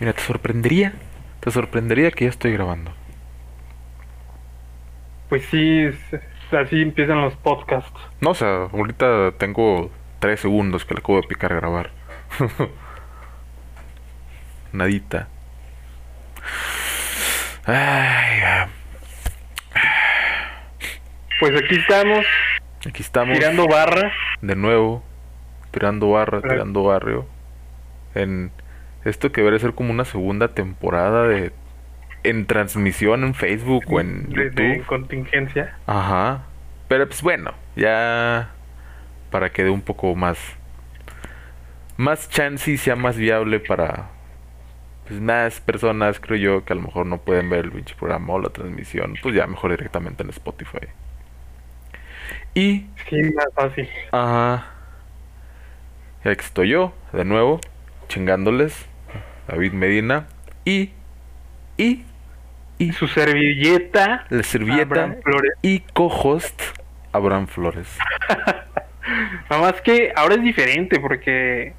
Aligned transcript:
Mira, 0.00 0.12
te 0.12 0.22
sorprendería, 0.22 0.94
te 1.40 1.50
sorprendería 1.50 2.10
que 2.10 2.24
ya 2.24 2.30
estoy 2.30 2.52
grabando. 2.52 2.92
Pues 5.28 5.44
sí, 5.50 5.80
es- 5.84 6.20
así 6.52 6.82
empiezan 6.82 7.20
los 7.20 7.34
podcasts. 7.36 7.92
No, 8.20 8.30
o 8.30 8.34
sea, 8.34 8.64
ahorita 8.72 9.32
tengo 9.38 9.90
tres 10.18 10.40
segundos 10.40 10.84
que 10.84 10.94
le 10.94 11.00
acabo 11.00 11.20
de 11.20 11.28
picar 11.28 11.52
a 11.52 11.56
grabar. 11.56 11.90
Nadita. 14.72 15.28
Ay, 17.66 18.40
Pues 21.38 21.52
aquí 21.62 21.76
estamos, 21.76 22.26
aquí 22.86 23.02
estamos 23.02 23.38
tirando 23.38 23.66
barra. 23.66 24.12
de 24.40 24.56
nuevo, 24.56 25.02
tirando 25.70 26.10
barra, 26.10 26.40
tirando 26.42 26.82
barrio. 26.84 27.26
En 28.14 28.50
esto 29.04 29.32
que 29.32 29.40
debería 29.40 29.58
ser 29.60 29.74
como 29.74 29.90
una 29.90 30.04
segunda 30.04 30.48
temporada 30.54 31.26
de 31.28 31.52
en 32.22 32.46
transmisión 32.46 33.24
en 33.24 33.34
Facebook 33.34 33.84
o 33.88 34.00
en 34.00 34.34
de, 34.34 34.50
de 34.50 34.80
YouTube. 34.80 34.86
contingencia. 34.86 35.78
Ajá. 35.86 36.46
Pero 36.88 37.06
pues 37.06 37.22
bueno, 37.22 37.54
ya 37.76 38.50
para 39.30 39.50
que 39.50 39.64
dé 39.64 39.70
un 39.70 39.82
poco 39.82 40.14
más 40.16 40.38
más 41.96 42.28
chance 42.30 42.70
y 42.70 42.76
sea 42.78 42.96
más 42.96 43.16
viable 43.16 43.60
para 43.60 44.10
pues 45.08 45.20
más 45.20 45.60
personas, 45.60 46.20
creo 46.20 46.38
yo, 46.38 46.64
que 46.64 46.72
a 46.72 46.76
lo 46.76 46.82
mejor 46.82 47.06
no 47.06 47.18
pueden 47.18 47.50
ver 47.50 47.64
el 47.66 47.72
pinche 47.72 47.94
programa 47.96 48.34
o 48.34 48.40
la 48.40 48.50
transmisión, 48.50 49.18
pues 49.22 49.34
ya 49.34 49.46
mejor 49.46 49.72
directamente 49.72 50.22
en 50.22 50.30
Spotify. 50.30 50.88
Y 52.54 52.86
Sí, 53.08 53.16
más 53.34 53.48
fácil. 53.54 53.88
Ajá. 54.12 54.66
Y 56.24 56.28
aquí 56.28 56.44
estoy 56.44 56.68
yo, 56.68 56.92
de 57.12 57.24
nuevo, 57.24 57.60
chingándoles. 58.08 58.86
David 59.50 59.72
Medina. 59.72 60.26
Y. 60.64 60.90
Y. 61.76 62.04
Y. 62.78 62.92
Su 62.92 63.08
servilleta. 63.08 64.26
La 64.28 64.42
servilleta. 64.42 65.16
Y 65.62 65.80
co-host. 65.92 66.60
Abraham 67.12 67.48
Flores. 67.48 67.98
Nada 69.50 69.62
más 69.62 69.80
que 69.80 70.12
ahora 70.14 70.36
es 70.36 70.42
diferente 70.42 71.00
porque 71.00 71.72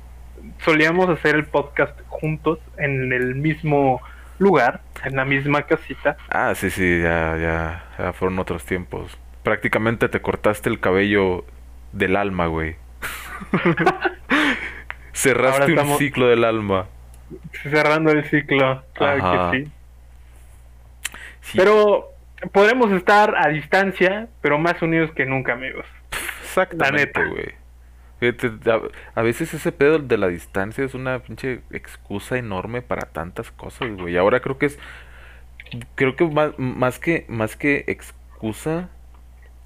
solíamos 0.60 1.08
hacer 1.08 1.36
el 1.36 1.46
podcast 1.46 1.98
juntos 2.10 2.60
en 2.78 3.14
el 3.14 3.36
mismo 3.36 4.02
lugar, 4.40 4.82
en 5.06 5.16
la 5.16 5.24
misma 5.24 5.62
casita. 5.64 6.18
Ah, 6.30 6.54
sí, 6.56 6.70
sí, 6.70 7.02
ya, 7.02 7.38
ya. 7.38 7.86
Ya 7.98 8.12
fueron 8.12 8.40
otros 8.40 8.66
tiempos. 8.66 9.18
Prácticamente 9.44 10.10
te 10.10 10.22
cortaste 10.22 10.70
el 10.70 10.82
cabello 10.82 11.46
del 11.94 12.18
alma, 12.18 12.48
güey. 12.48 12.76
Cerraste 15.14 15.74
un 15.74 15.98
ciclo 15.98 16.28
del 16.28 16.44
alma. 16.44 16.88
Cerrando 17.64 18.12
el 18.12 18.24
ciclo, 18.26 18.84
claro 18.94 19.24
Ajá. 19.24 19.52
que 19.52 19.66
sí. 19.66 19.72
Sí, 21.42 21.58
Pero 21.58 22.12
podremos 22.52 22.92
estar 22.92 23.36
a 23.38 23.50
distancia, 23.50 24.28
pero 24.42 24.58
más 24.58 24.82
unidos 24.82 25.12
que 25.12 25.26
nunca, 25.26 25.54
amigos. 25.54 25.86
Exactamente, 26.44 27.24
güey. 27.26 27.62
A 29.16 29.22
veces 29.24 29.54
ese 29.54 29.72
pedo 29.72 29.98
de 29.98 30.18
la 30.18 30.28
distancia 30.28 30.84
es 30.84 30.94
una 30.94 31.20
pinche 31.20 31.62
excusa 31.72 32.38
enorme 32.38 32.84
para 32.84 33.08
tantas 33.08 33.52
cosas, 33.52 33.90
güey. 33.98 34.16
Ahora 34.18 34.42
creo 34.42 34.60
que 34.60 34.68
es, 34.68 34.78
creo 35.96 36.16
que 36.16 36.26
más, 36.26 36.52
más 36.60 37.00
que, 37.00 37.26
más 37.30 37.56
que 37.56 37.84
excusa, 37.88 38.90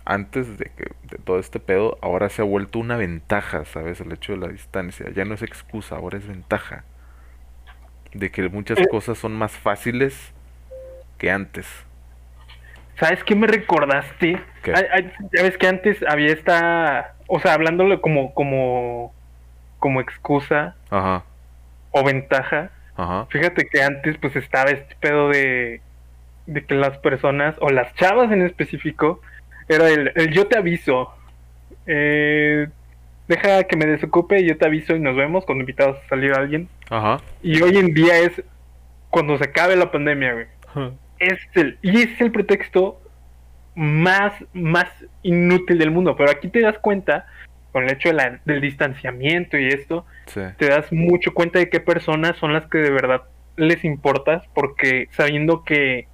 antes 0.05 0.57
de 0.57 0.65
que 0.65 0.85
de 1.03 1.17
todo 1.17 1.39
este 1.39 1.59
pedo, 1.59 1.97
ahora 2.01 2.29
se 2.29 2.43
ha 2.43 2.45
vuelto 2.45 2.79
una 2.79 2.95
ventaja, 2.95 3.65
¿sabes? 3.65 3.99
El 3.99 4.13
hecho 4.13 4.33
de 4.33 4.37
la 4.37 4.47
distancia. 4.47 5.09
Ya 5.09 5.25
no 5.25 5.33
es 5.33 5.41
excusa, 5.41 5.97
ahora 5.97 6.17
es 6.17 6.25
ventaja. 6.25 6.85
De 8.15 8.31
que 8.31 8.47
muchas 8.49 8.79
Eh. 8.79 8.87
cosas 8.89 9.17
son 9.17 9.33
más 9.33 9.51
fáciles 9.51 10.33
que 11.17 11.29
antes. 11.31 11.67
¿Sabes 12.97 13.21
qué 13.25 13.35
me 13.35 13.45
recordaste? 13.45 14.41
¿Qué? 14.63 14.73
Ay, 14.73 14.85
ay, 14.93 15.11
ya 15.33 15.43
ves 15.43 15.57
que 15.57 15.67
antes 15.67 15.97
había 16.07 16.31
esta, 16.31 17.13
o 17.27 17.39
sea, 17.41 17.53
hablándolo 17.53 17.99
como, 17.99 18.33
como, 18.33 19.13
como 19.79 19.99
excusa 19.99 20.75
Ajá, 20.89 21.23
o 21.91 22.03
ventaja. 22.05 22.69
ajá. 22.95 23.25
Fíjate 23.29 23.67
que 23.67 23.83
antes 23.83 24.17
pues 24.17 24.33
estaba 24.37 24.71
este 24.71 24.95
pedo 25.01 25.27
de, 25.27 25.81
de 26.45 26.63
que 26.65 26.75
las 26.75 26.97
personas, 26.99 27.55
o 27.59 27.69
las 27.69 27.93
chavas 27.95 28.31
en 28.31 28.41
específico, 28.43 29.19
era 29.67 29.89
el, 29.89 30.13
el 30.15 30.31
yo 30.31 30.47
te 30.47 30.57
aviso. 30.57 31.13
Eh, 31.85 32.69
deja 33.27 33.65
que 33.65 33.75
me 33.75 33.87
desocupe, 33.87 34.41
yo 34.45 34.57
te 34.57 34.65
aviso 34.67 34.95
y 34.95 35.01
nos 35.01 35.17
vemos 35.17 35.43
cuando 35.45 35.63
invitados 35.63 35.97
a 36.05 36.07
salir 36.07 36.31
a 36.31 36.37
alguien. 36.37 36.69
Ajá. 36.89 37.21
Y 37.41 37.61
hoy 37.61 37.77
en 37.77 37.93
día 37.93 38.19
es 38.19 38.43
cuando 39.09 39.37
se 39.37 39.45
acabe 39.45 39.75
la 39.75 39.91
pandemia, 39.91 40.33
güey. 40.33 40.45
Es 41.19 41.39
el, 41.53 41.77
y 41.81 42.01
es 42.01 42.19
el 42.19 42.31
pretexto 42.31 43.01
más, 43.75 44.33
más 44.53 44.87
inútil 45.23 45.77
del 45.77 45.91
mundo. 45.91 46.15
Pero 46.15 46.31
aquí 46.31 46.47
te 46.49 46.61
das 46.61 46.77
cuenta, 46.79 47.25
con 47.71 47.83
el 47.83 47.91
hecho 47.91 48.09
de 48.09 48.15
la- 48.15 48.39
del 48.45 48.61
distanciamiento 48.61 49.57
y 49.57 49.67
esto, 49.67 50.05
Sí. 50.27 50.41
te 50.57 50.67
das 50.69 50.91
mucho 50.91 51.33
cuenta 51.33 51.59
de 51.59 51.69
qué 51.69 51.79
personas 51.79 52.37
son 52.37 52.53
las 52.53 52.65
que 52.67 52.77
de 52.79 52.89
verdad 52.89 53.23
les 53.57 53.83
importas, 53.85 54.43
porque 54.53 55.07
sabiendo 55.11 55.63
que 55.63 56.07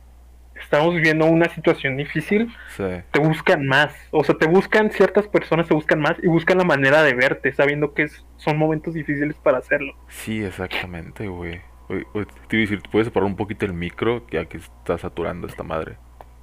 estamos 0.61 0.93
viviendo 0.95 1.25
una 1.25 1.49
situación 1.49 1.97
difícil, 1.97 2.53
Sí. 2.75 2.83
te 3.11 3.19
buscan 3.19 3.65
más. 3.67 3.93
O 4.11 4.23
sea, 4.23 4.35
te 4.37 4.47
buscan, 4.47 4.91
ciertas 4.91 5.27
personas 5.27 5.67
te 5.67 5.73
buscan 5.73 5.99
más 5.99 6.15
y 6.23 6.27
buscan 6.27 6.57
la 6.57 6.63
manera 6.63 7.03
de 7.03 7.13
verte, 7.13 7.51
sabiendo 7.53 7.93
que 7.93 8.03
es- 8.03 8.25
son 8.37 8.57
momentos 8.57 8.93
difíciles 8.93 9.35
para 9.37 9.57
hacerlo. 9.59 9.93
Sí, 10.07 10.43
exactamente, 10.43 11.27
güey. 11.27 11.61
Oye, 11.89 12.05
oye, 12.13 12.25
Te 12.47 12.55
iba 12.57 12.67
a 12.67 12.69
decir, 12.69 12.81
¿puedes 12.91 13.07
separar 13.07 13.27
un 13.27 13.35
poquito 13.35 13.65
el 13.65 13.73
micro? 13.73 14.25
Ya 14.31 14.45
que 14.45 14.57
está 14.57 14.97
saturando 14.97 15.47
esta 15.47 15.63
madre. 15.63 15.97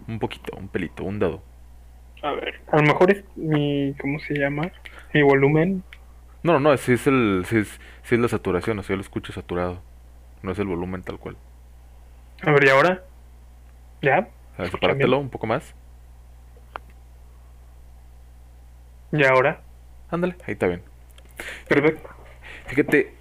Un 0.06 0.18
poquito, 0.18 0.56
un 0.56 0.68
pelito, 0.68 1.04
un 1.04 1.18
dedo. 1.18 1.42
A 2.22 2.32
ver, 2.32 2.60
a 2.72 2.76
lo 2.78 2.82
mejor 2.82 3.10
es 3.12 3.24
mi, 3.36 3.94
¿cómo 4.00 4.18
se 4.20 4.34
llama? 4.34 4.70
Mi 5.14 5.22
volumen. 5.22 5.82
No, 6.42 6.54
no, 6.54 6.60
no, 6.60 6.76
si 6.76 6.92
es 6.92 7.06
el, 7.06 7.44
si 7.46 7.58
es, 7.58 7.80
si 8.02 8.14
es 8.14 8.20
la 8.20 8.28
saturación, 8.28 8.78
o 8.78 8.82
sea, 8.82 8.94
yo 8.94 8.96
lo 8.96 9.02
escucho 9.02 9.32
saturado. 9.32 9.80
No 10.42 10.52
es 10.52 10.58
el 10.58 10.66
volumen 10.66 11.02
tal 11.02 11.18
cual. 11.18 11.36
A 12.42 12.52
ver, 12.52 12.64
¿y 12.64 12.68
ahora? 12.68 13.02
¿Ya? 14.02 14.28
A 14.58 14.62
ver, 14.62 14.70
¿Escuchan 14.70 14.70
sepáratelo 14.70 14.98
bien? 14.98 15.20
un 15.20 15.30
poco 15.30 15.46
más. 15.46 15.74
¿Y 19.12 19.24
ahora? 19.24 19.62
Ándale, 20.10 20.36
ahí 20.46 20.52
está 20.52 20.66
bien. 20.66 20.82
Perfecto. 21.68 22.10
Fíjate, 22.66 23.14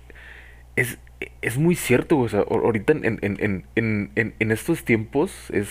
es, 0.75 0.99
es 1.41 1.57
muy 1.57 1.75
cierto, 1.75 2.15
güey, 2.17 2.27
O 2.27 2.29
sea, 2.29 2.41
ahor- 2.41 2.65
ahorita 2.65 2.93
en, 2.93 3.05
en, 3.05 3.19
en, 3.23 3.65
en, 3.75 4.11
en, 4.15 4.35
en 4.39 4.51
estos 4.51 4.85
tiempos 4.85 5.49
es... 5.51 5.69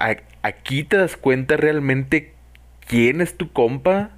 a- 0.00 0.16
aquí 0.42 0.84
te 0.84 0.96
das 0.98 1.16
cuenta 1.16 1.56
realmente 1.56 2.34
quién 2.88 3.20
es 3.22 3.36
tu 3.36 3.52
compa, 3.52 4.12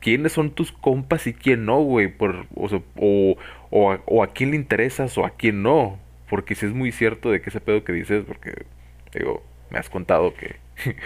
quiénes 0.00 0.32
son 0.32 0.52
tus 0.52 0.72
compas 0.72 1.26
y 1.26 1.34
quién 1.34 1.66
no, 1.66 1.80
güey. 1.82 2.08
Por, 2.08 2.46
o, 2.56 2.68
sea, 2.68 2.82
o, 2.98 3.36
o, 3.70 3.92
a, 3.92 4.00
o 4.06 4.22
a 4.22 4.28
quién 4.28 4.50
le 4.52 4.56
interesas 4.56 5.18
o 5.18 5.26
a 5.26 5.30
quién 5.32 5.62
no. 5.62 5.98
Porque 6.30 6.54
sí 6.56 6.66
es 6.66 6.74
muy 6.74 6.92
cierto 6.92 7.30
de 7.30 7.40
que 7.42 7.50
ese 7.50 7.60
pedo 7.60 7.84
que 7.84 7.92
dices, 7.92 8.24
porque, 8.26 8.66
digo, 9.12 9.42
me 9.70 9.78
has 9.78 9.88
contado 9.88 10.34
que 10.34 10.56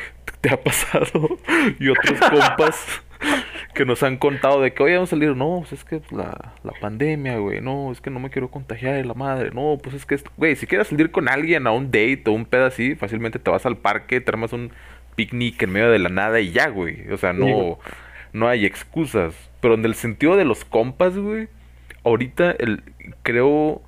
te 0.41 0.51
ha 0.51 0.63
pasado 0.63 1.39
y 1.79 1.89
otros 1.89 2.19
compas 2.21 3.03
que 3.75 3.85
nos 3.85 4.03
han 4.03 4.17
contado 4.17 4.61
de 4.61 4.73
que 4.73 4.83
hoy 4.83 4.95
vamos 4.95 5.11
a 5.11 5.17
salir, 5.17 5.37
no, 5.37 5.59
pues 5.61 5.73
es 5.73 5.85
que 5.85 6.01
la, 6.11 6.55
la 6.63 6.73
pandemia, 6.81 7.39
güey, 7.39 7.61
no, 7.61 7.93
es 7.93 8.01
que 8.01 8.11
no 8.11 8.21
me 8.21 8.31
quiero 8.31 8.51
contagiar 8.51 8.95
de 8.95 9.05
la 9.05 9.15
madre, 9.15 9.51
no, 9.53 9.79
pues 9.83 9.95
es 9.95 10.07
que, 10.07 10.19
güey, 10.37 10.57
si 10.57 10.67
quieres 10.67 10.89
salir 10.89 11.11
con 11.11 11.29
alguien 11.29 11.67
a 11.67 11.73
un 11.73 11.87
date 11.87 12.25
o 12.27 12.33
un 12.33 12.45
pedo 12.45 12.67
así, 12.67 12.95
fácilmente 12.95 13.39
te 13.39 13.51
vas 13.51 13.67
al 13.67 13.79
parque, 13.79 14.21
te 14.21 14.31
armas 14.31 14.53
un 14.53 14.73
picnic 15.15 15.63
en 15.63 15.73
medio 15.73 15.91
de 15.91 15.99
la 15.99 16.09
nada 16.09 16.41
y 16.41 16.53
ya, 16.53 16.69
güey, 16.69 17.11
o 17.11 17.17
sea, 17.17 17.33
no, 17.33 17.79
no 18.33 18.49
hay 18.49 18.67
excusas, 18.67 19.35
pero 19.61 19.75
en 19.75 19.85
el 19.85 19.95
sentido 19.95 20.37
de 20.37 20.45
los 20.45 20.65
compas, 20.65 21.17
güey, 21.17 21.49
ahorita 22.05 22.53
el, 22.53 22.83
creo 23.23 23.83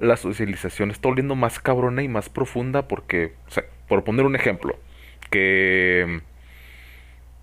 la 0.00 0.16
socialización 0.16 0.90
está 0.90 1.08
oliendo 1.08 1.34
más 1.34 1.60
cabrona 1.60 2.02
y 2.02 2.08
más 2.08 2.28
profunda 2.28 2.88
porque, 2.88 3.34
o 3.48 3.50
sea, 3.50 3.64
por 3.88 4.04
poner 4.04 4.26
un 4.26 4.36
ejemplo, 4.36 4.78
que 5.30 6.20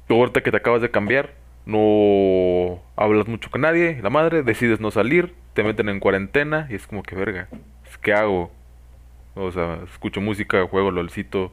tú 0.08 0.16
ahorita 0.16 0.42
que 0.42 0.52
te 0.52 0.58
acabas 0.58 0.82
de 0.82 0.92
cambiar, 0.92 1.34
no 1.66 2.82
hablas 2.96 3.28
mucho 3.28 3.50
con 3.50 3.62
nadie, 3.62 4.00
la 4.02 4.10
madre, 4.10 4.44
decides 4.44 4.80
no 4.80 4.92
salir, 4.92 5.34
te 5.54 5.64
meten 5.64 5.90
en 5.90 6.00
cuarentena 6.00 6.68
y 6.70 6.76
es 6.76 6.88
como 6.88 7.04
que 7.04 7.16
verga, 7.16 7.48
pues, 7.84 7.98
¿qué 7.98 8.14
hago? 8.14 8.52
O 9.36 9.52
sea, 9.52 9.80
escucho 9.84 10.22
música, 10.22 10.66
juego 10.68 10.92
LOLcito, 10.92 11.52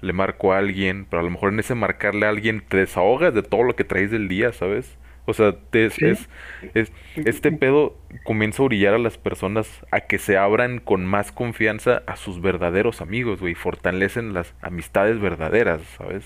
le 0.00 0.12
marco 0.12 0.52
a 0.52 0.58
alguien, 0.58 1.06
pero 1.08 1.20
a 1.20 1.24
lo 1.24 1.30
mejor 1.30 1.52
en 1.52 1.60
ese 1.60 1.74
marcarle 1.74 2.26
a 2.26 2.30
alguien 2.30 2.62
te 2.68 2.78
desahogas 2.78 3.32
de 3.32 3.42
todo 3.42 3.62
lo 3.62 3.76
que 3.76 3.84
traes 3.84 4.10
del 4.10 4.28
día, 4.28 4.52
¿sabes? 4.52 4.98
O 5.24 5.34
sea, 5.34 5.54
te- 5.70 5.90
Sí. 5.90 6.04
es, 6.06 6.28
es, 6.74 6.92
este 7.14 7.52
pedo 7.52 7.96
comienza 8.24 8.62
a 8.62 8.66
orillar 8.66 8.94
a 8.94 8.98
las 8.98 9.18
personas 9.18 9.68
a 9.92 10.00
que 10.00 10.18
se 10.18 10.36
abran 10.36 10.78
con 10.80 11.06
más 11.06 11.30
confianza 11.30 12.02
a 12.06 12.16
sus 12.16 12.40
verdaderos 12.40 13.00
amigos, 13.00 13.40
güey, 13.40 13.54
fortalecen 13.54 14.34
las 14.34 14.52
amistades 14.62 15.20
verdaderas, 15.20 15.82
¿sabes? 15.96 16.24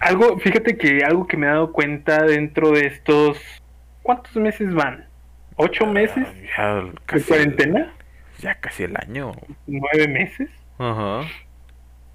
Algo, 0.00 0.38
fíjate 0.38 0.76
que 0.76 1.02
algo 1.04 1.26
que 1.26 1.36
me 1.38 1.46
he 1.46 1.50
dado 1.50 1.72
cuenta 1.72 2.22
dentro 2.24 2.70
de 2.72 2.86
estos... 2.86 3.38
¿Cuántos 4.02 4.36
meses 4.36 4.74
van? 4.74 5.06
¿Ocho 5.56 5.86
meses 5.86 6.26
Ya 6.58 6.74
de 6.74 6.92
casi- 7.06 7.24
cuarentena? 7.24 7.94
Ya 8.40 8.56
casi 8.56 8.82
el 8.82 8.96
año. 8.96 9.32
Nueve 9.66 10.08
meses. 10.08 10.50
Ajá. 10.78 11.22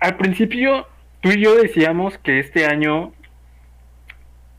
Al 0.01 0.17
principio, 0.17 0.85
tú 1.21 1.29
y 1.29 1.41
yo 1.41 1.55
decíamos 1.55 2.17
que 2.19 2.39
este 2.39 2.65
año 2.67 3.11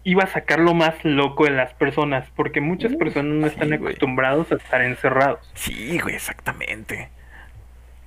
iba 0.05 0.25
a 0.25 0.29
sacar 0.29 0.61
lo 0.61 0.75
más 0.75 0.95
loco 1.05 1.45
de 1.45 1.51
las 1.51 1.75
personas, 1.75 2.29
porque 2.35 2.61
muchas 2.61 2.95
personas 2.97 3.35
no 3.35 3.47
están 3.47 3.73
acostumbrados 3.73 4.51
a 4.53 4.57
estar 4.57 4.83
encerrados. 4.83 5.51
Sí, 5.55 5.99
güey, 5.99 6.15
exactamente. 6.15 7.11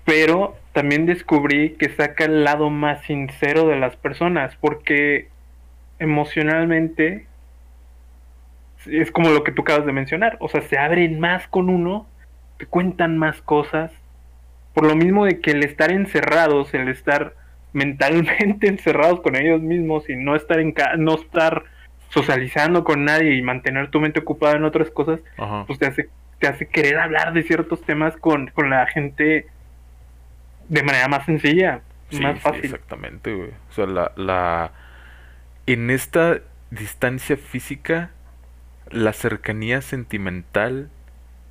Pero 0.05 0.57
también 0.73 1.05
descubrí 1.05 1.75
que 1.75 1.89
saca 1.89 2.25
el 2.25 2.43
lado 2.43 2.69
más 2.69 3.03
sincero 3.03 3.67
de 3.67 3.77
las 3.77 3.95
personas, 3.95 4.55
porque 4.59 5.29
emocionalmente 5.99 7.27
es 8.85 9.11
como 9.11 9.29
lo 9.29 9.43
que 9.43 9.51
tú 9.51 9.61
acabas 9.61 9.85
de 9.85 9.93
mencionar, 9.93 10.37
o 10.39 10.49
sea, 10.49 10.61
se 10.61 10.77
abren 10.77 11.19
más 11.19 11.47
con 11.47 11.69
uno, 11.69 12.07
te 12.57 12.65
cuentan 12.65 13.17
más 13.17 13.41
cosas, 13.41 13.91
por 14.73 14.85
lo 14.85 14.95
mismo 14.95 15.25
de 15.25 15.39
que 15.39 15.51
el 15.51 15.63
estar 15.63 15.91
encerrados, 15.91 16.73
el 16.73 16.89
estar 16.89 17.35
mentalmente 17.71 18.67
encerrados 18.67 19.21
con 19.21 19.35
ellos 19.35 19.61
mismos 19.61 20.09
y 20.09 20.15
no 20.15 20.35
estar 20.35 20.59
en 20.59 20.73
no 20.97 21.15
estar 21.15 21.63
socializando 22.13 22.83
con 22.83 23.05
nadie 23.05 23.33
y 23.33 23.41
mantener 23.41 23.89
tu 23.89 23.99
mente 23.99 24.19
ocupada 24.19 24.55
en 24.55 24.65
otras 24.65 24.91
cosas, 24.91 25.19
pues 25.65 25.79
te 25.79 25.87
hace, 25.87 26.09
te 26.39 26.47
hace 26.47 26.67
querer 26.67 26.99
hablar 26.99 27.33
de 27.33 27.41
ciertos 27.41 27.81
temas 27.81 28.15
con, 28.17 28.51
con 28.53 28.69
la 28.69 28.85
gente 28.85 29.47
de 30.69 30.83
manera 30.83 31.07
más 31.07 31.25
sencilla, 31.25 31.81
más 32.11 32.39
fácil. 32.39 32.65
exactamente, 32.65 33.33
güey. 33.33 33.49
O 33.69 33.73
sea, 33.73 33.87
la, 33.87 34.11
la... 34.15 34.71
En 35.65 35.89
esta 35.89 36.41
distancia 36.69 37.35
física, 37.35 38.11
la 38.91 39.13
cercanía 39.13 39.81
sentimental 39.81 40.89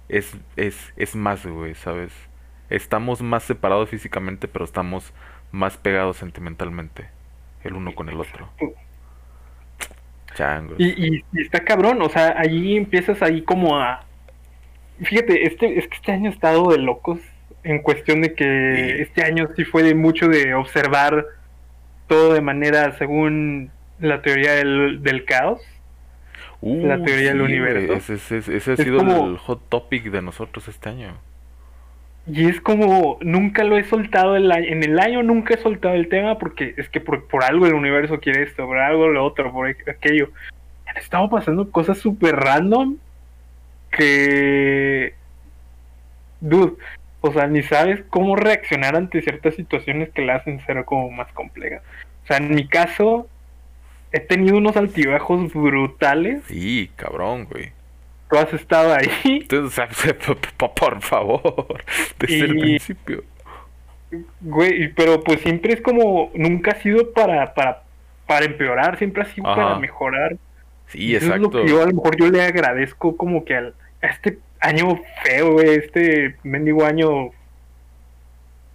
es, 0.08 0.36
es, 0.56 0.92
es 0.96 1.16
más, 1.16 1.44
güey, 1.44 1.74
¿sabes? 1.74 2.12
Estamos 2.70 3.20
más 3.20 3.42
separados 3.42 3.88
físicamente, 3.90 4.46
pero 4.46 4.64
estamos 4.64 5.12
más 5.50 5.76
pegados 5.76 6.18
sentimentalmente, 6.18 7.08
el 7.64 7.74
uno 7.74 7.96
con 7.96 8.08
el 8.08 8.20
otro. 8.20 8.48
Y, 10.78 11.16
y, 11.16 11.24
está 11.34 11.60
cabrón, 11.60 12.00
o 12.02 12.08
sea, 12.08 12.34
allí 12.36 12.76
empiezas 12.76 13.22
ahí 13.22 13.42
como 13.42 13.78
a... 13.78 14.04
Fíjate, 15.02 15.46
este, 15.46 15.78
es 15.78 15.88
que 15.88 15.96
este 15.96 16.12
año 16.12 16.30
ha 16.30 16.32
estado 16.32 16.70
de 16.70 16.78
locos 16.78 17.18
en 17.64 17.80
cuestión 17.80 18.22
de 18.22 18.34
que 18.34 19.02
este 19.02 19.24
año 19.24 19.48
sí 19.56 19.64
fue 19.64 19.82
de 19.82 19.94
mucho 19.94 20.28
de 20.28 20.54
observar 20.54 21.26
todo 22.08 22.34
de 22.34 22.40
manera 22.40 22.96
según 22.98 23.70
la 24.00 24.20
teoría 24.22 24.52
del, 24.54 25.24
caos. 25.26 25.60
la 26.60 26.98
uh, 26.98 27.04
teoría 27.04 27.28
del 27.28 27.40
universo. 27.40 28.12
Ese, 28.12 28.38
ese, 28.38 28.72
ha 28.72 28.76
sido 28.76 29.00
el 29.00 29.38
hot 29.38 29.68
topic 29.68 30.04
de 30.10 30.22
nosotros 30.22 30.68
este 30.68 30.88
año. 30.88 31.16
Y 32.26 32.48
es 32.48 32.60
como, 32.60 33.18
nunca 33.20 33.64
lo 33.64 33.76
he 33.76 33.84
soltado, 33.84 34.36
en 34.36 34.82
el 34.82 34.98
año 35.00 35.22
nunca 35.22 35.54
he 35.54 35.58
soltado 35.58 35.94
el 35.94 36.08
tema 36.08 36.38
porque 36.38 36.74
es 36.76 36.88
que 36.88 37.00
por, 37.00 37.24
algo 37.42 37.66
el 37.66 37.74
universo 37.74 38.20
quiere 38.20 38.44
esto, 38.44 38.64
por 38.66 38.78
algo 38.78 39.08
lo 39.08 39.24
otro, 39.24 39.52
por 39.52 39.68
aquello. 39.68 40.30
Han 40.86 40.96
estado 40.98 41.28
pasando 41.28 41.70
cosas 41.70 41.98
súper 41.98 42.36
random 42.36 42.96
que... 43.90 45.14
Dude, 46.40 46.74
o 47.20 47.32
sea, 47.32 47.46
ni 47.48 47.62
sabes 47.62 48.02
cómo 48.08 48.36
reaccionar 48.36 48.94
ante 48.94 49.22
ciertas 49.22 49.54
situaciones 49.54 50.10
que 50.10 50.22
la 50.22 50.36
hacen 50.36 50.64
ser 50.64 50.84
como 50.84 51.10
más 51.10 51.30
compleja. 51.32 51.82
O 52.24 52.26
sea, 52.26 52.36
en 52.36 52.54
mi 52.54 52.68
caso, 52.68 53.28
he 54.12 54.20
tenido 54.20 54.58
unos 54.58 54.76
altibajos 54.76 55.52
brutales. 55.52 56.42
Sí, 56.46 56.90
cabrón, 56.96 57.46
güey 57.46 57.72
tú 58.32 58.38
has 58.38 58.52
estado 58.54 58.94
ahí. 58.94 59.46
por 60.74 61.02
favor, 61.02 61.84
desde 62.18 62.40
el 62.40 62.58
principio. 62.58 63.24
Güey, 64.40 64.92
pero 64.94 65.22
pues 65.22 65.40
siempre 65.40 65.74
es 65.74 65.80
como, 65.80 66.30
nunca 66.34 66.72
ha 66.72 66.80
sido 66.82 67.12
para, 67.12 67.52
para, 67.54 67.82
para 68.26 68.44
empeorar, 68.46 68.98
siempre 68.98 69.22
ha 69.22 69.26
sido 69.26 69.44
para 69.44 69.78
mejorar. 69.78 70.36
Sí, 70.86 71.14
exacto. 71.14 71.34
es 71.34 71.40
lo 71.40 71.50
que 71.50 71.68
yo 71.68 71.82
a 71.82 71.86
lo 71.86 71.94
mejor 71.94 72.16
yo 72.16 72.30
le 72.30 72.42
agradezco 72.42 73.16
como 73.16 73.44
que 73.44 73.56
al, 73.56 73.74
a 74.02 74.06
este 74.08 74.38
año 74.60 75.00
feo, 75.24 75.52
güey, 75.52 75.76
este 75.76 76.36
mendigo 76.42 76.84
año 76.84 77.30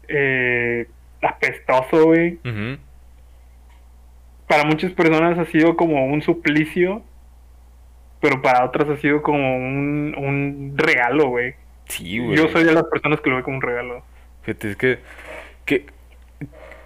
eh, 0.08 0.88
apestoso, 1.22 2.06
güey. 2.06 2.40
Para 4.48 4.64
muchas 4.64 4.92
personas 4.94 5.38
ha 5.38 5.46
sido 5.46 5.76
como 5.76 6.06
un 6.06 6.22
suplicio 6.22 7.04
pero 8.22 8.42
para 8.42 8.66
otras 8.66 8.90
ha 8.90 8.98
sido 8.98 9.22
como 9.22 9.58
un, 9.58 10.16
un 10.18 10.74
regalo, 10.76 11.30
güey. 11.30 11.56
Sí, 11.88 12.20
güey. 12.20 12.38
Yo 12.38 12.50
soy 12.50 12.64
de 12.64 12.74
las 12.74 12.86
personas 12.86 13.22
que 13.22 13.30
lo 13.30 13.38
ve 13.38 13.44
como 13.44 13.58
un 13.58 13.62
regalo. 13.62 14.04
Fíjate, 14.44 14.72
es 14.72 14.76
que, 14.76 15.00
que 15.66 15.86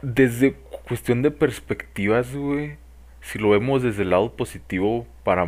desde 0.02 0.54
cuestión 0.88 1.22
de 1.22 1.32
perspectivas, 1.32 2.36
güey, 2.36 2.78
si 3.22 3.40
lo 3.40 3.50
vemos 3.50 3.84
desde 3.84 4.04
el 4.04 4.10
lado 4.10 4.36
positivo, 4.36 5.08
para, 5.24 5.48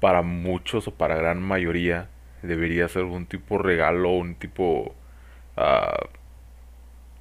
para 0.00 0.22
muchos 0.22 0.88
o 0.88 0.94
para 0.94 1.16
gran 1.16 1.42
mayoría, 1.42 2.08
debería 2.42 2.88
ser 2.88 3.04
un 3.04 3.26
tipo 3.26 3.58
regalo, 3.58 4.10
un 4.10 4.34
tipo... 4.34 4.94
Uh, 5.56 6.06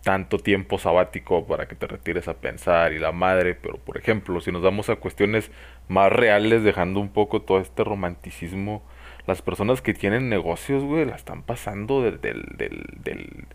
tanto 0.03 0.37
tiempo 0.37 0.77
sabático 0.77 1.47
para 1.47 1.67
que 1.67 1.75
te 1.75 1.87
retires 1.87 2.27
a 2.27 2.35
pensar 2.35 2.93
y 2.93 2.99
la 2.99 3.11
madre, 3.11 3.55
pero 3.55 3.77
por 3.77 3.97
ejemplo, 3.97 4.41
si 4.41 4.51
nos 4.51 4.61
damos 4.61 4.89
a 4.89 4.97
cuestiones 4.97 5.49
más 5.87 6.11
reales, 6.11 6.63
dejando 6.63 6.99
un 6.99 7.09
poco 7.09 7.41
todo 7.41 7.59
este 7.59 7.83
romanticismo, 7.83 8.83
las 9.27 9.41
personas 9.41 9.81
que 9.81 9.93
tienen 9.93 10.29
negocios, 10.29 10.83
güey, 10.83 11.05
la 11.05 11.15
están 11.15 11.43
pasando 11.43 12.01
del, 12.01 12.19
del, 12.19 12.43
del, 12.57 13.47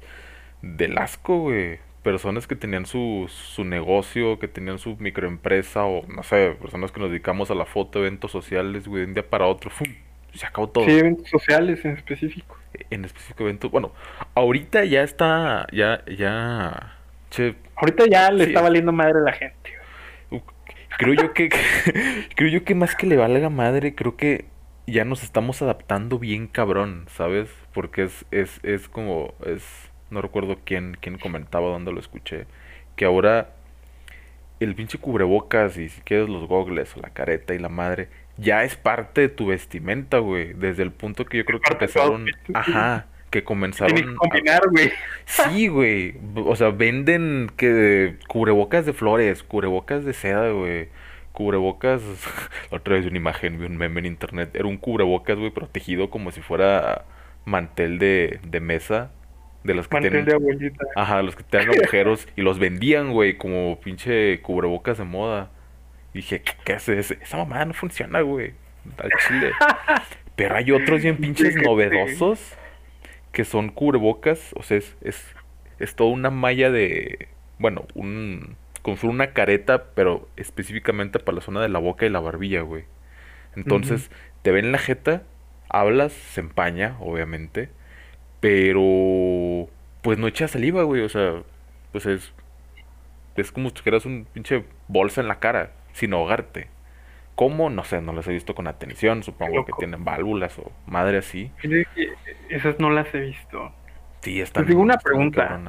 del, 0.62 0.98
asco, 0.98 1.38
güey. 1.40 1.78
Personas 2.02 2.46
que 2.46 2.56
tenían 2.56 2.86
su, 2.86 3.26
su 3.28 3.64
negocio, 3.64 4.38
que 4.38 4.48
tenían 4.48 4.78
su 4.78 4.96
microempresa, 4.96 5.84
o 5.84 6.06
no 6.06 6.22
sé, 6.22 6.56
personas 6.60 6.92
que 6.92 7.00
nos 7.00 7.10
dedicamos 7.10 7.50
a 7.50 7.54
la 7.54 7.66
foto, 7.66 7.98
eventos 7.98 8.32
sociales, 8.32 8.88
güey, 8.88 9.02
de 9.02 9.08
un 9.08 9.14
día 9.14 9.28
para 9.28 9.46
otro, 9.46 9.68
¡fum! 9.70 9.88
Se 10.34 10.46
acabó 10.46 10.68
todo. 10.68 10.84
Sí, 10.84 10.90
eventos 10.92 11.28
sociales 11.28 11.84
en 11.84 11.92
específico. 11.96 12.56
En 12.90 13.04
específico 13.04 13.44
eventos. 13.44 13.70
Bueno, 13.70 13.92
ahorita 14.34 14.84
ya 14.84 15.02
está, 15.02 15.66
ya, 15.72 16.04
ya. 16.06 16.98
ahorita 17.76 18.06
ya 18.06 18.30
le 18.30 18.44
está 18.44 18.60
valiendo 18.60 18.92
madre 18.92 19.18
a 19.18 19.22
la 19.22 19.32
gente. 19.32 19.78
Creo 20.96 21.14
yo 21.14 21.32
que, 21.32 21.48
creo 22.34 22.48
yo 22.48 22.64
que 22.64 22.74
más 22.74 22.96
que 22.96 23.06
le 23.06 23.16
valga 23.16 23.50
madre, 23.50 23.94
creo 23.94 24.16
que 24.16 24.46
ya 24.86 25.04
nos 25.04 25.22
estamos 25.22 25.60
adaptando 25.62 26.18
bien 26.18 26.46
cabrón, 26.46 27.06
¿sabes? 27.08 27.50
Porque 27.72 28.04
es, 28.04 28.24
es, 28.30 28.58
es 28.62 28.88
como, 28.88 29.34
es, 29.44 29.62
no 30.10 30.22
recuerdo 30.22 30.58
quién, 30.64 30.96
quién 31.00 31.18
comentaba, 31.18 31.68
dónde 31.68 31.92
lo 31.92 32.00
escuché, 32.00 32.46
que 32.96 33.04
ahora 33.04 33.54
el 34.60 34.74
pinche 34.74 34.98
cubrebocas 34.98 35.76
y 35.76 35.88
si 35.88 36.00
quieres 36.00 36.28
los 36.28 36.48
gogles 36.48 36.96
o 36.96 37.00
la 37.00 37.10
careta 37.10 37.54
y 37.54 37.58
la 37.58 37.68
madre, 37.68 38.08
ya 38.38 38.62
es 38.62 38.76
parte 38.76 39.22
de 39.22 39.28
tu 39.28 39.46
vestimenta, 39.46 40.18
güey. 40.18 40.52
Desde 40.54 40.84
el 40.84 40.92
punto 40.92 41.24
que 41.26 41.38
yo 41.38 41.44
creo 41.44 41.60
que 41.60 41.72
empezaron. 41.72 42.26
Ajá. 42.54 43.06
Que 43.30 43.44
comenzaron. 43.44 43.94
Tienen 43.94 44.14
que 44.14 44.18
combinar, 44.18 44.62
güey. 44.70 44.92
Sí, 45.26 45.68
güey. 45.68 46.14
O 46.36 46.56
sea, 46.56 46.70
venden 46.70 47.50
que 47.56 48.16
cubrebocas 48.28 48.86
de 48.86 48.92
flores, 48.92 49.42
cubrebocas 49.42 50.04
de 50.04 50.12
seda, 50.12 50.50
güey. 50.50 50.88
Cubrebocas. 51.32 52.00
otra 52.70 52.94
vez 52.94 53.06
una 53.06 53.16
imagen, 53.16 53.58
vi 53.58 53.66
un 53.66 53.76
meme 53.76 54.00
en 54.00 54.06
internet. 54.06 54.50
Era 54.54 54.66
un 54.66 54.78
cubrebocas, 54.78 55.36
güey, 55.36 55.50
protegido 55.50 56.08
como 56.08 56.30
si 56.30 56.40
fuera 56.40 57.04
mantel 57.44 57.98
de, 57.98 58.40
de 58.46 58.60
mesa. 58.60 59.10
De 59.64 59.74
los 59.74 59.88
que 59.88 59.96
mantel 59.96 60.12
tienen, 60.12 60.28
de 60.28 60.34
abuelita. 60.34 60.84
Ajá, 60.94 61.22
los 61.22 61.34
que 61.34 61.42
tienen 61.42 61.70
agujeros. 61.70 62.28
y 62.36 62.42
los 62.42 62.60
vendían, 62.60 63.12
güey, 63.12 63.36
como 63.36 63.80
pinche 63.80 64.40
cubrebocas 64.42 64.98
de 64.98 65.04
moda 65.04 65.50
dije, 66.12 66.42
¿qué, 66.64 66.72
haces? 66.72 67.10
Esa 67.10 67.36
mamá 67.36 67.64
no 67.64 67.74
funciona, 67.74 68.20
güey. 68.20 68.52
Al 68.98 69.10
chile. 69.26 69.52
Pero 70.36 70.54
hay 70.54 70.70
otros 70.70 71.02
bien 71.02 71.16
pinches 71.16 71.56
novedosos 71.56 72.56
que 73.32 73.44
son 73.44 73.70
cubrebocas. 73.70 74.52
O 74.54 74.62
sea, 74.62 74.76
es, 74.76 74.96
es, 75.02 75.34
es 75.78 75.94
toda 75.96 76.10
una 76.10 76.30
malla 76.30 76.70
de. 76.70 77.28
Bueno, 77.58 77.86
un. 77.94 78.56
Una 79.02 79.34
careta, 79.34 79.84
pero 79.94 80.30
específicamente 80.38 81.18
para 81.18 81.36
la 81.36 81.42
zona 81.42 81.60
de 81.60 81.68
la 81.68 81.78
boca 81.78 82.06
y 82.06 82.08
la 82.08 82.20
barbilla, 82.20 82.62
güey. 82.62 82.84
Entonces, 83.54 84.10
te 84.40 84.50
ven 84.50 84.72
la 84.72 84.78
jeta, 84.78 85.24
hablas, 85.68 86.14
se 86.14 86.40
empaña, 86.40 86.96
obviamente. 87.00 87.68
Pero. 88.40 89.68
Pues 90.00 90.16
no 90.18 90.26
echa 90.26 90.48
saliva, 90.48 90.84
güey. 90.84 91.02
O 91.02 91.08
sea, 91.10 91.42
pues 91.92 92.06
es. 92.06 92.32
Es 93.36 93.52
como 93.52 93.68
si 93.68 93.74
tuvieras 93.74 94.06
un 94.06 94.26
pinche 94.32 94.64
bolsa 94.88 95.20
en 95.20 95.28
la 95.28 95.38
cara 95.38 95.72
sin 95.98 96.14
ahogarte. 96.14 96.68
¿Cómo? 97.34 97.70
No 97.70 97.84
sé, 97.84 98.00
no 98.00 98.12
las 98.12 98.26
he 98.26 98.32
visto 98.32 98.54
con 98.54 98.66
atención. 98.66 99.22
Supongo 99.22 99.64
que 99.64 99.72
tienen 99.78 100.04
válvulas 100.04 100.58
o 100.58 100.72
madre 100.86 101.18
así. 101.18 101.50
Esas 102.48 102.78
no 102.78 102.90
las 102.90 103.12
he 103.14 103.20
visto. 103.20 103.72
Sí, 104.20 104.40
están. 104.40 104.64
Te 104.64 104.70
digo 104.70 104.80
una 104.80 104.98
pregunta. 104.98 105.60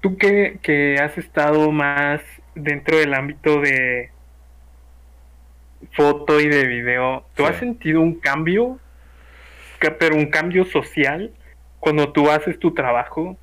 Tú 0.00 0.16
que, 0.16 0.58
que 0.62 0.96
has 1.00 1.16
estado 1.16 1.70
más 1.70 2.20
dentro 2.56 2.98
del 2.98 3.14
ámbito 3.14 3.60
de 3.60 4.10
foto 5.92 6.40
y 6.40 6.48
de 6.48 6.66
video, 6.66 7.24
¿tú 7.34 7.46
has 7.46 7.56
sentido 7.56 8.00
un 8.00 8.18
cambio? 8.18 8.80
Pero 9.78 10.16
un 10.16 10.26
cambio 10.26 10.64
social 10.64 11.32
cuando 11.78 12.12
tú 12.12 12.30
haces 12.30 12.58
tu 12.58 12.72
trabajo? 12.72 13.36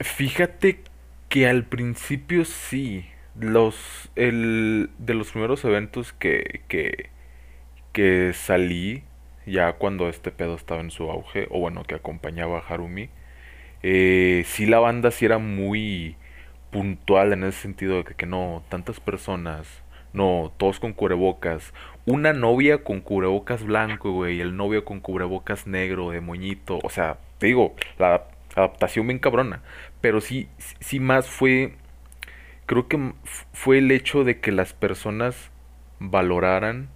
Fíjate 0.00 0.80
que 1.28 1.46
al 1.46 1.64
principio 1.64 2.44
sí. 2.44 3.11
Los, 3.38 4.10
el, 4.14 4.90
de 4.98 5.14
los 5.14 5.30
primeros 5.32 5.64
eventos 5.64 6.12
que, 6.12 6.62
que, 6.68 7.10
que 7.92 8.32
salí, 8.34 9.04
ya 9.46 9.74
cuando 9.74 10.08
este 10.08 10.32
pedo 10.32 10.54
estaba 10.56 10.80
en 10.82 10.90
su 10.90 11.10
auge, 11.10 11.48
o 11.50 11.60
bueno, 11.60 11.84
que 11.84 11.94
acompañaba 11.96 12.58
a 12.58 12.62
Harumi, 12.74 13.10
eh, 13.82 14.44
sí 14.46 14.66
la 14.66 14.80
banda 14.80 15.10
sí 15.10 15.26
era 15.26 15.38
muy 15.38 16.16
puntual 16.70 17.32
en 17.32 17.44
ese 17.44 17.60
sentido 17.62 17.98
de 17.98 18.04
que, 18.04 18.14
que 18.14 18.26
no, 18.26 18.64
tantas 18.70 19.00
personas, 19.00 19.66
no, 20.12 20.52
todos 20.58 20.80
con 20.80 20.92
cubrebocas, 20.94 21.74
una 22.06 22.32
novia 22.32 22.84
con 22.84 23.00
cubrebocas 23.00 23.64
blanco, 23.64 24.12
güey, 24.12 24.40
el 24.40 24.56
novio 24.56 24.84
con 24.84 25.00
cubrebocas 25.00 25.66
negro, 25.66 26.10
de 26.10 26.20
moñito, 26.20 26.80
o 26.82 26.90
sea, 26.90 27.18
te 27.38 27.48
digo, 27.48 27.74
la 27.98 28.24
adaptación 28.56 29.06
bien 29.06 29.18
cabrona, 29.18 29.62
pero 30.00 30.20
sí, 30.20 30.48
sí 30.80 31.00
más 31.00 31.28
fue, 31.28 31.74
creo 32.72 32.88
que 32.88 33.12
fue 33.52 33.76
el 33.76 33.90
hecho 33.90 34.24
de 34.24 34.40
que 34.40 34.50
las 34.50 34.72
personas 34.72 35.50
valoraran 35.98 36.88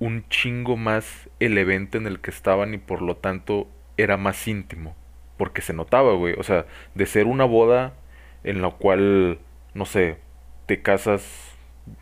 un 0.00 0.28
chingo 0.28 0.76
más 0.76 1.30
el 1.38 1.56
evento 1.56 1.96
en 1.96 2.08
el 2.08 2.18
que 2.18 2.32
estaban 2.32 2.74
y 2.74 2.78
por 2.78 3.02
lo 3.02 3.18
tanto 3.18 3.68
era 3.96 4.16
más 4.16 4.48
íntimo. 4.48 4.96
Porque 5.36 5.62
se 5.62 5.74
notaba, 5.74 6.14
güey. 6.14 6.34
O 6.38 6.42
sea, 6.42 6.66
de 6.96 7.06
ser 7.06 7.26
una 7.26 7.44
boda 7.44 7.94
en 8.42 8.62
la 8.62 8.70
cual, 8.70 9.38
no 9.74 9.84
sé, 9.84 10.16
te 10.66 10.82
casas, 10.82 11.54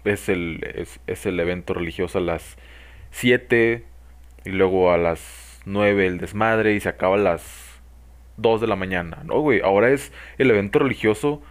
es 0.04 0.30
el, 0.30 0.64
es, 1.06 1.26
el 1.26 1.38
evento 1.38 1.74
religioso 1.74 2.20
a 2.20 2.22
las 2.22 2.56
7 3.10 3.84
y 4.46 4.48
luego 4.48 4.92
a 4.92 4.96
las 4.96 5.60
9 5.66 6.06
el 6.06 6.16
desmadre 6.16 6.72
y 6.72 6.80
se 6.80 6.88
acaba 6.88 7.16
a 7.16 7.18
las 7.18 7.82
2 8.38 8.62
de 8.62 8.66
la 8.66 8.76
mañana. 8.76 9.20
No, 9.26 9.40
güey. 9.40 9.60
Ahora 9.60 9.90
es 9.90 10.10
el 10.38 10.50
evento 10.50 10.78
religioso 10.78 11.42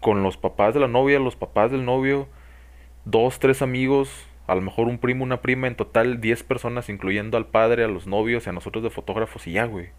con 0.00 0.22
los 0.22 0.36
papás 0.36 0.74
de 0.74 0.80
la 0.80 0.88
novia, 0.88 1.18
los 1.18 1.36
papás 1.36 1.70
del 1.70 1.84
novio, 1.84 2.28
dos, 3.04 3.38
tres 3.38 3.62
amigos, 3.62 4.26
a 4.46 4.54
lo 4.54 4.62
mejor 4.62 4.86
un 4.86 4.98
primo, 4.98 5.24
una 5.24 5.42
prima, 5.42 5.66
en 5.66 5.76
total 5.76 6.20
10 6.20 6.42
personas, 6.44 6.88
incluyendo 6.88 7.36
al 7.36 7.46
padre, 7.46 7.84
a 7.84 7.88
los 7.88 8.06
novios 8.06 8.46
y 8.46 8.50
a 8.50 8.52
nosotros 8.52 8.82
de 8.82 8.90
fotógrafos 8.90 9.46
y 9.46 9.52
ya, 9.52 9.66
güey. 9.66 9.90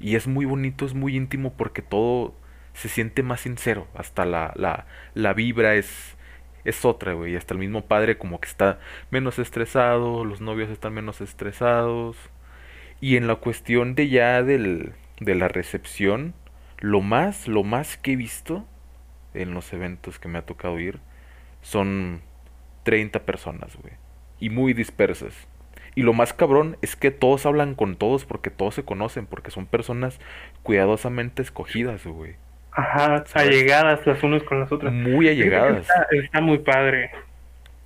Y 0.00 0.16
es 0.16 0.26
muy 0.26 0.46
bonito, 0.46 0.84
es 0.84 0.94
muy 0.94 1.16
íntimo 1.16 1.52
porque 1.56 1.82
todo 1.82 2.34
se 2.72 2.88
siente 2.88 3.22
más 3.22 3.40
sincero. 3.40 3.86
Hasta 3.94 4.24
la, 4.24 4.52
la, 4.56 4.86
la 5.14 5.32
vibra 5.32 5.76
es, 5.76 6.16
es 6.64 6.84
otra, 6.84 7.12
güey. 7.12 7.36
Hasta 7.36 7.54
el 7.54 7.60
mismo 7.60 7.84
padre 7.84 8.18
como 8.18 8.40
que 8.40 8.48
está 8.48 8.80
menos 9.10 9.38
estresado, 9.38 10.24
los 10.24 10.40
novios 10.40 10.70
están 10.70 10.94
menos 10.94 11.20
estresados. 11.20 12.16
Y 13.00 13.16
en 13.16 13.28
la 13.28 13.36
cuestión 13.36 13.94
de 13.94 14.08
ya 14.08 14.42
del, 14.42 14.92
de 15.20 15.34
la 15.36 15.48
recepción, 15.48 16.34
lo 16.78 17.00
más, 17.00 17.46
lo 17.46 17.62
más 17.62 17.96
que 17.96 18.12
he 18.12 18.16
visto 18.16 18.66
en 19.42 19.54
los 19.54 19.72
eventos 19.72 20.18
que 20.18 20.28
me 20.28 20.38
ha 20.38 20.42
tocado 20.42 20.78
ir 20.78 20.98
son 21.62 22.20
30 22.84 23.20
personas, 23.24 23.76
güey. 23.76 23.94
Y 24.40 24.50
muy 24.50 24.72
dispersas. 24.72 25.34
Y 25.94 26.02
lo 26.02 26.12
más 26.12 26.32
cabrón 26.32 26.76
es 26.80 26.94
que 26.94 27.10
todos 27.10 27.44
hablan 27.44 27.74
con 27.74 27.96
todos 27.96 28.24
porque 28.24 28.50
todos 28.50 28.74
se 28.74 28.84
conocen, 28.84 29.26
porque 29.26 29.50
son 29.50 29.66
personas 29.66 30.20
cuidadosamente 30.62 31.42
escogidas, 31.42 32.06
güey. 32.06 32.36
Ajá, 32.70 33.24
allegadas 33.34 34.06
las 34.06 34.22
unas 34.22 34.42
con 34.44 34.60
las 34.60 34.70
otras. 34.70 34.92
Muy 34.92 35.28
allegadas. 35.28 35.88
Está, 36.12 36.40
muy 36.40 36.58
padre. 36.58 37.10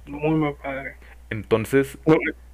Muy, 0.06 0.34
muy 0.34 0.52
padre. 0.62 0.96
Entonces, 1.30 1.98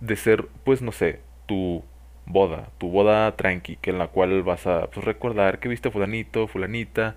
de 0.01 0.17
ser, 0.17 0.47
pues 0.65 0.81
no 0.81 0.93
sé, 0.93 1.21
tu 1.47 1.83
boda, 2.27 2.69
tu 2.79 2.91
boda 2.91 3.35
tranqui, 3.35 3.77
que 3.77 3.91
en 3.91 3.99
la 3.99 4.07
cual 4.07 4.43
vas 4.45 4.67
a 4.67 4.87
pues, 4.87 5.05
recordar 5.05 5.59
que 5.59 5.69
viste 5.69 5.91
fulanito, 5.91 6.47
fulanita, 6.47 7.17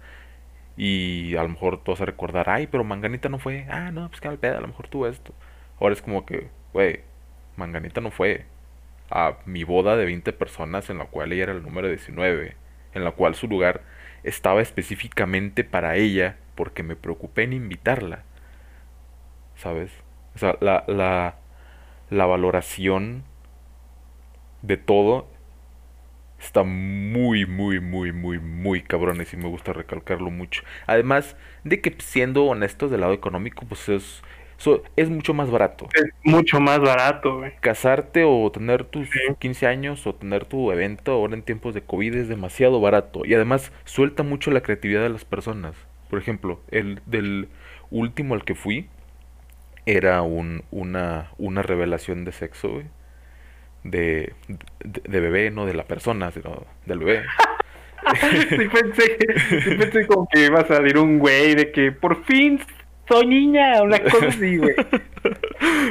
y 0.77 1.35
a 1.35 1.43
lo 1.43 1.49
mejor 1.49 1.83
tú 1.83 1.91
vas 1.91 2.01
a 2.01 2.05
recordar, 2.05 2.49
ay, 2.49 2.67
pero 2.67 2.83
Manganita 2.83 3.29
no 3.29 3.39
fue. 3.39 3.65
Ah, 3.69 3.91
no, 3.91 4.07
pues 4.09 4.21
que 4.21 4.27
al 4.27 4.39
pedo, 4.39 4.57
a 4.57 4.61
lo 4.61 4.67
mejor 4.67 4.87
tú 4.87 5.05
esto. 5.05 5.33
Ahora 5.79 5.93
es 5.93 6.01
como 6.01 6.25
que, 6.25 6.49
güey, 6.73 7.01
Manganita 7.57 8.01
no 8.01 8.11
fue 8.11 8.45
a 9.09 9.37
mi 9.45 9.63
boda 9.63 9.95
de 9.97 10.05
20 10.05 10.33
personas 10.33 10.89
en 10.89 10.97
la 10.97 11.05
cual 11.05 11.33
ella 11.33 11.43
era 11.43 11.53
el 11.53 11.63
número 11.63 11.87
19, 11.89 12.55
en 12.93 13.03
la 13.03 13.11
cual 13.11 13.35
su 13.35 13.47
lugar 13.47 13.81
estaba 14.23 14.61
específicamente 14.61 15.63
para 15.63 15.95
ella 15.97 16.37
porque 16.55 16.83
me 16.83 16.95
preocupé 16.95 17.43
en 17.43 17.53
invitarla. 17.53 18.23
¿Sabes? 19.55 19.91
O 20.35 20.39
sea, 20.39 20.57
la, 20.61 20.83
la, 20.87 21.35
la 22.09 22.25
valoración 22.25 23.23
de 24.61 24.77
todo 24.77 25.27
está 26.41 26.63
muy, 26.63 27.45
muy, 27.45 27.79
muy, 27.79 28.11
muy, 28.11 28.39
muy 28.39 28.81
cabrones 28.81 29.33
y 29.33 29.37
me 29.37 29.47
gusta 29.47 29.73
recalcarlo 29.73 30.31
mucho. 30.31 30.63
Además 30.87 31.35
de 31.63 31.81
que 31.81 31.95
siendo 31.99 32.45
honestos 32.45 32.89
del 32.91 33.01
lado 33.01 33.13
económico, 33.13 33.65
pues 33.67 33.87
es, 33.89 34.21
es 34.95 35.09
mucho 35.09 35.33
más 35.33 35.51
barato. 35.51 35.87
Es 35.93 36.09
mucho 36.23 36.59
más 36.59 36.79
barato, 36.79 37.37
güey. 37.37 37.53
Casarte 37.59 38.23
o 38.25 38.51
tener 38.51 38.85
tus 38.85 39.07
15 39.39 39.67
años 39.67 40.07
o 40.07 40.15
tener 40.15 40.45
tu 40.45 40.71
evento 40.71 41.11
ahora 41.11 41.35
en 41.35 41.43
tiempos 41.43 41.73
de 41.75 41.83
COVID 41.83 42.15
es 42.15 42.27
demasiado 42.27 42.81
barato. 42.81 43.23
Y 43.23 43.35
además 43.35 43.71
suelta 43.85 44.23
mucho 44.23 44.51
la 44.51 44.61
creatividad 44.61 45.03
de 45.03 45.09
las 45.09 45.25
personas. 45.25 45.75
Por 46.09 46.19
ejemplo, 46.19 46.59
el 46.71 47.01
del 47.05 47.49
último 47.91 48.33
al 48.33 48.43
que 48.43 48.55
fui 48.55 48.89
era 49.85 50.21
un, 50.23 50.63
una, 50.71 51.31
una 51.37 51.61
revelación 51.61 52.25
de 52.25 52.31
sexo, 52.31 52.69
güey 52.69 52.85
de, 53.83 54.33
de, 54.83 55.19
bebé, 55.19 55.51
no 55.51 55.65
de 55.65 55.73
la 55.73 55.85
persona, 55.85 56.31
sino 56.31 56.65
del 56.85 56.99
bebé. 56.99 57.23
sí, 58.49 58.67
pensé, 58.67 59.17
sí 59.63 59.75
pensé 59.75 60.07
como 60.07 60.27
que 60.31 60.45
iba 60.45 60.59
a 60.61 60.67
salir 60.67 60.97
un 60.97 61.19
güey 61.19 61.55
de 61.55 61.71
que 61.71 61.91
por 61.91 62.23
fin 62.25 62.59
soy 63.07 63.27
niña, 63.27 63.81
una 63.81 63.99
cosa 63.99 64.27
así, 64.27 64.57
güey. 64.57 64.75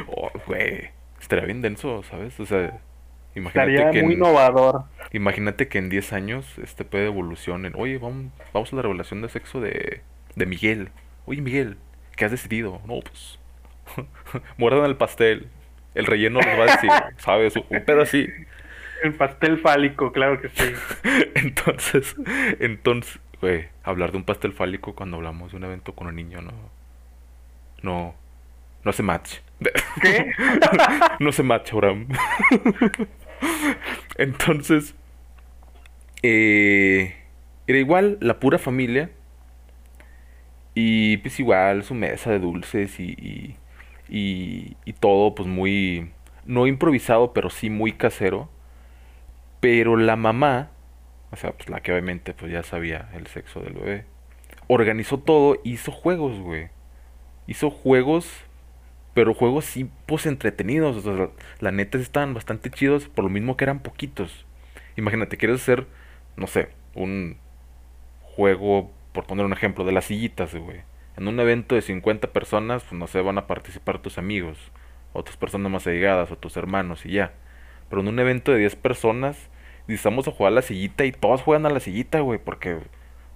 Oh, 0.09 0.31
güey, 0.47 0.91
estaría 1.21 1.45
bien 1.45 1.63
denso, 1.63 2.03
¿sabes? 2.03 2.39
O 2.41 2.47
sea, 2.47 2.81
imagínate 3.35 3.75
estaría 3.75 3.91
que 3.93 4.03
muy 4.03 4.15
innovador. 4.15 4.85
Imagínate 5.13 5.69
que 5.69 5.79
en 5.79 5.89
10 5.89 6.13
años 6.13 6.59
este 6.59 6.85
puede 6.85 7.07
evolucionar. 7.07 7.73
Oye, 7.77 7.99
vamos, 7.99 8.33
vamos 8.53 8.73
a 8.73 8.77
la 8.77 8.83
revelación 8.83 9.23
de 9.23 9.29
sexo 9.29 9.61
de, 9.61 10.01
de 10.35 10.47
Miguel. 10.47 10.91
Oye, 11.27 11.41
Miguel, 11.41 11.77
¿qué 12.17 12.25
has 12.25 12.31
decidido? 12.33 12.81
No, 12.87 13.01
pues, 13.01 13.39
muerdan 14.57 14.85
el 14.87 14.97
pastel. 14.97 15.49
El 15.95 16.07
relleno 16.07 16.41
les 16.41 16.59
va 16.59 16.65
a 16.65 16.77
decir, 16.77 16.91
¿sabes? 17.19 17.55
Un 17.57 17.85
pedo 17.85 18.03
así. 18.03 18.29
El 19.03 19.15
pastel 19.15 19.59
fálico, 19.59 20.13
claro 20.13 20.41
que 20.41 20.49
sí. 20.51 20.73
entonces, 21.35 22.15
entonces, 22.61 23.19
güey, 23.41 23.69
hablar 23.83 24.13
de 24.13 24.19
un 24.19 24.25
pastel 24.25 24.53
fálico 24.53 24.95
cuando 24.95 25.17
hablamos 25.17 25.53
de 25.53 25.57
un 25.57 25.65
evento 25.65 25.95
con 25.95 26.07
un 26.07 26.17
niño, 26.17 26.43
no. 26.43 26.53
No. 27.83 28.15
No 28.85 28.93
se 28.93 29.03
match. 29.03 29.39
¿Qué? 30.01 30.33
no 31.19 31.33
se 31.33 31.43
match, 31.43 31.73
Abraham. 31.73 32.09
entonces, 34.17 34.95
eh, 36.23 37.17
era 37.67 37.79
igual 37.79 38.19
la 38.21 38.39
pura 38.41 38.59
familia. 38.59 39.11
Y 40.75 41.19
pues 41.19 41.39
igual 41.41 41.83
su 41.83 41.95
mesa 41.95 42.31
de 42.31 42.39
dulces 42.39 43.01
y 43.01 43.13
y, 43.13 43.57
y 44.11 44.75
todo 45.01 45.35
pues 45.35 45.49
muy, 45.49 46.11
no 46.45 46.67
improvisado, 46.67 47.33
pero 47.33 47.51
sí 47.51 47.71
muy 47.71 47.93
casero. 47.93 48.49
Pero 49.61 49.97
la 49.97 50.17
mamá, 50.17 50.71
o 51.31 51.37
sea, 51.37 51.53
pues 51.53 51.69
la 51.69 51.81
que 51.81 51.93
obviamente 51.93 52.35
pues 52.35 52.53
ya 52.53 52.63
sabía 52.63 53.11
el 53.15 53.27
sexo 53.27 53.61
del 53.61 53.75
bebé, 53.75 54.05
organizó 54.67 55.19
todo, 55.19 55.61
hizo 55.65 55.93
juegos, 55.93 56.39
güey. 56.41 56.71
Hizo 57.47 57.71
juegos, 57.71 58.29
pero 59.15 59.35
juegos 59.35 59.65
sí 59.65 59.91
pues 60.07 60.27
entretenidos. 60.27 61.05
O 61.07 61.17
sea, 61.17 61.29
la 61.61 61.73
neta 61.73 61.99
estaban 61.99 62.35
bastante 62.35 62.71
chidos, 62.71 63.09
por 63.09 63.25
lo 63.25 63.31
mismo 63.31 63.57
que 63.57 63.65
eran 63.65 63.81
poquitos. 63.81 64.47
Imagínate, 64.97 65.37
quieres 65.37 65.61
hacer, 65.63 65.87
no 66.37 66.47
sé, 66.47 66.71
un 66.95 67.37
juego, 68.23 68.91
por 69.13 69.27
poner 69.27 69.45
un 69.47 69.53
ejemplo, 69.53 69.85
de 69.85 69.93
las 69.93 70.07
sillitas, 70.07 70.55
güey 70.55 70.83
en 71.21 71.29
un 71.29 71.39
evento 71.39 71.75
de 71.75 71.83
50 71.83 72.33
personas, 72.33 72.83
pues 72.83 72.99
no 72.99 73.07
sé, 73.07 73.21
van 73.21 73.37
a 73.37 73.47
participar 73.47 73.99
tus 73.99 74.17
amigos, 74.17 74.73
otras 75.13 75.37
personas 75.37 75.71
más 75.71 75.87
allegadas, 75.87 76.33
o 76.33 76.37
tus 76.37 76.57
hermanos 76.57 77.05
y 77.05 77.13
ya. 77.13 77.35
Pero 77.91 78.01
en 78.01 78.09
un 78.09 78.19
evento 78.19 78.53
de 78.53 78.59
10 78.59 78.77
personas, 78.77 79.51
necesitamos 79.87 80.27
a 80.29 80.31
jugar 80.31 80.53
a 80.53 80.57
la 80.57 80.63
sillita 80.63 81.05
y 81.05 81.13
todos 81.13 81.43
juegan 81.43 81.67
a 81.67 81.71
la 81.71 81.81
sillita, 81.81 82.21
güey, 82.21 82.39
porque 82.43 82.79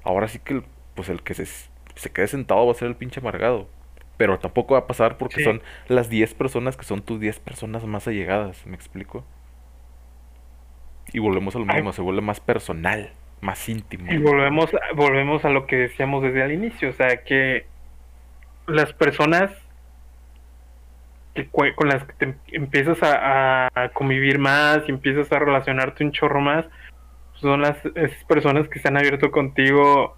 ahora 0.03 0.29
sí 0.29 0.39
que 0.39 0.63
pues 0.95 1.11
el 1.11 1.23
que 1.23 1.35
se, 1.35 1.45
se 1.45 2.11
quede 2.11 2.27
sentado 2.27 2.65
va 2.65 2.73
a 2.73 2.75
ser 2.75 2.89
el 2.89 2.97
pinche 2.97 3.21
amargado. 3.21 3.69
Pero 4.17 4.39
tampoco 4.39 4.75
va 4.75 4.81
a 4.81 4.87
pasar 4.87 5.19
porque 5.19 5.45
son 5.45 5.61
las 5.89 6.09
10 6.09 6.33
personas 6.35 6.79
que 6.79 6.85
son 6.85 7.03
tus 7.03 7.21
10 7.21 7.39
personas 7.41 7.85
más 7.85 8.09
allegadas, 8.09 8.65
¿me 8.65 8.77
explico? 8.77 9.27
Y 11.13 11.19
volvemos 11.19 11.55
a 11.55 11.59
lo 11.59 11.67
mismo, 11.67 11.93
se 11.93 12.01
vuelve 12.01 12.23
más 12.23 12.41
personal 12.41 13.13
más 13.41 13.69
íntimo. 13.69 14.11
Y 14.11 14.17
volvemos, 14.17 14.71
volvemos 14.95 15.45
a 15.45 15.51
lo 15.51 15.67
que 15.67 15.77
decíamos 15.77 16.23
desde 16.23 16.43
el 16.43 16.53
inicio, 16.53 16.89
o 16.89 16.93
sea, 16.95 17.25
que 17.25 17.67
las 18.67 18.93
personas 18.93 19.51
que 21.35 21.49
con 21.49 21.89
las 21.89 22.05
que 22.05 22.13
te 22.13 22.35
empiezas 22.53 22.99
a, 23.03 23.91
convivir 23.93 24.39
más 24.39 24.81
y 24.87 24.93
empiezas 24.93 25.31
a 25.33 25.39
relacionarte 25.39 26.05
un 26.05 26.13
chorro 26.13 26.41
más, 26.41 26.65
son 27.35 27.63
las 27.63 27.77
esas 27.97 28.25
personas 28.25 28.69
que 28.69 28.79
están 28.79 28.97
abierto 28.97 29.31
contigo 29.31 30.17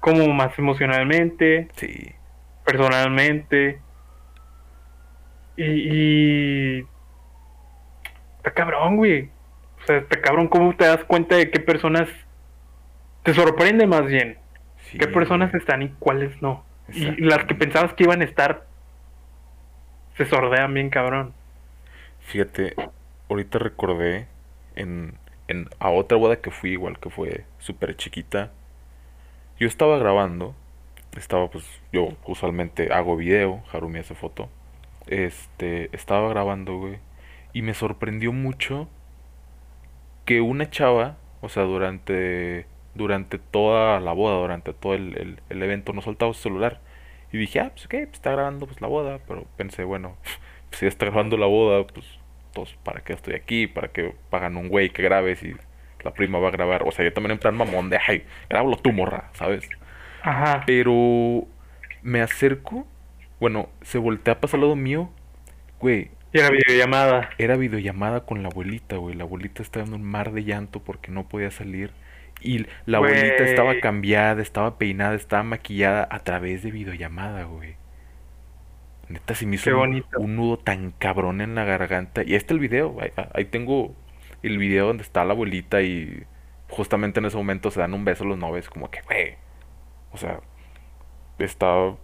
como 0.00 0.28
más 0.28 0.56
emocionalmente, 0.58 1.68
sí. 1.76 2.12
personalmente. 2.64 3.80
Y, 5.56 5.64
y... 5.64 6.86
Está 8.38 8.52
cabrón, 8.52 8.96
güey. 8.96 9.30
O 9.82 9.86
sea, 9.86 9.98
está 9.98 10.20
cabrón 10.20 10.48
cómo 10.48 10.74
te 10.74 10.86
das 10.86 11.04
cuenta 11.04 11.36
de 11.36 11.50
qué 11.50 11.60
personas 11.60 12.08
te 13.22 13.34
sorprende 13.34 13.86
más 13.86 14.06
bien. 14.06 14.38
Qué 14.98 15.06
personas 15.08 15.52
están 15.54 15.82
y 15.82 15.88
cuáles 15.98 16.40
no. 16.42 16.64
Y 16.92 17.04
las 17.22 17.44
que 17.44 17.54
pensabas 17.54 17.94
que 17.94 18.04
iban 18.04 18.20
a 18.20 18.24
estar 18.24 18.66
se 20.16 20.26
sordean 20.26 20.74
bien 20.74 20.90
cabrón. 20.90 21.32
Fíjate, 22.20 22.74
ahorita 23.28 23.58
recordé 23.58 24.26
en, 24.76 25.14
en 25.48 25.68
a 25.78 25.90
otra 25.90 26.18
boda 26.18 26.36
que 26.36 26.50
fui 26.50 26.72
igual 26.72 26.98
que 26.98 27.10
fue 27.10 27.44
súper 27.58 27.96
chiquita. 27.96 28.50
Yo 29.58 29.66
estaba 29.66 29.98
grabando, 29.98 30.54
estaba 31.16 31.48
pues 31.48 31.64
yo 31.92 32.16
usualmente 32.24 32.92
hago 32.92 33.16
video, 33.16 33.62
Harumi 33.72 34.00
hace 34.00 34.14
foto. 34.14 34.48
Este, 35.06 35.94
estaba 35.94 36.28
grabando, 36.28 36.78
güey, 36.78 36.98
y 37.52 37.62
me 37.62 37.74
sorprendió 37.74 38.32
mucho 38.32 38.88
que 40.24 40.40
una 40.40 40.70
chava, 40.70 41.16
o 41.40 41.48
sea, 41.48 41.64
durante 41.64 42.66
durante 42.94 43.38
toda 43.38 44.00
la 44.00 44.12
boda, 44.12 44.36
durante 44.36 44.72
todo 44.72 44.94
el, 44.94 45.40
el 45.48 45.62
evento, 45.62 45.92
no 45.92 46.02
soltaba 46.02 46.32
su 46.34 46.42
celular. 46.42 46.80
Y 47.32 47.38
dije, 47.38 47.60
ah, 47.60 47.70
pues 47.70 47.86
ok, 47.86 47.90
pues 47.90 48.12
está 48.12 48.32
grabando 48.32 48.66
pues 48.66 48.80
la 48.80 48.88
boda, 48.88 49.18
pero 49.26 49.46
pensé, 49.56 49.84
bueno, 49.84 50.16
pues 50.68 50.80
si 50.80 50.86
está 50.86 51.06
grabando 51.06 51.36
la 51.38 51.46
boda, 51.46 51.86
pues, 51.86 52.76
¿para 52.84 53.00
qué 53.00 53.14
estoy 53.14 53.34
aquí? 53.34 53.66
¿Para 53.66 53.88
qué 53.88 54.14
pagan 54.30 54.56
un 54.56 54.68
güey 54.68 54.90
que 54.90 55.02
grabe 55.02 55.34
si 55.36 55.54
la 56.04 56.12
prima 56.12 56.38
va 56.38 56.48
a 56.48 56.52
grabar? 56.52 56.82
O 56.86 56.92
sea, 56.92 57.04
yo 57.04 57.12
también 57.12 57.32
en 57.32 57.38
plan 57.38 57.56
mamón 57.56 57.88
de, 57.88 57.98
ay, 58.06 58.24
grábalo 58.50 58.76
tú, 58.76 58.92
morra, 58.92 59.30
¿sabes? 59.32 59.68
Ajá. 60.22 60.62
Pero 60.66 61.46
me 62.02 62.20
acerco, 62.20 62.86
bueno, 63.40 63.70
se 63.80 63.98
voltea 63.98 64.34
a 64.34 64.40
pasar 64.40 64.58
al 64.58 64.66
lado 64.66 64.76
mío, 64.76 65.10
güey. 65.80 66.10
Y 66.34 66.38
era 66.38 66.50
videollamada. 66.50 67.30
Era 67.38 67.56
videollamada 67.56 68.24
con 68.24 68.42
la 68.42 68.48
abuelita, 68.48 68.96
güey. 68.96 69.14
La 69.14 69.24
abuelita 69.24 69.62
estaba 69.62 69.86
en 69.86 69.94
un 69.94 70.02
mar 70.02 70.32
de 70.32 70.44
llanto 70.44 70.80
porque 70.80 71.10
no 71.10 71.28
podía 71.28 71.50
salir. 71.50 71.92
Y 72.42 72.66
la 72.86 72.98
abuelita 72.98 73.44
estaba 73.44 73.78
cambiada, 73.80 74.42
estaba 74.42 74.78
peinada, 74.78 75.14
estaba 75.14 75.42
maquillada 75.42 76.08
a 76.10 76.20
través 76.20 76.62
de 76.62 76.70
videollamada, 76.70 77.44
güey. 77.44 77.76
Neta, 79.08 79.34
se 79.34 79.46
me 79.46 79.56
hizo 79.56 79.78
un, 79.78 80.36
nudo 80.36 80.58
tan 80.58 80.92
cabrón 80.92 81.40
en 81.40 81.54
la 81.54 81.64
garganta. 81.64 82.22
Y 82.24 82.34
este 82.34 82.54
el 82.54 82.60
video, 82.60 82.96
ahí, 83.34 83.44
tengo 83.44 83.94
el 84.42 84.58
video 84.58 84.86
donde 84.86 85.02
está 85.02 85.24
la 85.24 85.32
abuelita 85.32 85.82
y 85.82 86.24
justamente 86.68 87.20
en 87.20 87.26
ese 87.26 87.36
momento 87.36 87.70
se 87.70 87.80
dan 87.80 87.94
un 87.94 88.04
beso 88.04 88.24
los 88.24 88.38
novios, 88.38 88.68
como 88.70 88.90
que, 88.90 89.02
güey. 89.02 89.36
O 90.12 90.16
sea, 90.16 90.40
está 91.38 91.94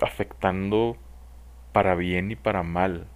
afectando 0.00 0.96
para 1.72 1.94
bien 1.94 2.30
y 2.30 2.36
para 2.36 2.62
mal. 2.62 3.06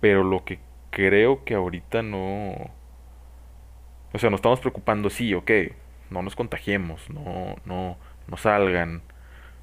Pero 0.00 0.24
lo 0.24 0.44
que 0.44 0.58
creo 0.90 1.44
que 1.44 1.54
ahorita 1.54 2.02
no 2.02 2.70
o 4.12 4.18
sea, 4.18 4.30
nos 4.30 4.38
estamos 4.38 4.60
preocupando, 4.60 5.10
sí, 5.10 5.34
ok, 5.34 5.50
no 6.10 6.22
nos 6.22 6.36
contagiemos, 6.36 7.08
no, 7.10 7.56
no, 7.64 7.96
no 8.26 8.36
salgan, 8.36 9.02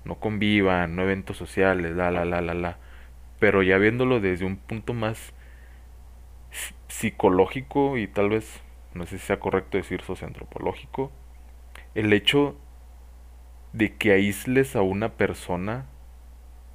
no 0.05 0.15
convivan, 0.15 0.95
no 0.95 1.03
eventos 1.03 1.37
sociales, 1.37 1.95
la, 1.95 2.11
la, 2.11 2.25
la, 2.25 2.41
la, 2.41 2.53
la. 2.53 2.77
Pero 3.39 3.61
ya 3.61 3.77
viéndolo 3.77 4.19
desde 4.19 4.45
un 4.45 4.57
punto 4.57 4.93
más 4.93 5.33
psicológico 6.87 7.97
y 7.97 8.07
tal 8.07 8.29
vez, 8.29 8.61
no 8.93 9.05
sé 9.05 9.19
si 9.19 9.25
sea 9.25 9.39
correcto 9.39 9.77
decir 9.77 10.01
socioantropológico, 10.01 11.11
el 11.93 12.13
hecho 12.13 12.55
de 13.73 13.95
que 13.95 14.13
aísles 14.13 14.75
a 14.75 14.81
una 14.81 15.09
persona, 15.09 15.85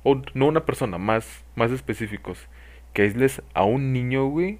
o 0.04 0.20
no 0.34 0.46
una 0.46 0.66
persona, 0.66 0.98
más, 0.98 1.44
más 1.54 1.70
específicos, 1.70 2.48
que 2.92 3.02
aísles 3.02 3.42
a 3.54 3.64
un 3.64 3.92
niño, 3.92 4.26
güey, 4.26 4.58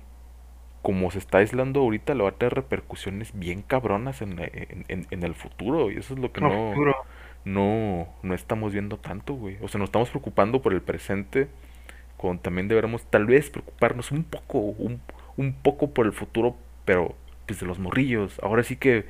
como 0.83 1.11
se 1.13 1.19
está 1.19 1.39
aislando 1.39 1.81
ahorita, 1.81 2.15
le 2.15 2.25
va 2.25 2.31
a 2.31 2.33
tener 2.33 2.55
repercusiones 2.55 3.39
bien 3.39 3.63
cabronas 3.63 4.21
en, 4.21 4.39
en, 4.41 5.23
el 5.23 5.35
futuro. 5.35 5.91
Y 5.93 5.99
eso 5.99 6.15
es 6.15 6.21
lo 6.21 6.33
que 6.33 6.41
no, 6.41 6.75
no, 7.45 8.09
no 8.23 8.35
estamos 8.35 8.73
viendo 8.73 8.99
tanto, 8.99 9.35
güey. 9.35 9.59
O 9.63 9.69
sea, 9.69 9.79
nos 9.79 9.89
estamos 9.89 10.11
preocupando 10.11 10.61
por 10.61 10.73
el 10.73 10.83
presente, 10.83 11.49
cuando 12.17 12.43
también 12.43 12.67
deberíamos 12.67 13.05
tal 13.07 13.27
vez 13.27 13.49
preocuparnos 13.49 14.11
un 14.11 14.25
poco, 14.25 14.59
un, 14.59 15.01
un 15.37 15.53
poco 15.53 15.91
por 15.91 16.07
el 16.07 16.13
futuro, 16.13 16.57
pero 16.85 17.15
pues 17.47 17.61
de 17.61 17.67
los 17.67 17.79
morrillos. 17.79 18.41
Ahora 18.43 18.65
sí 18.65 18.75
que, 18.75 19.07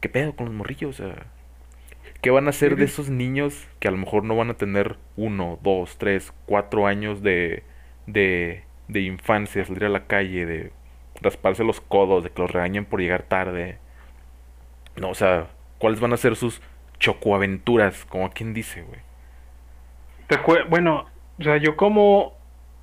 ¿qué 0.00 0.08
pedo 0.08 0.34
con 0.34 0.46
los 0.46 0.54
morrillos? 0.54 0.98
O 0.98 1.04
sea, 1.04 1.26
¿qué 2.20 2.30
van 2.30 2.48
a 2.48 2.50
hacer 2.50 2.74
de 2.74 2.84
esos 2.84 3.10
niños 3.10 3.68
que 3.78 3.86
a 3.86 3.92
lo 3.92 3.96
mejor 3.96 4.24
no 4.24 4.34
van 4.34 4.50
a 4.50 4.54
tener 4.54 4.96
uno, 5.16 5.58
dos, 5.62 5.98
tres, 5.98 6.32
cuatro 6.46 6.88
años 6.88 7.22
de, 7.22 7.62
de 8.08 8.64
de 8.88 9.00
infancia, 9.00 9.64
salir 9.64 9.84
a 9.84 9.88
la 9.88 10.06
calle, 10.06 10.46
de 10.46 10.72
rasparse 11.20 11.64
los 11.64 11.80
codos, 11.80 12.24
de 12.24 12.30
que 12.30 12.42
los 12.42 12.50
regañen 12.50 12.84
por 12.84 13.00
llegar 13.00 13.22
tarde. 13.22 13.78
No, 14.96 15.10
o 15.10 15.14
sea, 15.14 15.48
¿cuáles 15.78 16.00
van 16.00 16.12
a 16.12 16.16
ser 16.16 16.36
sus 16.36 16.60
chocoaventuras? 16.98 18.04
Como 18.04 18.30
quien 18.30 18.54
dice, 18.54 18.82
güey. 18.82 19.00
Bueno, 20.68 21.06
o 21.38 21.42
sea, 21.42 21.56
yo 21.58 21.76
como, 21.76 22.34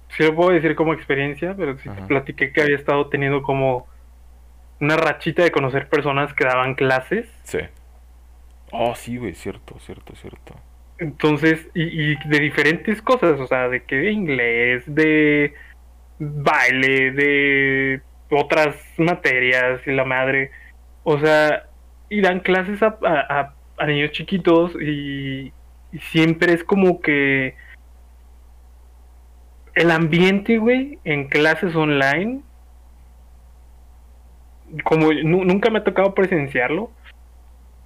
si 0.10 0.24
lo 0.24 0.36
puedo 0.36 0.52
decir 0.52 0.76
como 0.76 0.94
experiencia, 0.94 1.56
pero 1.56 1.78
sí 1.78 1.90
te 1.90 2.02
platiqué 2.04 2.52
que 2.52 2.62
había 2.62 2.76
estado 2.76 3.08
teniendo 3.08 3.42
como 3.42 3.88
una 4.80 4.98
rachita 4.98 5.44
de 5.44 5.52
conocer 5.52 5.90
personas 5.90 6.34
que 6.34 6.46
daban 6.46 6.76
clases. 6.76 7.30
Sí. 7.44 7.60
Oh, 8.72 8.96
sí, 8.96 9.18
güey, 9.18 9.34
cierto, 9.34 9.78
cierto, 9.80 10.16
cierto. 10.16 10.56
Entonces, 10.98 11.68
y, 11.74 12.12
y 12.12 12.16
de 12.26 12.40
diferentes 12.40 13.02
cosas, 13.02 13.40
o 13.40 13.48
sea, 13.48 13.68
de 13.70 13.84
que 13.84 13.98
de 13.98 14.12
inglés, 14.12 14.84
de 14.88 15.54
baile, 16.22 17.12
de 17.12 18.02
otras 18.30 18.76
materias 18.98 19.82
y 19.88 19.92
la 19.92 20.06
madre. 20.06 20.52
O 21.04 21.20
sea, 21.20 21.64
y 22.10 22.22
dan 22.22 22.42
clases 22.42 22.82
a, 22.84 22.96
a, 23.78 23.86
niños 23.88 24.12
chiquitos 24.12 24.74
y, 24.80 25.52
siempre 26.12 26.54
es 26.54 26.64
como 26.64 27.02
que 27.02 27.56
el 29.76 29.92
ambiente, 29.92 30.58
güey, 30.58 31.00
en 31.04 31.28
clases 31.28 31.76
online, 31.76 32.42
como 34.86 35.12
nunca 35.12 35.70
me 35.70 35.80
ha 35.80 35.84
tocado 35.84 36.14
presenciarlo, 36.14 36.92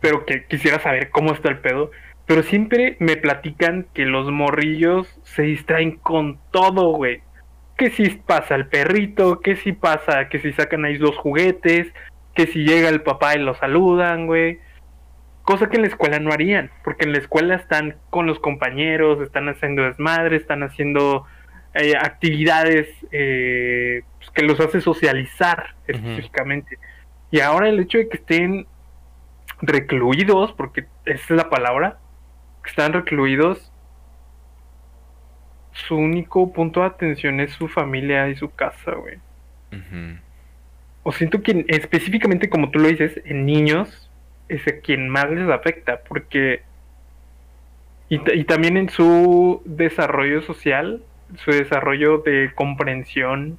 pero 0.01 0.25
que 0.25 0.45
quisiera 0.45 0.79
saber 0.79 1.09
cómo 1.09 1.31
está 1.31 1.49
el 1.49 1.59
pedo. 1.59 1.89
Pero 2.27 2.43
siempre 2.43 2.97
me 2.99 3.17
platican 3.17 3.87
que 3.93 4.05
los 4.05 4.29
morrillos 4.31 5.07
se 5.23 5.43
distraen 5.43 5.97
con 5.97 6.39
todo, 6.51 6.89
güey 6.89 7.21
que 7.77 7.89
si 7.89 8.09
pasa 8.09 8.55
el 8.55 8.67
perrito, 8.67 9.41
que 9.41 9.55
si 9.55 9.73
pasa, 9.73 10.29
que 10.29 10.39
si 10.39 10.53
sacan 10.53 10.85
ahí 10.85 10.97
los 10.97 11.17
juguetes, 11.17 11.91
que 12.33 12.47
si 12.47 12.63
llega 12.63 12.89
el 12.89 13.01
papá 13.01 13.35
y 13.35 13.39
lo 13.39 13.55
saludan, 13.55 14.27
güey. 14.27 14.59
Cosa 15.43 15.69
que 15.69 15.75
en 15.75 15.83
la 15.83 15.89
escuela 15.89 16.19
no 16.19 16.31
harían, 16.31 16.71
porque 16.83 17.05
en 17.05 17.11
la 17.11 17.19
escuela 17.19 17.55
están 17.55 17.97
con 18.09 18.25
los 18.25 18.39
compañeros, 18.39 19.21
están 19.21 19.47
haciendo 19.47 19.83
desmadre, 19.83 20.37
están 20.37 20.63
haciendo 20.63 21.25
eh, 21.75 21.93
actividades 21.99 22.87
eh, 23.11 24.01
pues, 24.17 24.31
que 24.31 24.43
los 24.43 24.59
hace 24.59 24.81
socializar 24.81 25.75
específicamente. 25.87 26.79
Y 27.29 27.41
ahora 27.41 27.69
el 27.69 27.79
hecho 27.79 27.97
de 27.97 28.09
que 28.09 28.17
estén 28.17 28.65
recluidos, 29.61 30.53
porque 30.53 30.85
esa 31.05 31.23
es 31.23 31.29
la 31.29 31.49
palabra, 31.49 31.99
que 32.63 32.69
están 32.69 32.93
recluidos, 32.93 33.71
su 35.75 35.95
único 35.95 36.51
punto 36.51 36.79
de 36.81 36.87
atención 36.87 37.39
es 37.39 37.51
su 37.51 37.67
familia 37.67 38.27
y 38.29 38.35
su 38.35 38.49
casa, 38.49 38.91
güey. 38.91 39.17
O 41.03 41.11
siento 41.11 41.43
que 41.43 41.65
específicamente 41.67 42.49
como 42.49 42.71
tú 42.71 42.79
lo 42.79 42.87
dices, 42.87 43.21
en 43.25 43.45
niños 43.45 44.09
es 44.47 44.65
a 44.67 44.79
quien 44.79 45.09
más 45.09 45.29
les 45.29 45.49
afecta, 45.49 46.01
porque... 46.07 46.63
Y, 48.07 48.21
y 48.31 48.43
también 48.45 48.77
en 48.77 48.89
su 48.89 49.61
desarrollo 49.65 50.41
social, 50.41 51.03
su 51.37 51.51
desarrollo 51.51 52.19
de 52.19 52.51
comprensión 52.55 53.57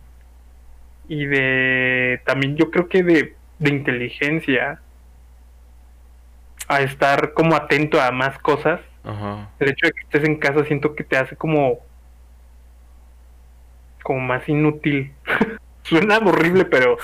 y 1.09 1.26
de... 1.26 2.20
También 2.24 2.57
yo 2.57 2.70
creo 2.70 2.88
que 2.88 3.02
de, 3.02 3.35
de 3.59 3.70
inteligencia, 3.70 4.81
a 6.68 6.81
estar 6.81 7.33
como 7.33 7.55
atento 7.55 8.00
a 8.00 8.11
más 8.11 8.38
cosas. 8.38 8.81
El 9.61 9.68
hecho 9.68 9.87
de 9.87 9.92
que 9.92 10.00
estés 10.00 10.24
en 10.24 10.37
casa 10.37 10.64
siento 10.64 10.96
que 10.96 11.05
te 11.05 11.16
hace 11.16 11.37
como 11.37 11.79
como 14.07 14.21
más 14.21 14.49
inútil. 14.49 15.12
Suena 15.83 16.19
horrible, 16.19 16.64
pero. 16.64 16.97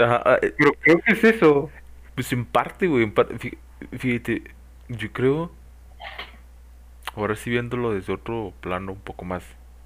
Ah, 0.00 0.38
eh, 0.40 0.54
pero 0.56 0.72
creo 0.80 0.98
que 1.00 1.12
es 1.12 1.24
eso. 1.24 1.70
Pues 2.14 2.32
en 2.32 2.46
parte, 2.46 2.86
güey, 2.86 3.04
en 3.04 3.12
parte. 3.12 3.58
Fíjate, 3.98 4.42
yo 4.88 5.12
creo. 5.12 5.52
ahora 7.14 7.36
sí 7.36 7.50
viéndolo 7.50 7.92
desde 7.92 8.14
otro 8.14 8.54
plano, 8.60 8.92
un 8.92 9.00
poco 9.00 9.26
más 9.26 9.44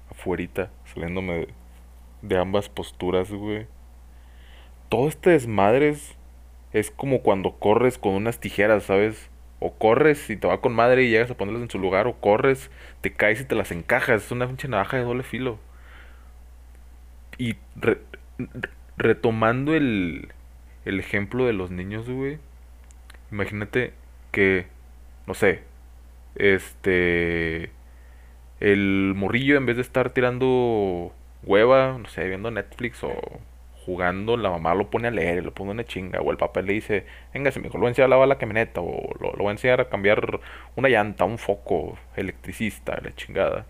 afuerita, 0.09 0.71
saliéndome 0.85 1.33
de, 1.33 1.53
de 2.21 2.37
ambas 2.37 2.69
posturas, 2.69 3.29
güey. 3.29 3.67
Todo 4.87 5.09
este 5.09 5.31
desmadre 5.31 5.89
es, 5.89 6.17
es 6.71 6.91
como 6.91 7.21
cuando 7.23 7.59
corres 7.59 7.97
con 7.97 8.13
unas 8.13 8.39
tijeras, 8.39 8.83
¿sabes? 8.83 9.29
O 9.59 9.73
corres 9.73 10.29
y 10.29 10.37
te 10.37 10.47
va 10.47 10.61
con 10.61 10.73
madre 10.73 11.03
y 11.03 11.09
llegas 11.09 11.29
a 11.31 11.35
ponerlas 11.37 11.63
en 11.63 11.69
su 11.69 11.77
lugar, 11.79 12.07
o 12.07 12.15
corres, 12.21 12.71
te 13.01 13.11
caes 13.13 13.41
y 13.41 13.45
te 13.45 13.55
las 13.55 13.71
encajas. 13.71 14.23
Es 14.25 14.31
una 14.31 14.47
pinche 14.47 14.69
navaja 14.69 14.97
de 14.97 15.03
doble 15.03 15.23
filo. 15.23 15.59
Y 17.39 17.55
re- 17.77 17.99
re- 18.37 18.69
retomando 18.97 19.75
el, 19.75 20.29
el 20.85 20.99
ejemplo 21.01 21.45
de 21.47 21.53
los 21.53 21.71
niños, 21.71 22.09
güey. 22.09 22.39
Imagínate 23.31 23.93
que, 24.31 24.67
no 25.27 25.33
sé, 25.35 25.63
este, 26.35 27.71
el 28.59 29.13
morrillo 29.15 29.57
en 29.57 29.65
vez 29.65 29.77
de 29.77 29.83
estar 29.83 30.11
tirando 30.11 31.13
hueva, 31.43 31.97
no 31.99 32.07
sé, 32.09 32.27
viendo 32.27 32.51
Netflix 32.51 33.03
o 33.03 33.13
jugando, 33.85 34.37
la 34.37 34.51
mamá 34.51 34.75
lo 34.75 34.89
pone 34.91 35.07
a 35.09 35.11
leer, 35.11 35.43
le 35.43 35.51
pone 35.51 35.71
una 35.71 35.85
chinga, 35.85 36.21
o 36.21 36.31
el 36.31 36.37
papá 36.37 36.61
le 36.61 36.73
dice, 36.73 37.05
venga, 37.33 37.51
se 37.51 37.59
me 37.59 37.67
lo 37.69 37.73
voy 37.73 37.85
a 37.87 37.89
enseñar 37.89 38.07
a 38.07 38.09
lavar 38.11 38.27
la 38.29 38.37
camioneta, 38.39 38.81
o 38.81 39.15
lo, 39.21 39.31
lo 39.33 39.37
voy 39.39 39.47
a 39.49 39.51
enseñar 39.51 39.81
a 39.81 39.89
cambiar 39.89 40.39
una 40.75 40.89
llanta, 40.89 41.25
un 41.25 41.37
foco, 41.39 41.97
electricista, 42.15 42.99
la 43.03 43.15
chingada, 43.15 43.65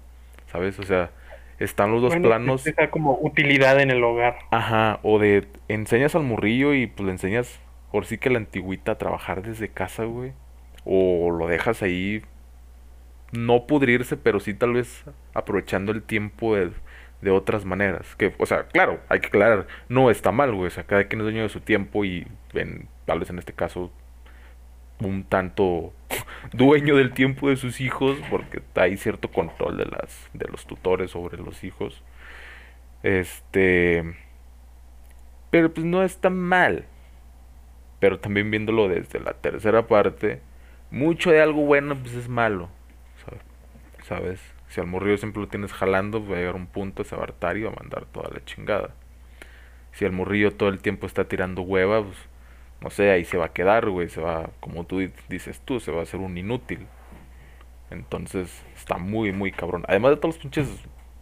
¿sabes? 0.51 0.79
O 0.79 0.83
sea, 0.83 1.11
están 1.59 1.91
los 1.91 2.01
dos 2.01 2.15
Bueno, 2.15 2.17
planos, 2.17 2.73
como 2.91 3.17
utilidad 3.21 3.79
en 3.79 3.91
el 3.91 4.03
hogar. 4.03 4.37
ajá, 4.51 4.99
o 5.03 5.19
de 5.19 5.47
enseñas 5.67 6.15
al 6.15 6.23
morrillo 6.23 6.73
y 6.73 6.87
pues 6.87 7.05
le 7.05 7.11
enseñas, 7.11 7.59
por 7.91 8.05
sí 8.05 8.17
que 8.17 8.29
la 8.29 8.37
antigüita 8.39 8.93
a 8.93 8.97
trabajar 8.97 9.41
desde 9.43 9.69
casa, 9.69 10.05
güey, 10.05 10.33
o 10.85 11.31
lo 11.31 11.47
dejas 11.47 11.81
ahí 11.83 12.23
no 13.31 13.67
pudrirse, 13.67 14.17
pero 14.17 14.39
sí 14.39 14.53
tal 14.53 14.73
vez 14.73 15.05
aprovechando 15.33 15.91
el 15.91 16.01
tiempo 16.03 16.55
de, 16.55 16.71
de 17.21 17.31
otras 17.31 17.65
maneras. 17.65 18.15
Que, 18.15 18.33
o 18.39 18.45
sea, 18.45 18.67
claro, 18.67 18.99
hay 19.09 19.19
que 19.19 19.27
aclarar, 19.27 19.67
no 19.87 20.09
está 20.09 20.31
mal, 20.31 20.53
güey. 20.53 20.67
O 20.67 20.71
sea, 20.71 20.83
cada 20.85 21.05
quien 21.07 21.21
es 21.21 21.25
dueño 21.25 21.43
de 21.43 21.49
su 21.49 21.61
tiempo 21.61 22.05
y 22.05 22.27
en, 22.53 22.87
tal 23.05 23.19
vez 23.19 23.29
en 23.29 23.39
este 23.39 23.53
caso 23.53 23.91
un 25.01 25.23
tanto 25.23 25.93
dueño 26.53 26.95
del 26.95 27.11
tiempo 27.13 27.49
de 27.49 27.55
sus 27.57 27.81
hijos, 27.81 28.17
porque 28.29 28.61
hay 28.75 28.97
cierto 28.97 29.29
control 29.31 29.77
de 29.77 29.85
las, 29.85 30.29
de 30.33 30.47
los 30.47 30.65
tutores 30.65 31.11
sobre 31.11 31.37
los 31.37 31.63
hijos. 31.63 32.03
Este, 33.03 34.15
pero 35.49 35.73
pues 35.73 35.85
no 35.85 36.03
está 36.03 36.29
mal. 36.29 36.85
Pero 37.99 38.19
también 38.19 38.49
viéndolo 38.49 38.87
desde 38.87 39.19
la 39.19 39.33
tercera 39.33 39.87
parte, 39.87 40.41
mucho 40.91 41.31
de 41.31 41.41
algo 41.41 41.61
bueno 41.65 41.95
pues 41.97 42.13
es 42.13 42.29
malo. 42.29 42.69
¿sabe- 43.25 43.41
¿Sabes? 44.05 44.41
Si 44.69 44.79
al 44.79 44.87
morrillo 44.87 45.17
siempre 45.17 45.41
lo 45.41 45.47
tienes 45.47 45.73
jalando, 45.73 46.25
va 46.25 46.35
a 46.35 46.39
llegar 46.39 46.55
un 46.55 46.67
punto, 46.67 47.03
se 47.03 47.15
va 47.15 47.21
a 47.21 47.25
hartar 47.25 47.57
y 47.57 47.63
va 47.63 47.71
a 47.71 47.75
mandar 47.75 48.05
toda 48.05 48.29
la 48.33 48.43
chingada. 48.45 48.91
Si 49.91 50.05
el 50.05 50.11
morrillo 50.11 50.51
todo 50.53 50.69
el 50.69 50.79
tiempo 50.79 51.07
está 51.07 51.25
tirando 51.25 51.61
hueva, 51.63 52.03
pues 52.03 52.17
no 52.81 52.89
sé, 52.89 53.11
ahí 53.11 53.25
se 53.25 53.37
va 53.37 53.45
a 53.47 53.53
quedar, 53.53 53.89
güey. 53.89 54.09
Se 54.09 54.21
va, 54.21 54.49
como 54.59 54.85
tú 54.85 54.99
di- 54.99 55.11
dices 55.29 55.61
tú, 55.65 55.79
se 55.79 55.91
va 55.91 56.01
a 56.01 56.03
hacer 56.03 56.19
un 56.19 56.37
inútil. 56.37 56.87
Entonces 57.91 58.63
está 58.75 58.97
muy, 58.97 59.31
muy 59.31 59.51
cabrón. 59.51 59.83
Además 59.87 60.11
de 60.11 60.17
todos 60.17 60.35
los 60.35 60.41
pinches 60.41 60.67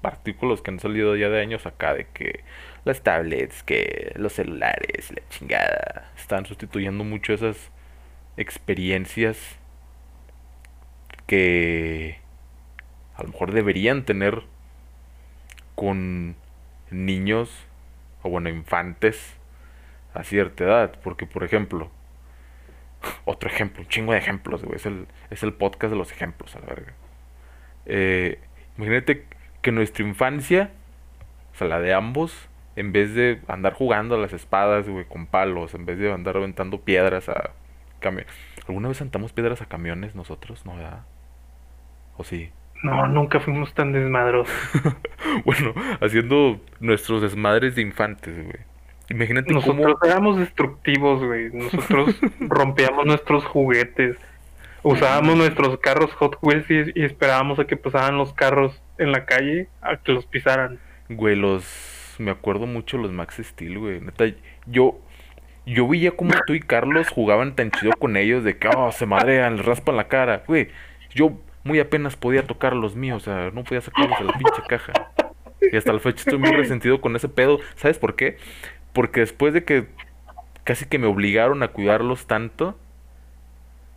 artículos 0.04 0.62
que 0.62 0.72
han 0.72 0.80
salido 0.80 1.16
ya 1.16 1.30
de 1.30 1.42
años 1.42 1.66
acá, 1.66 1.94
de 1.94 2.08
que 2.14 2.44
las 2.86 3.02
tablets, 3.04 3.64
que 3.64 4.14
los 4.16 4.34
celulares, 4.34 5.12
la 5.12 5.22
chingada, 5.30 6.12
están 6.18 6.46
sustituyendo 6.46 7.04
mucho 7.04 7.34
esas 7.34 7.72
experiencias 8.38 9.38
que 11.26 12.20
a 13.16 13.24
lo 13.24 13.30
mejor 13.30 13.52
deberían 13.52 14.04
tener 14.06 14.44
con 15.76 16.36
niños 16.90 17.52
o 18.24 18.30
bueno, 18.30 18.50
infantes 18.50 19.37
a 20.20 20.24
cierta 20.24 20.64
edad. 20.64 21.00
Porque, 21.04 21.26
por 21.26 21.44
ejemplo, 21.44 21.92
otro 23.26 23.50
ejemplo, 23.50 23.84
un 23.84 23.88
chingo 23.88 24.14
de 24.14 24.20
ejemplos, 24.20 24.64
güey. 24.64 24.76
Es 24.76 24.86
el, 24.86 25.08
es 25.30 25.44
el 25.44 25.54
podcast 25.54 25.92
de 25.92 25.98
los 25.98 26.12
ejemplos, 26.12 26.56
a 26.56 26.60
la 26.60 26.68
verga. 26.68 26.94
Eh, 27.86 28.40
imagínate 28.78 29.26
que 29.62 29.72
nuestra 29.72 30.06
infancia, 30.06 30.72
o 31.54 31.58
sea, 31.58 31.68
la 31.68 31.80
de 31.80 31.94
ambos, 31.94 32.50
en 32.76 32.92
vez 32.92 33.14
de 33.16 33.42
andar 33.48 33.74
jugando 33.74 34.16
a 34.16 34.18
las 34.18 34.34
espadas, 34.34 34.88
güey, 34.88 35.06
con 35.06 35.26
palos, 35.26 35.74
en 35.74 35.86
vez 35.86 35.98
de 35.98 36.12
andar 36.12 36.38
aventando 36.38 36.82
piedras 36.82 37.30
a 37.30 37.52
camiones. 38.00 38.32
¿Alguna 38.68 38.90
vez 38.90 39.02
aventamos 39.02 39.34
piedras 39.34 39.62
a 39.62 39.66
camiones 39.66 40.14
nosotros? 40.14 40.66
¿No, 40.66 40.76
verdad? 40.76 41.06
¿O 42.18 42.24
sí? 42.24 42.52
No, 42.84 43.08
nunca 43.08 43.40
fuimos 43.40 43.74
tan 43.74 43.92
desmadrosos. 43.92 44.54
Bueno, 45.46 45.74
haciendo 46.02 46.60
nuestros 46.80 47.22
desmadres 47.22 47.76
de 47.76 47.82
infantes, 47.82 48.36
güey. 48.36 48.58
Imagínate 49.10 49.54
Nosotros 49.54 49.96
cómo... 50.00 50.12
éramos 50.12 50.38
destructivos, 50.38 51.24
güey. 51.24 51.50
Nosotros 51.52 52.16
rompíamos 52.40 53.06
nuestros 53.06 53.46
juguetes. 53.46 54.18
Usábamos 54.84 55.36
nuestros 55.36 55.80
carros 55.80 56.12
Hot 56.14 56.38
Wheels 56.42 56.70
y, 56.70 57.00
y 57.00 57.04
esperábamos 57.04 57.60
a 57.60 57.66
que 57.66 57.78
pasaran 57.78 58.18
los 58.18 58.34
carros 58.34 58.82
en 58.98 59.12
la 59.12 59.26
calle 59.26 59.68
a 59.82 59.98
que 59.98 60.12
los 60.12 60.26
pisaran. 60.26 60.80
Güey, 61.10 61.36
los... 61.36 62.16
Me 62.20 62.32
acuerdo 62.32 62.66
mucho 62.66 62.98
los 62.98 63.12
Max 63.12 63.40
Steel, 63.42 63.80
güey. 63.80 64.02
Neta, 64.02 64.26
yo... 64.66 65.00
Yo 65.66 65.86
veía 65.86 66.12
como 66.12 66.32
tú 66.46 66.54
y 66.54 66.62
Carlos 66.62 67.10
jugaban 67.10 67.54
tan 67.54 67.72
chido 67.72 67.92
con 68.00 68.16
ellos 68.16 68.46
de 68.46 68.58
que, 68.58 68.70
oh, 68.70 68.90
se 68.94 69.06
madrean, 69.06 69.58
les 69.58 69.66
raspan 69.66 69.98
la 69.98 70.08
cara. 70.08 70.44
Güey, 70.48 70.70
yo 71.14 71.38
muy 71.66 71.80
apenas 71.82 72.16
podía 72.16 72.48
tocar 72.48 72.74
los 72.74 72.96
míos, 72.96 73.24
o 73.24 73.26
sea, 73.26 73.52
no 73.52 73.66
podía 73.66 73.82
sacarlos 73.82 74.18
de 74.18 74.26
la 74.26 74.32
pinche 74.32 74.62
caja. 74.70 74.94
Y 75.72 75.76
hasta 75.76 75.92
la 75.92 76.00
fecha 76.00 76.20
estoy 76.20 76.38
muy 76.38 76.52
resentido 76.56 77.02
con 77.02 77.16
ese 77.16 77.28
pedo. 77.28 77.60
¿Sabes 77.76 78.00
por 78.00 78.16
qué? 78.16 78.38
Porque 78.98 79.20
después 79.20 79.54
de 79.54 79.64
que 79.64 79.86
casi 80.64 80.86
que 80.88 80.98
me 80.98 81.06
obligaron 81.06 81.62
a 81.62 81.68
cuidarlos 81.68 82.26
tanto, 82.26 82.76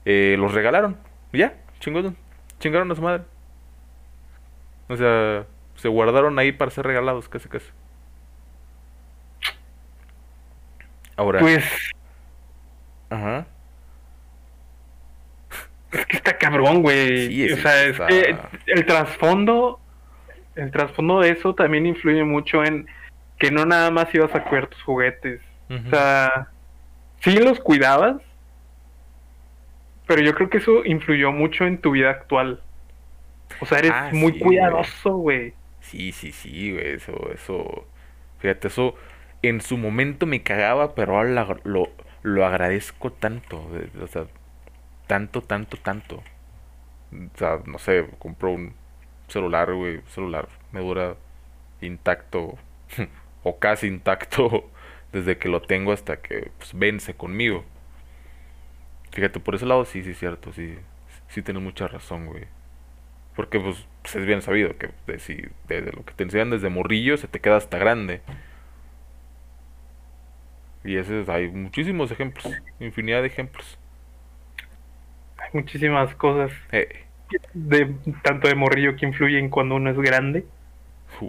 eh, 0.04 0.36
los 0.38 0.52
regalaron. 0.52 0.98
Ya, 1.32 1.54
chingón, 1.78 2.18
chingaron 2.58 2.92
a 2.92 2.94
su 2.94 3.00
madre. 3.00 3.22
O 4.88 4.96
sea, 4.98 5.46
se 5.76 5.88
guardaron 5.88 6.38
ahí 6.38 6.52
para 6.52 6.70
ser 6.70 6.84
regalados, 6.84 7.30
casi 7.30 7.48
casi. 7.48 7.64
Ahora, 11.16 11.40
Pues 11.40 11.64
ajá. 13.08 13.46
es 15.92 16.04
que 16.04 16.16
está 16.18 16.36
cabrón, 16.36 16.82
güey. 16.82 17.28
Sí, 17.28 17.52
o 17.54 17.56
sea, 17.56 17.84
es 17.84 17.98
que 18.00 18.36
el 18.66 18.84
trasfondo, 18.84 19.80
el 20.56 20.70
trasfondo 20.70 21.20
de 21.20 21.30
eso 21.30 21.54
también 21.54 21.86
influye 21.86 22.22
mucho 22.22 22.62
en 22.62 22.86
que 23.40 23.52
no 23.52 23.66
nada 23.66 23.90
más 23.92 24.14
ibas 24.14 24.34
a 24.36 24.44
cuidar 24.44 24.68
tus 24.68 24.82
juguetes. 24.84 25.42
O 25.86 25.90
sea, 25.90 26.54
sí 27.20 27.36
los 27.38 27.60
cuidabas, 27.60 28.22
pero 30.06 30.22
yo 30.22 30.34
creo 30.34 30.50
que 30.50 30.58
eso 30.58 30.84
influyó 30.84 31.32
mucho 31.32 31.64
en 31.64 31.80
tu 31.80 31.92
vida 31.92 32.10
actual. 32.10 32.64
O 33.58 33.66
sea, 33.66 33.78
eres 33.80 33.96
Ah, 33.96 34.12
muy 34.12 34.32
sí, 34.32 34.40
cuidadoso, 34.40 35.16
güey. 35.16 35.56
Sí, 35.80 36.12
sí, 36.12 36.32
sí, 36.32 36.72
güey, 36.72 36.94
eso, 36.94 37.12
eso, 37.32 37.86
fíjate, 38.38 38.68
eso 38.68 38.94
en 39.42 39.60
su 39.60 39.76
momento 39.78 40.26
me 40.26 40.42
cagaba, 40.42 40.94
pero 40.94 41.16
ahora 41.16 41.30
la- 41.30 41.60
lo, 41.64 41.88
lo 42.22 42.46
agradezco 42.46 43.12
tanto, 43.12 43.66
o 44.02 44.06
sea, 44.06 44.26
tanto, 45.08 45.42
tanto, 45.42 45.78
tanto. 45.78 46.22
O 47.12 47.38
sea, 47.38 47.60
no 47.66 47.78
sé, 47.78 48.06
compro 48.18 48.50
un 48.52 48.74
celular, 49.28 49.72
güey, 49.74 49.96
un 49.98 50.06
celular 50.08 50.48
me 50.72 50.80
dura 50.80 51.16
intacto, 51.82 52.58
o 53.44 53.58
casi 53.58 53.86
intacto, 53.88 54.70
desde 55.12 55.38
que 55.38 55.48
lo 55.48 55.62
tengo 55.62 55.92
hasta 55.92 56.20
que 56.22 56.50
pues, 56.58 56.72
vence 56.74 57.14
conmigo. 57.14 57.64
Fíjate, 59.12 59.40
por 59.40 59.54
ese 59.54 59.66
lado 59.66 59.84
sí, 59.84 60.02
sí, 60.02 60.14
cierto, 60.14 60.52
sí, 60.52 60.76
sí 61.28 61.42
tienes 61.42 61.62
mucha 61.62 61.88
razón, 61.88 62.26
güey. 62.26 62.44
Porque 63.36 63.60
pues, 63.60 63.86
pues, 64.02 64.16
es 64.16 64.26
bien 64.26 64.42
sabido 64.42 64.76
que 64.78 64.90
de, 65.06 65.18
si, 65.20 65.42
desde 65.68 65.92
lo 65.92 66.04
que 66.04 66.14
te 66.14 66.24
enseñan 66.24 66.50
desde 66.50 66.70
morrillo 66.70 67.16
se 67.18 67.28
te 67.28 67.40
queda 67.40 67.56
hasta 67.58 67.78
grande. 67.78 68.22
Y 70.84 70.96
ese 70.96 71.20
es- 71.22 71.28
hay 71.30 71.48
muchísimos 71.48 72.10
ejemplos, 72.10 72.60
infinidad 72.80 73.22
de 73.22 73.28
ejemplos. 73.28 73.78
Hay 75.38 75.48
muchísimas 75.52 76.14
cosas, 76.14 76.52
Eh, 76.72 77.06
de 77.52 78.00
tanto 78.24 78.48
de 78.48 78.54
morrillo 78.56 78.96
que 78.96 79.06
influyen 79.06 79.50
cuando 79.50 79.76
uno 79.76 79.90
es 79.90 79.98
grande. 79.98 80.50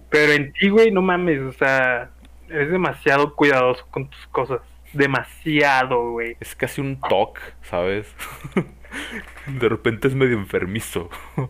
Pero 0.10 0.34
en 0.34 0.54
ti, 0.54 0.70
güey, 0.70 0.92
no 0.92 1.02
mames, 1.02 1.42
o 1.42 1.52
sea, 1.52 2.10
eres 2.50 2.72
demasiado 2.72 3.36
cuidadoso 3.36 3.86
con 3.92 4.10
tus 4.10 4.28
cosas. 4.28 4.62
Demasiado, 4.94 6.12
güey. 6.12 6.36
es 6.40 6.56
casi 6.56 6.82
un 6.82 7.00
TOC, 7.00 7.40
¿sabes? 7.64 8.14
De 9.48 9.70
repente 9.70 10.08
es 10.08 10.16
medio 10.16 10.38
enfermizo. 10.38 11.10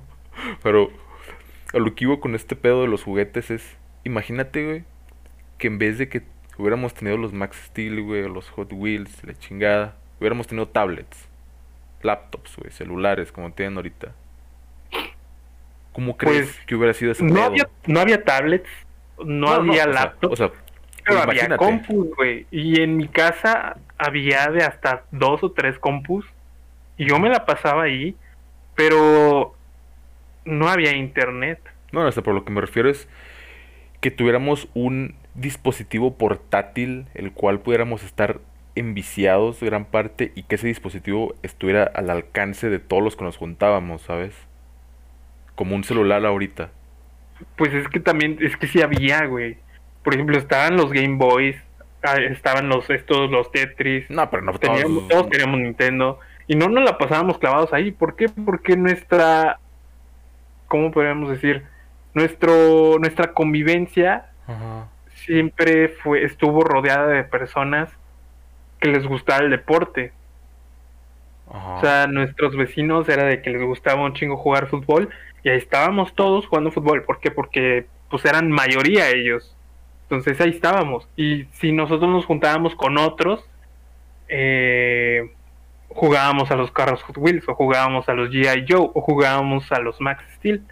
Pero 0.63 0.91
a 1.73 1.79
lo 1.79 1.95
que 1.95 2.05
iba 2.05 2.19
con 2.19 2.35
este 2.35 2.55
pedo 2.55 2.81
de 2.81 2.87
los 2.87 3.03
juguetes 3.03 3.49
es, 3.51 3.77
imagínate, 4.03 4.65
güey, 4.65 4.83
que 5.57 5.67
en 5.67 5.77
vez 5.77 5.97
de 5.97 6.09
que 6.09 6.23
hubiéramos 6.57 6.93
tenido 6.93 7.17
los 7.17 7.33
Max 7.33 7.57
Steel, 7.65 8.01
güey, 8.01 8.27
los 8.27 8.49
Hot 8.51 8.71
Wheels, 8.73 9.23
la 9.23 9.33
chingada, 9.33 9.95
hubiéramos 10.19 10.47
tenido 10.47 10.67
tablets, 10.67 11.27
laptops, 12.03 12.55
güey, 12.57 12.71
celulares, 12.71 13.31
como 13.31 13.51
tienen 13.51 13.77
ahorita. 13.77 14.13
¿Cómo 15.93 16.17
crees 16.17 16.53
Pues, 16.53 16.65
que 16.65 16.75
hubiera 16.75 16.93
sido 16.93 17.11
ese 17.11 17.23
No 17.23 17.43
había, 17.43 17.69
no 17.85 17.99
había 17.99 18.23
tablets, 18.23 18.69
no, 19.19 19.55
No, 19.55 19.63
no, 19.63 19.73
había 19.73 19.85
o 19.85 19.93
sea, 19.93 19.93
laptops, 19.93 20.33
O 20.33 20.35
sea, 20.35 20.51
pero 21.05 21.19
había 21.21 21.49
imagínate. 21.49 21.57
compus, 21.57 22.15
güey. 22.15 22.47
Y 22.51 22.81
en 22.81 22.97
mi 22.97 23.07
casa 23.07 23.77
había 23.97 24.47
de 24.49 24.63
hasta 24.63 25.05
dos 25.11 25.43
o 25.43 25.51
tres 25.51 25.79
compus. 25.79 26.25
Y 26.97 27.07
yo 27.07 27.19
me 27.19 27.29
la 27.29 27.45
pasaba 27.45 27.83
ahí, 27.83 28.15
pero 28.75 29.55
no 30.45 30.69
había 30.69 30.95
internet. 30.95 31.59
No, 31.91 32.09
sea, 32.11 32.23
por 32.23 32.33
lo 32.33 32.45
que 32.45 32.51
me 32.51 32.61
refiero 32.61 32.89
es 32.89 33.07
que 33.99 34.11
tuviéramos 34.11 34.67
un 34.73 35.15
dispositivo 35.35 36.17
portátil 36.17 37.07
el 37.13 37.31
cual 37.33 37.59
pudiéramos 37.61 38.03
estar 38.03 38.39
enviciados 38.75 39.61
gran 39.61 39.85
parte 39.85 40.31
y 40.35 40.43
que 40.43 40.55
ese 40.55 40.67
dispositivo 40.67 41.35
estuviera 41.43 41.83
al 41.83 42.09
alcance 42.09 42.69
de 42.69 42.79
todos 42.79 43.03
los 43.03 43.15
que 43.15 43.23
nos 43.25 43.37
juntábamos, 43.37 44.01
¿sabes? 44.03 44.33
Como 45.61 45.75
un 45.75 45.83
celular 45.83 46.25
ahorita. 46.25 46.71
Pues 47.55 47.71
es 47.71 47.87
que 47.87 47.99
también, 47.99 48.39
es 48.41 48.57
que 48.57 48.65
sí 48.65 48.81
había, 48.81 49.27
güey. 49.27 49.57
Por 50.03 50.15
ejemplo, 50.15 50.35
estaban 50.39 50.75
los 50.75 50.91
Game 50.91 51.17
Boys, 51.17 51.55
ah, 52.01 52.15
estaban 52.17 52.67
los 52.67 52.89
estos, 52.89 53.29
los 53.29 53.51
Tetris. 53.51 54.09
No, 54.09 54.27
pero 54.31 54.41
no 54.41 54.53
Teníamos, 54.57 55.07
todos- 55.07 55.07
todos 55.09 55.29
teníamos 55.29 55.59
Nintendo. 55.59 56.19
Y 56.47 56.55
no 56.55 56.67
nos 56.67 56.83
la 56.83 56.97
pasábamos 56.97 57.37
clavados 57.37 57.73
ahí. 57.73 57.91
¿Por 57.91 58.15
qué? 58.15 58.25
Porque 58.43 58.75
nuestra. 58.75 59.59
¿Cómo 60.67 60.89
podríamos 60.89 61.29
decir? 61.29 61.61
Nuestro, 62.15 62.97
nuestra 62.97 63.33
convivencia 63.33 64.31
Ajá. 64.47 64.87
siempre 65.13 65.89
fue, 65.89 66.23
estuvo 66.23 66.63
rodeada 66.63 67.05
de 67.05 67.23
personas 67.23 67.87
que 68.79 68.89
les 68.89 69.05
gustaba 69.05 69.43
el 69.43 69.51
deporte. 69.51 70.11
Ajá. 71.53 71.73
O 71.75 71.81
sea, 71.81 72.07
nuestros 72.07 72.55
vecinos 72.55 73.07
era 73.09 73.25
de 73.25 73.41
que 73.41 73.49
les 73.49 73.61
gustaba 73.61 74.03
un 74.03 74.13
chingo 74.13 74.37
jugar 74.37 74.67
fútbol. 74.67 75.09
Y 75.43 75.49
ahí 75.49 75.57
estábamos 75.57 76.13
todos 76.13 76.47
jugando 76.47 76.71
fútbol. 76.71 77.03
¿Por 77.03 77.19
qué? 77.19 77.31
Porque 77.31 77.87
pues 78.09 78.25
eran 78.25 78.51
mayoría 78.51 79.09
ellos. 79.09 79.55
Entonces 80.03 80.39
ahí 80.41 80.49
estábamos. 80.49 81.07
Y 81.15 81.45
si 81.53 81.71
nosotros 81.71 82.09
nos 82.09 82.25
juntábamos 82.25 82.75
con 82.75 82.97
otros, 82.97 83.43
eh, 84.27 85.31
jugábamos 85.87 86.51
a 86.51 86.55
los 86.55 86.71
carros 86.71 87.01
Hot 87.03 87.17
Wheels, 87.17 87.47
o 87.47 87.55
jugábamos 87.55 88.07
a 88.09 88.13
los 88.13 88.29
G.I. 88.29 88.65
Joe, 88.67 88.89
o 88.93 89.01
jugábamos 89.01 89.71
a 89.71 89.79
los 89.79 89.99
Max 90.01 90.23
Steel. 90.35 90.63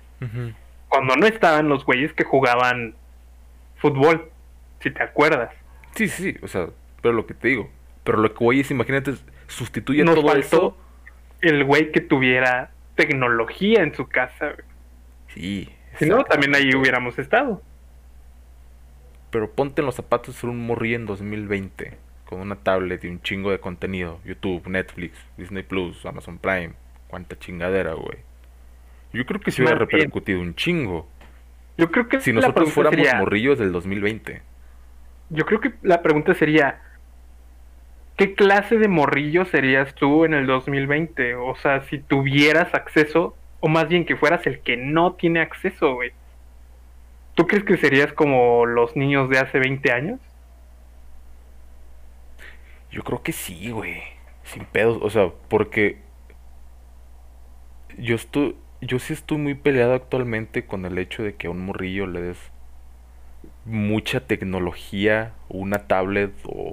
Cuando 0.90 1.16
no 1.16 1.26
estaban 1.26 1.70
los 1.70 1.86
güeyes 1.86 2.14
que 2.14 2.24
jugaban 2.24 2.96
fútbol, 3.78 4.30
si 4.82 4.92
te 4.92 5.04
acuerdas. 5.04 5.52
Sí, 5.96 6.08
sí, 6.08 6.34
sí, 6.34 6.40
o 6.42 6.48
sea, 6.48 6.68
pero 7.02 7.14
lo 7.14 7.26
que 7.26 7.34
te 7.34 7.48
digo. 7.48 7.70
Pero 8.04 8.18
lo 8.20 8.34
que 8.34 8.44
voy 8.44 8.60
es, 8.62 8.72
imagínate, 8.72 9.14
sustituye 9.48 10.04
Nos 10.04 10.16
todo 10.16 10.28
faltó 10.28 10.40
eso. 10.42 10.78
el 11.42 11.64
güey 11.64 11.92
que 11.92 12.02
tuviera 12.02 12.72
tecnología 12.96 13.82
en 13.84 13.94
su 13.94 14.08
casa. 14.08 14.52
güey. 14.54 14.66
Sí. 15.34 15.70
Si 15.98 16.06
no, 16.08 16.24
también 16.24 16.56
ahí 16.56 16.74
hubiéramos 16.76 17.20
estado. 17.20 17.62
Pero 19.32 19.52
ponte 19.52 19.82
en 19.82 19.86
los 19.86 19.96
zapatos 19.96 20.42
de 20.42 20.48
un 20.48 20.66
morrillo 20.66 20.96
en 20.96 21.06
2020. 21.06 21.98
Con 22.26 22.42
una 22.42 22.56
tablet 22.56 23.04
y 23.04 23.08
un 23.08 23.22
chingo 23.22 23.52
de 23.52 23.60
contenido. 23.60 24.20
YouTube, 24.26 24.68
Netflix, 24.68 25.18
Disney 25.38 25.64
Plus, 25.64 26.06
Amazon 26.06 26.38
Prime. 26.38 26.74
Cuánta 27.08 27.38
chingadera, 27.38 27.94
güey. 27.94 28.18
Yo 29.14 29.26
creo 29.26 29.40
que 29.40 29.52
se 29.52 29.62
hubiera 29.64 29.78
repercutido 29.80 30.40
un 30.40 30.56
chingo. 30.56 31.08
Yo 31.78 31.90
creo 31.92 32.08
que 32.08 32.20
Si 32.22 32.32
nosotros 32.34 32.72
fuéramos 32.72 32.98
sería- 33.00 33.20
morrillos 33.20 33.58
del 33.58 33.72
2020. 33.72 34.42
Yo 35.30 35.46
creo 35.46 35.60
que 35.60 35.74
la 35.82 36.02
pregunta 36.02 36.34
sería, 36.34 36.82
¿qué 38.20 38.36
clase 38.36 38.78
de 38.78 38.90
morrillo 38.90 39.46
serías 39.46 39.96
tú 39.96 40.26
en 40.26 40.34
el 40.34 40.46
2020? 40.46 41.36
O 41.36 41.56
sea, 41.56 41.84
si 41.84 42.00
tuvieras 42.00 42.74
acceso, 42.74 43.34
o 43.62 43.70
más 43.70 43.88
bien 43.88 44.04
que 44.04 44.18
fueras 44.18 44.46
el 44.46 44.60
que 44.60 44.76
no 44.76 45.14
tiene 45.14 45.40
acceso, 45.40 45.94
güey. 45.94 46.12
¿Tú 47.36 47.48
crees 47.48 47.64
que 47.64 47.78
serías 47.78 48.12
como 48.12 48.66
los 48.66 48.98
niños 48.98 49.30
de 49.30 49.40
hace 49.40 49.58
20 49.60 49.94
años? 49.94 50.20
Yo 52.92 53.04
creo 53.06 53.24
que 53.24 53.32
sí, 53.32 53.72
güey. 53.72 54.02
Sin 54.44 54.66
pedos. 54.66 55.00
O 55.02 55.10
sea, 55.10 55.32
porque. 55.48 56.00
Yo 57.98 58.16
estoy. 58.16 58.58
Yo 58.82 59.00
sí 59.00 59.14
estoy 59.14 59.38
muy 59.38 59.54
peleado 59.54 59.94
actualmente 59.94 60.66
con 60.66 60.86
el 60.86 60.98
hecho 60.98 61.24
de 61.24 61.36
que 61.36 61.48
a 61.48 61.52
un 61.52 61.66
morrillo 61.66 62.06
le 62.06 62.22
des 62.22 62.52
mucha 63.64 64.20
tecnología, 64.20 65.34
una 65.48 65.88
tablet 65.88 66.34
o, 66.44 66.69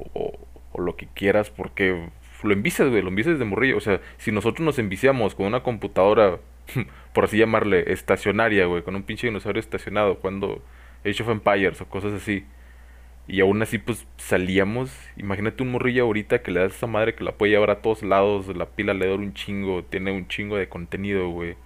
o- 0.77 0.81
lo 0.81 0.97
que 0.97 1.07
quieras, 1.15 1.51
porque 1.51 2.09
lo 2.43 2.53
envicias, 2.53 2.89
güey, 2.91 3.03
lo 3.03 3.09
envicias 3.09 3.39
de 3.39 3.45
morrillo. 3.45 3.77
O 3.77 3.81
sea, 3.81 4.01
si 4.19 4.33
nosotros 4.33 4.65
nos 4.65 4.79
enviciamos 4.79 5.35
con 5.35 5.47
una 5.47 5.63
computadora, 5.63 6.39
por 7.15 7.25
así 7.25 7.39
llamarle, 7.39 7.93
estacionaria, 7.93 8.67
güey, 8.67 8.83
con 8.83 8.97
un 8.97 9.03
pinche 9.05 9.27
dinosaurio 9.29 9.61
estacionado, 9.61 10.19
cuando 10.19 10.63
Age 11.05 11.23
of 11.23 11.31
Empires 11.31 11.81
o 11.81 11.87
cosas 11.89 12.13
así. 12.15 12.45
Y 13.29 13.41
aún 13.41 13.61
así, 13.63 13.79
pues 13.79 14.07
salíamos. 14.19 14.93
Imagínate 15.17 15.63
un 15.63 15.73
morrillo 15.73 16.05
ahorita 16.05 16.43
que 16.43 16.53
le 16.53 16.61
das 16.61 16.73
a 16.73 16.77
esa 16.77 16.87
madre 16.87 17.15
que 17.17 17.25
la 17.25 17.33
puede 17.33 17.53
llevar 17.53 17.71
a 17.71 17.83
todos 17.83 18.03
lados. 18.05 18.49
La 18.57 18.67
pila 18.67 18.95
le 18.95 19.07
dura 19.09 19.23
un 19.23 19.35
chingo. 19.35 19.83
Tiene 19.85 20.13
un 20.13 20.29
chingo 20.29 20.57
de 20.57 20.69
contenido, 20.69 21.29
güey. 21.31 21.57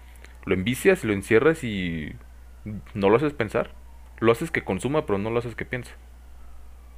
Lo 0.46 0.54
envicias, 0.54 1.04
lo 1.04 1.12
encierras 1.12 1.62
y 1.64 2.14
no 2.94 3.10
lo 3.10 3.16
haces 3.16 3.34
pensar. 3.34 3.74
Lo 4.20 4.32
haces 4.32 4.50
que 4.50 4.62
consuma, 4.64 5.04
pero 5.06 5.18
no 5.18 5.30
lo 5.30 5.38
haces 5.38 5.54
que 5.54 5.66
piensa. 5.66 5.92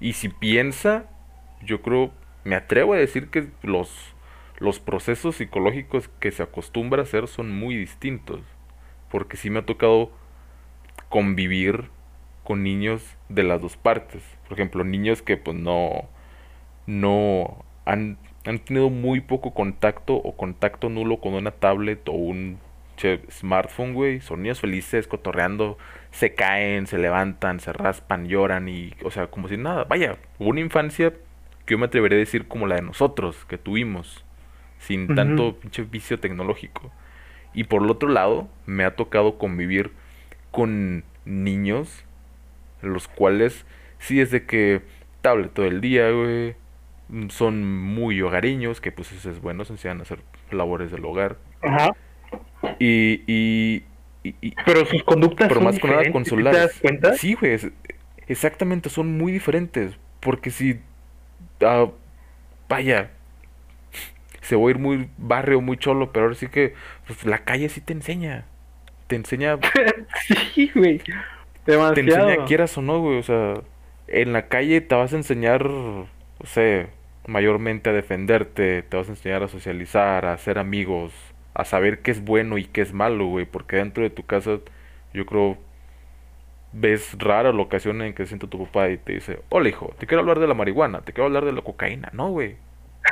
Y 0.00 0.14
si 0.14 0.28
piensa, 0.28 1.06
yo 1.64 1.82
creo, 1.82 2.12
me 2.44 2.56
atrevo 2.56 2.94
a 2.94 2.98
decir 2.98 3.28
que 3.28 3.48
los, 3.62 4.14
los 4.58 4.80
procesos 4.80 5.36
psicológicos 5.36 6.08
que 6.20 6.30
se 6.30 6.42
acostumbra 6.42 7.00
a 7.00 7.04
hacer 7.04 7.28
son 7.28 7.50
muy 7.50 7.76
distintos. 7.76 8.40
Porque 9.10 9.36
sí 9.36 9.50
me 9.50 9.60
ha 9.60 9.66
tocado 9.66 10.10
convivir 11.08 11.90
con 12.44 12.62
niños 12.62 13.16
de 13.28 13.42
las 13.42 13.60
dos 13.60 13.76
partes. 13.76 14.22
Por 14.48 14.58
ejemplo, 14.58 14.84
niños 14.84 15.22
que 15.22 15.36
pues 15.36 15.56
no, 15.56 16.08
no 16.86 17.64
han, 17.84 18.18
han 18.44 18.58
tenido 18.60 18.90
muy 18.90 19.20
poco 19.20 19.54
contacto 19.54 20.14
o 20.14 20.36
contacto 20.36 20.88
nulo 20.88 21.20
con 21.20 21.34
una 21.34 21.50
tablet 21.50 22.08
o 22.08 22.12
un 22.12 22.58
che, 22.96 23.20
smartphone, 23.30 23.94
güey. 23.94 24.20
Son 24.20 24.42
niños 24.42 24.60
felices, 24.60 25.06
cotorreando, 25.06 25.78
se 26.10 26.34
caen, 26.34 26.86
se 26.86 26.98
levantan, 26.98 27.60
se 27.60 27.72
raspan, 27.72 28.26
lloran 28.26 28.68
y, 28.68 28.94
o 29.04 29.10
sea, 29.10 29.28
como 29.28 29.48
si 29.48 29.56
nada. 29.56 29.84
Vaya, 29.84 30.16
una 30.38 30.60
infancia 30.60 31.12
que 31.64 31.74
yo 31.74 31.78
me 31.78 31.86
atrevería 31.86 32.16
a 32.16 32.20
decir 32.20 32.48
como 32.48 32.66
la 32.66 32.76
de 32.76 32.82
nosotros, 32.82 33.44
que 33.46 33.58
tuvimos, 33.58 34.24
sin 34.78 35.14
tanto 35.14 35.56
pinche 35.56 35.82
vicio 35.84 36.18
tecnológico. 36.18 36.92
Y 37.54 37.64
por 37.64 37.82
el 37.82 37.90
otro 37.90 38.08
lado, 38.08 38.48
me 38.66 38.84
ha 38.84 38.96
tocado 38.96 39.38
convivir 39.38 39.92
con 40.50 41.04
niños, 41.24 42.04
los 42.80 43.08
cuales 43.08 43.64
sí 43.98 44.20
es 44.20 44.30
de 44.30 44.44
que 44.44 44.82
tablet 45.20 45.52
todo 45.52 45.66
el 45.66 45.80
día, 45.80 46.10
güey. 46.10 46.56
Son 47.28 47.64
muy 47.64 48.20
hogareños, 48.22 48.80
que 48.80 48.90
pues 48.90 49.12
eso 49.12 49.30
es 49.30 49.40
bueno, 49.40 49.64
se 49.64 49.74
enseñan 49.74 49.98
a 50.00 50.02
hacer 50.02 50.20
labores 50.50 50.90
del 50.90 51.04
hogar. 51.04 51.36
Ajá. 51.62 51.94
Y, 52.78 53.22
y, 53.26 53.84
y, 54.22 54.34
y- 54.40 54.54
Pero 54.64 54.86
sus 54.86 55.02
conductas 55.04 55.48
pero 55.48 55.60
son 55.60 55.64
más 55.64 55.78
con 55.78 55.90
nada 55.90 56.02
diferentes, 56.02 56.30
con 56.32 56.38
¿sí 56.38 56.44
¿te 56.44 56.58
das 56.58 56.80
cuenta? 56.80 57.14
Sí, 57.14 57.34
güey, 57.34 57.58
exactamente, 58.28 58.88
son 58.88 59.18
muy 59.18 59.30
diferentes. 59.30 59.98
Porque 60.20 60.50
si, 60.50 60.80
ah, 61.64 61.90
vaya, 62.68 63.10
se 64.40 64.56
va 64.56 64.66
a 64.68 64.70
ir 64.70 64.78
muy 64.78 65.08
barrio, 65.18 65.60
muy 65.60 65.76
cholo, 65.76 66.12
pero 66.12 66.26
ahora 66.26 66.34
sí 66.36 66.48
que 66.48 66.74
pues, 67.06 67.24
la 67.24 67.44
calle 67.44 67.68
sí 67.68 67.80
te 67.80 67.92
enseña. 67.92 68.46
Te 69.06 69.16
enseña 69.16 69.58
sí, 70.54 70.70
güey. 70.74 71.00
te 71.64 71.72
Demasiado. 71.72 72.00
enseña 72.00 72.44
quieras 72.44 72.76
o 72.78 72.82
no, 72.82 73.00
güey. 73.00 73.18
O 73.18 73.22
sea, 73.22 73.54
en 74.08 74.32
la 74.32 74.48
calle 74.48 74.80
te 74.80 74.94
vas 74.94 75.12
a 75.12 75.16
enseñar, 75.16 75.64
no 75.68 76.08
sé, 76.44 76.88
mayormente 77.26 77.90
a 77.90 77.92
defenderte, 77.92 78.82
te 78.82 78.96
vas 78.96 79.08
a 79.08 79.12
enseñar 79.12 79.42
a 79.42 79.48
socializar, 79.48 80.26
a 80.26 80.32
hacer 80.34 80.58
amigos, 80.58 81.12
a 81.54 81.64
saber 81.64 82.00
qué 82.02 82.10
es 82.10 82.24
bueno 82.24 82.58
y 82.58 82.64
qué 82.64 82.80
es 82.82 82.92
malo, 82.92 83.26
güey. 83.26 83.46
Porque 83.46 83.76
dentro 83.76 84.02
de 84.02 84.10
tu 84.10 84.24
casa, 84.24 84.58
yo 85.14 85.26
creo, 85.26 85.58
ves 86.72 87.16
rara 87.18 87.52
la 87.52 87.62
ocasión 87.62 88.00
en 88.02 88.14
que 88.14 88.26
siente 88.26 88.46
tu 88.46 88.64
papá 88.64 88.88
y 88.88 88.98
te 88.98 89.14
dice, 89.14 89.40
hola 89.50 89.68
hijo, 89.68 89.94
te 89.98 90.06
quiero 90.06 90.20
hablar 90.20 90.38
de 90.38 90.46
la 90.46 90.54
marihuana, 90.54 91.02
te 91.02 91.12
quiero 91.12 91.26
hablar 91.26 91.44
de 91.44 91.52
la 91.52 91.62
cocaína. 91.62 92.10
No, 92.12 92.30
güey. 92.30 92.56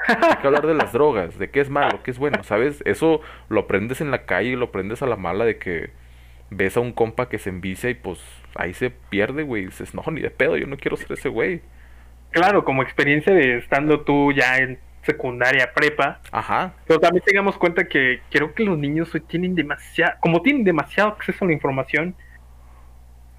Te 0.06 0.16
quiero 0.16 0.48
hablar 0.48 0.66
de 0.66 0.74
las 0.74 0.92
drogas, 0.92 1.38
de 1.38 1.50
qué 1.50 1.60
es 1.60 1.68
malo, 1.68 2.02
qué 2.02 2.12
es 2.12 2.18
bueno, 2.18 2.42
¿sabes? 2.44 2.82
Eso 2.84 3.20
lo 3.48 3.60
aprendes 3.60 4.00
en 4.00 4.10
la 4.10 4.24
calle, 4.24 4.56
lo 4.56 4.66
aprendes 4.66 5.02
a 5.02 5.06
la 5.06 5.16
mala 5.16 5.44
de 5.44 5.58
que 5.58 5.90
ves 6.50 6.76
a 6.76 6.80
un 6.80 6.92
compa 6.92 7.28
que 7.28 7.38
se 7.38 7.50
envicia 7.50 7.90
y 7.90 7.94
pues 7.94 8.20
ahí 8.54 8.72
se 8.74 8.90
pierde, 8.90 9.42
güey. 9.42 9.62
Y 9.62 9.66
dices, 9.66 9.94
no, 9.94 10.02
ni 10.10 10.20
de 10.20 10.30
pedo, 10.30 10.56
yo 10.56 10.66
no 10.66 10.76
quiero 10.76 10.96
ser 10.96 11.12
ese 11.12 11.28
güey. 11.28 11.60
Claro, 12.30 12.64
como 12.64 12.82
experiencia 12.82 13.34
de 13.34 13.58
estando 13.58 14.02
tú 14.02 14.32
ya 14.32 14.58
en 14.58 14.78
secundaria, 15.02 15.72
prepa. 15.74 16.20
Ajá, 16.30 16.74
Pero 16.86 17.00
también 17.00 17.24
tengamos 17.24 17.56
cuenta 17.56 17.84
que 17.88 18.20
creo 18.30 18.54
que 18.54 18.64
los 18.64 18.78
niños 18.78 19.12
hoy 19.14 19.20
tienen 19.20 19.54
demasiado, 19.54 20.12
como 20.20 20.42
tienen 20.42 20.62
demasiado 20.62 21.10
acceso 21.10 21.44
a 21.44 21.48
la 21.48 21.54
información, 21.54 22.14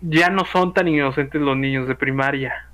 ya 0.01 0.29
no 0.29 0.45
son 0.45 0.73
tan 0.73 0.87
inocentes 0.87 1.41
los 1.41 1.57
niños 1.57 1.87
de 1.87 1.95
primaria. 1.95 2.67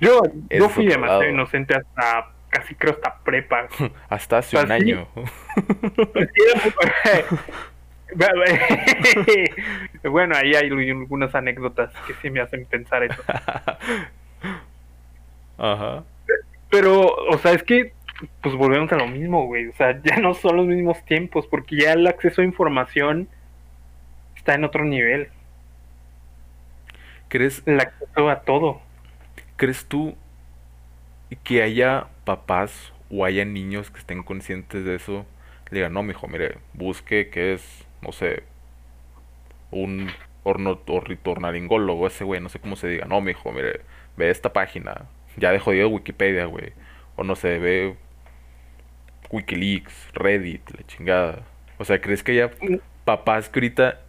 Yo, 0.00 0.20
yo 0.50 0.68
fui 0.68 0.86
demasiado 0.86 1.22
lado. 1.22 1.32
inocente 1.32 1.74
hasta 1.74 2.30
casi 2.50 2.74
creo 2.74 2.92
hasta 2.92 3.18
prepa. 3.24 3.66
hasta 4.08 4.38
hace 4.38 4.58
un 4.58 4.70
año. 4.70 5.08
Muy- 8.14 9.50
bueno, 10.10 10.36
ahí 10.36 10.54
hay 10.54 10.70
algunas 10.70 11.34
anécdotas 11.34 11.90
que 12.06 12.14
sí 12.22 12.30
me 12.30 12.40
hacen 12.40 12.64
pensar 12.66 13.02
eso. 13.02 13.22
Ajá. 15.58 16.04
Pero, 16.70 17.06
o 17.06 17.38
sea, 17.38 17.52
es 17.52 17.62
que, 17.62 17.92
pues 18.42 18.54
volvemos 18.54 18.92
a 18.92 18.96
lo 18.96 19.06
mismo, 19.06 19.46
güey. 19.46 19.68
O 19.68 19.74
sea, 19.74 20.00
ya 20.02 20.16
no 20.18 20.34
son 20.34 20.56
los 20.56 20.66
mismos 20.66 21.04
tiempos, 21.04 21.46
porque 21.46 21.76
ya 21.80 21.92
el 21.92 22.06
acceso 22.06 22.42
a 22.42 22.44
información 22.44 23.28
está 24.36 24.54
en 24.54 24.64
otro 24.64 24.84
nivel. 24.84 25.28
¿Crees? 27.34 27.64
Acceso 27.66 28.30
a 28.30 28.42
todo. 28.42 28.80
¿Crees 29.56 29.86
tú 29.86 30.14
que 31.42 31.64
haya 31.64 32.06
papás 32.24 32.92
o 33.10 33.24
haya 33.24 33.44
niños 33.44 33.90
que 33.90 33.98
estén 33.98 34.22
conscientes 34.22 34.84
de 34.84 34.94
eso? 34.94 35.26
Le 35.72 35.78
digan, 35.78 35.94
no, 35.94 36.04
mijo, 36.04 36.28
mire, 36.28 36.58
busque 36.74 37.30
que 37.30 37.54
es, 37.54 37.88
no 38.02 38.12
sé, 38.12 38.44
un 39.72 40.12
ornitornaringólogo, 40.44 42.06
ese 42.06 42.22
güey, 42.22 42.40
no 42.40 42.48
sé 42.48 42.60
cómo 42.60 42.76
se 42.76 42.86
diga. 42.86 43.06
No, 43.06 43.20
mijo, 43.20 43.50
mire, 43.50 43.80
ve 44.16 44.30
esta 44.30 44.52
página. 44.52 45.06
Ya 45.36 45.50
de 45.50 45.58
jodido 45.58 45.88
Wikipedia, 45.88 46.44
güey. 46.44 46.72
O 47.16 47.24
no 47.24 47.34
sé, 47.34 47.58
ve 47.58 47.96
Wikileaks, 49.30 50.10
Reddit, 50.12 50.70
la 50.70 50.86
chingada. 50.86 51.42
O 51.78 51.84
sea, 51.84 52.00
¿crees 52.00 52.22
que 52.22 52.30
haya 52.30 52.50
Mm. 52.60 52.76
papás 53.04 53.48
que 53.48 53.58
ahorita 53.58 54.00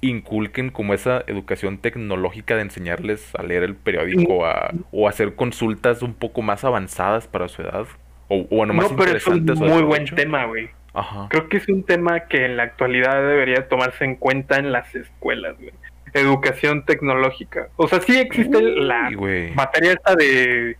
inculquen 0.00 0.70
como 0.70 0.94
esa 0.94 1.24
educación 1.26 1.78
tecnológica 1.78 2.54
de 2.56 2.62
enseñarles 2.62 3.34
a 3.34 3.42
leer 3.42 3.62
el 3.62 3.74
periódico 3.74 4.46
a, 4.46 4.72
o 4.92 5.08
hacer 5.08 5.34
consultas 5.34 6.02
un 6.02 6.14
poco 6.14 6.42
más 6.42 6.64
avanzadas 6.64 7.26
para 7.26 7.48
su 7.48 7.62
edad? 7.62 7.86
O, 8.28 8.44
bueno, 8.44 8.74
más 8.74 8.90
No, 8.90 8.96
pero 8.96 9.16
es 9.16 9.26
un 9.26 9.44
muy 9.44 9.82
buen 9.82 10.04
tema, 10.06 10.44
güey. 10.46 10.68
Ajá. 10.92 11.26
Creo 11.28 11.48
que 11.48 11.58
es 11.58 11.68
un 11.68 11.82
tema 11.84 12.20
que 12.20 12.44
en 12.44 12.56
la 12.56 12.64
actualidad 12.64 13.14
debería 13.16 13.68
tomarse 13.68 14.04
en 14.04 14.16
cuenta 14.16 14.56
en 14.58 14.72
las 14.72 14.94
escuelas, 14.94 15.56
güey. 15.58 15.72
Educación 16.14 16.84
tecnológica. 16.84 17.68
O 17.76 17.86
sea, 17.88 18.00
sí 18.00 18.18
existe 18.18 18.62
la 18.62 19.10
materia 19.54 19.92
esta 19.92 20.14
de... 20.14 20.76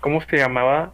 ¿Cómo 0.00 0.20
se 0.20 0.36
llamaba? 0.36 0.92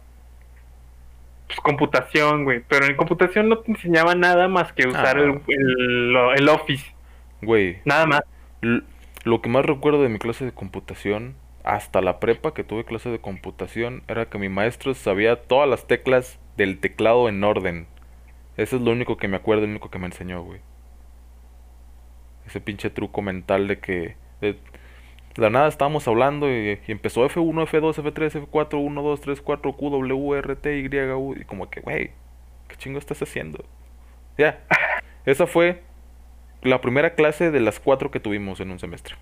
Pues 1.47 1.59
computación, 1.59 2.45
güey. 2.45 2.63
Pero 2.67 2.85
en 2.85 2.95
computación 2.95 3.49
no 3.49 3.57
te 3.59 3.71
enseñaba 3.71 4.15
nada 4.15 4.47
más 4.47 4.71
que 4.71 4.87
usar 4.87 5.17
Ah. 5.17 5.21
el, 5.47 6.15
el 6.37 6.49
Office. 6.49 6.92
Güey, 7.45 7.79
Nada 7.85 8.05
más. 8.05 8.21
lo 9.23 9.41
que 9.41 9.49
más 9.49 9.65
recuerdo 9.65 10.01
de 10.01 10.09
mi 10.09 10.19
clase 10.19 10.45
de 10.45 10.51
computación, 10.51 11.35
hasta 11.63 12.01
la 12.01 12.19
prepa 12.19 12.53
que 12.53 12.63
tuve 12.63 12.85
clase 12.85 13.09
de 13.09 13.19
computación, 13.19 14.03
era 14.07 14.29
que 14.29 14.37
mi 14.37 14.49
maestro 14.49 14.93
sabía 14.93 15.43
todas 15.43 15.69
las 15.69 15.87
teclas 15.87 16.39
del 16.57 16.79
teclado 16.79 17.29
en 17.29 17.43
orden. 17.43 17.87
Eso 18.57 18.75
es 18.75 18.81
lo 18.81 18.91
único 18.91 19.17
que 19.17 19.27
me 19.27 19.37
acuerdo, 19.37 19.63
lo 19.63 19.71
único 19.71 19.89
que 19.89 19.99
me 19.99 20.05
enseñó, 20.05 20.43
güey. 20.43 20.61
Ese 22.45 22.61
pinche 22.61 22.89
truco 22.89 23.21
mental 23.21 23.67
de 23.67 23.79
que... 23.79 24.15
De, 24.41 24.57
la 25.35 25.49
nada 25.49 25.67
estábamos 25.67 26.07
hablando 26.07 26.47
y, 26.47 26.79
y 26.87 26.91
empezó 26.91 27.27
F1, 27.27 27.67
F2, 27.67 27.95
F3, 28.03 28.47
F4, 28.47 28.79
1, 28.79 29.01
2, 29.01 29.21
3, 29.21 29.41
4, 29.41 29.73
Q, 29.73 29.89
W, 29.89 30.37
R, 30.37 30.55
T, 30.57 30.79
Y, 30.79 31.13
U. 31.13 31.35
Y 31.35 31.43
como 31.45 31.71
que, 31.71 31.81
güey, 31.81 32.11
¿qué 32.67 32.75
chingo 32.77 32.99
estás 32.99 33.19
haciendo? 33.21 33.65
Ya. 34.37 34.63
Esa 35.25 35.47
fue 35.47 35.81
la 36.63 36.81
primera 36.81 37.15
clase 37.15 37.51
de 37.51 37.59
las 37.59 37.79
cuatro 37.79 38.11
que 38.11 38.19
tuvimos 38.19 38.59
en 38.59 38.71
un 38.71 38.79
semestre. 38.79 39.15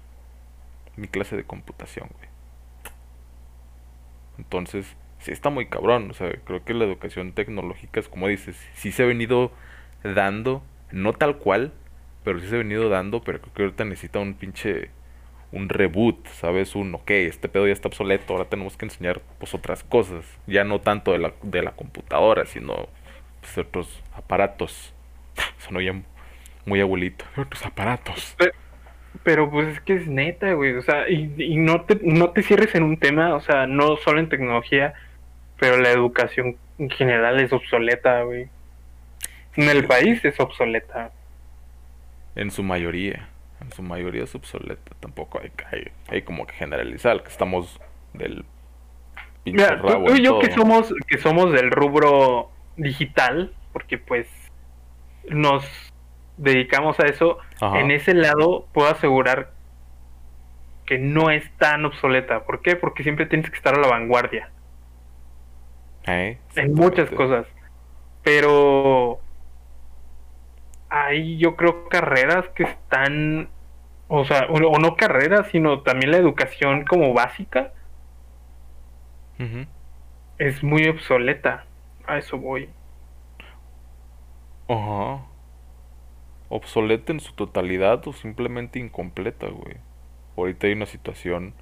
Mi 0.96 1.08
clase 1.08 1.36
de 1.36 1.44
computación, 1.44 2.10
güey. 2.18 2.30
Entonces, 4.38 4.96
sí 5.20 5.32
está 5.32 5.50
muy 5.50 5.68
cabrón. 5.68 6.10
O 6.12 6.14
sea, 6.14 6.32
creo 6.44 6.64
que 6.64 6.74
la 6.74 6.86
educación 6.86 7.34
tecnológica 7.34 8.00
es 8.00 8.10
como 8.10 8.28
dices, 8.28 8.58
sí 8.74 8.92
se 8.92 9.04
ha 9.04 9.06
venido 9.06 9.52
dando, 10.04 10.64
no 10.92 11.14
tal 11.14 11.38
cual, 11.38 11.74
pero 12.24 12.40
sí 12.40 12.48
se 12.48 12.56
ha 12.56 12.60
venido 12.60 12.90
dando, 12.90 13.22
pero 13.24 13.40
creo 13.42 13.54
que 13.54 13.64
ahorita 13.64 13.86
necesita 13.86 14.20
un 14.20 14.34
pinche, 14.34 14.90
un 15.52 15.70
reboot, 15.70 16.28
¿sabes? 16.28 16.76
Un, 16.76 16.96
ok, 16.96 17.12
este 17.12 17.50
pedo 17.50 17.68
ya 17.68 17.74
está 17.74 17.88
obsoleto, 17.88 18.34
ahora 18.34 18.46
tenemos 18.50 18.78
que 18.78 18.86
enseñar 18.86 19.22
pues 19.40 19.54
otras 19.54 19.84
cosas. 19.84 20.26
Ya 20.48 20.64
no 20.64 20.82
tanto 20.82 21.12
de 21.12 21.20
la, 21.20 21.34
de 21.42 21.62
la 21.62 21.72
computadora, 21.72 22.46
sino 22.46 22.88
pues, 23.42 23.58
otros 23.58 24.02
aparatos. 24.16 24.94
Sonó 25.58 25.82
ya 25.82 26.02
muy 26.66 26.82
abuelito. 26.82 27.26
Otros 27.38 27.66
aparatos. 27.66 28.36
Pero 29.24 29.50
pues 29.50 29.68
es 29.70 29.82
que 29.82 29.96
es 29.96 30.08
neta, 30.08 30.54
güey. 30.54 30.76
O 30.76 30.82
sea, 30.82 31.10
y, 31.10 31.34
y 31.38 31.58
no, 31.58 31.82
te, 31.82 32.00
no 32.04 32.32
te 32.32 32.44
cierres 32.44 32.74
en 32.76 32.84
un 32.84 32.98
tema, 32.98 33.36
o 33.36 33.42
sea, 33.42 33.68
no 33.68 33.98
solo 33.98 34.20
en 34.20 34.30
tecnología, 34.30 34.94
pero 35.60 35.78
la 35.78 35.92
educación 35.92 36.58
en 36.80 36.90
general 36.90 37.40
es 37.40 37.54
obsoleta, 37.54 38.24
güey. 38.24 38.50
En 39.56 39.70
el 39.70 39.86
país 39.86 40.24
es 40.24 40.40
obsoleta. 40.40 41.12
En 42.36 42.52
su 42.52 42.64
mayoría. 42.64 43.28
En 43.62 43.72
su 43.72 43.84
mayoría 43.84 44.24
es 44.24 44.34
obsoleta. 44.34 44.96
Tampoco 45.00 45.40
hay, 45.42 45.52
hay, 45.72 45.92
hay 46.08 46.22
como 46.24 46.48
que 46.48 46.54
generalizar 46.54 47.22
que 47.22 47.30
estamos 47.30 47.80
del 48.14 48.46
pinche 49.44 49.64
Mira, 49.64 49.82
tú, 49.82 49.88
rabo 49.88 50.06
tú 50.06 50.12
en 50.14 50.18
y 50.18 50.24
yo 50.24 50.40
que 50.40 50.52
somos, 50.52 50.94
que 51.08 51.18
somos 51.18 51.52
del 51.52 51.70
rubro 51.70 52.50
digital, 52.78 53.54
porque 53.74 53.98
pues 53.98 54.28
nos 55.30 55.91
dedicamos 56.38 57.00
a 57.00 57.06
eso, 57.06 57.38
Ajá. 57.60 57.80
en 57.80 57.92
ese 57.92 58.14
lado 58.14 58.68
puedo 58.74 58.90
asegurar 58.90 59.52
que 60.86 60.98
no 60.98 61.30
es 61.30 61.50
tan 61.58 61.86
obsoleta. 61.86 62.44
¿Por 62.44 62.62
qué? 62.62 62.76
Porque 62.76 63.04
siempre 63.04 63.26
tienes 63.26 63.50
que 63.50 63.58
estar 63.58 63.76
a 63.76 63.80
la 63.80 63.88
vanguardia. 63.88 64.50
Eh, 66.08 66.38
en 66.56 66.74
muchas 66.74 67.10
cosas. 67.12 67.46
Pero 68.24 69.20
hay 70.90 71.38
yo 71.38 71.56
creo 71.56 71.88
carreras 71.88 72.48
que 72.50 72.64
están, 72.64 73.50
o 74.08 74.26
sea, 74.26 74.48
o, 74.50 74.56
o 74.56 74.80
no 74.80 74.96
carreras, 74.96 75.48
sino 75.52 75.82
también 75.82 76.12
la 76.12 76.18
educación 76.18 76.86
como 76.86 77.14
básica 77.14 77.72
es 80.38 80.64
muy 80.64 80.88
obsoleta. 80.88 81.66
A 82.08 82.18
eso 82.18 82.38
voy. 82.38 82.70
Ajá. 84.68 85.31
Obsoleta 86.54 87.14
en 87.14 87.22
su 87.22 87.32
totalidad 87.34 88.06
o 88.10 88.12
simplemente 88.12 88.78
incompleta, 88.78 89.48
güey. 89.48 89.78
Ahorita 90.36 90.68
hay 90.68 90.74
una 90.74 90.86
situación 90.86 91.54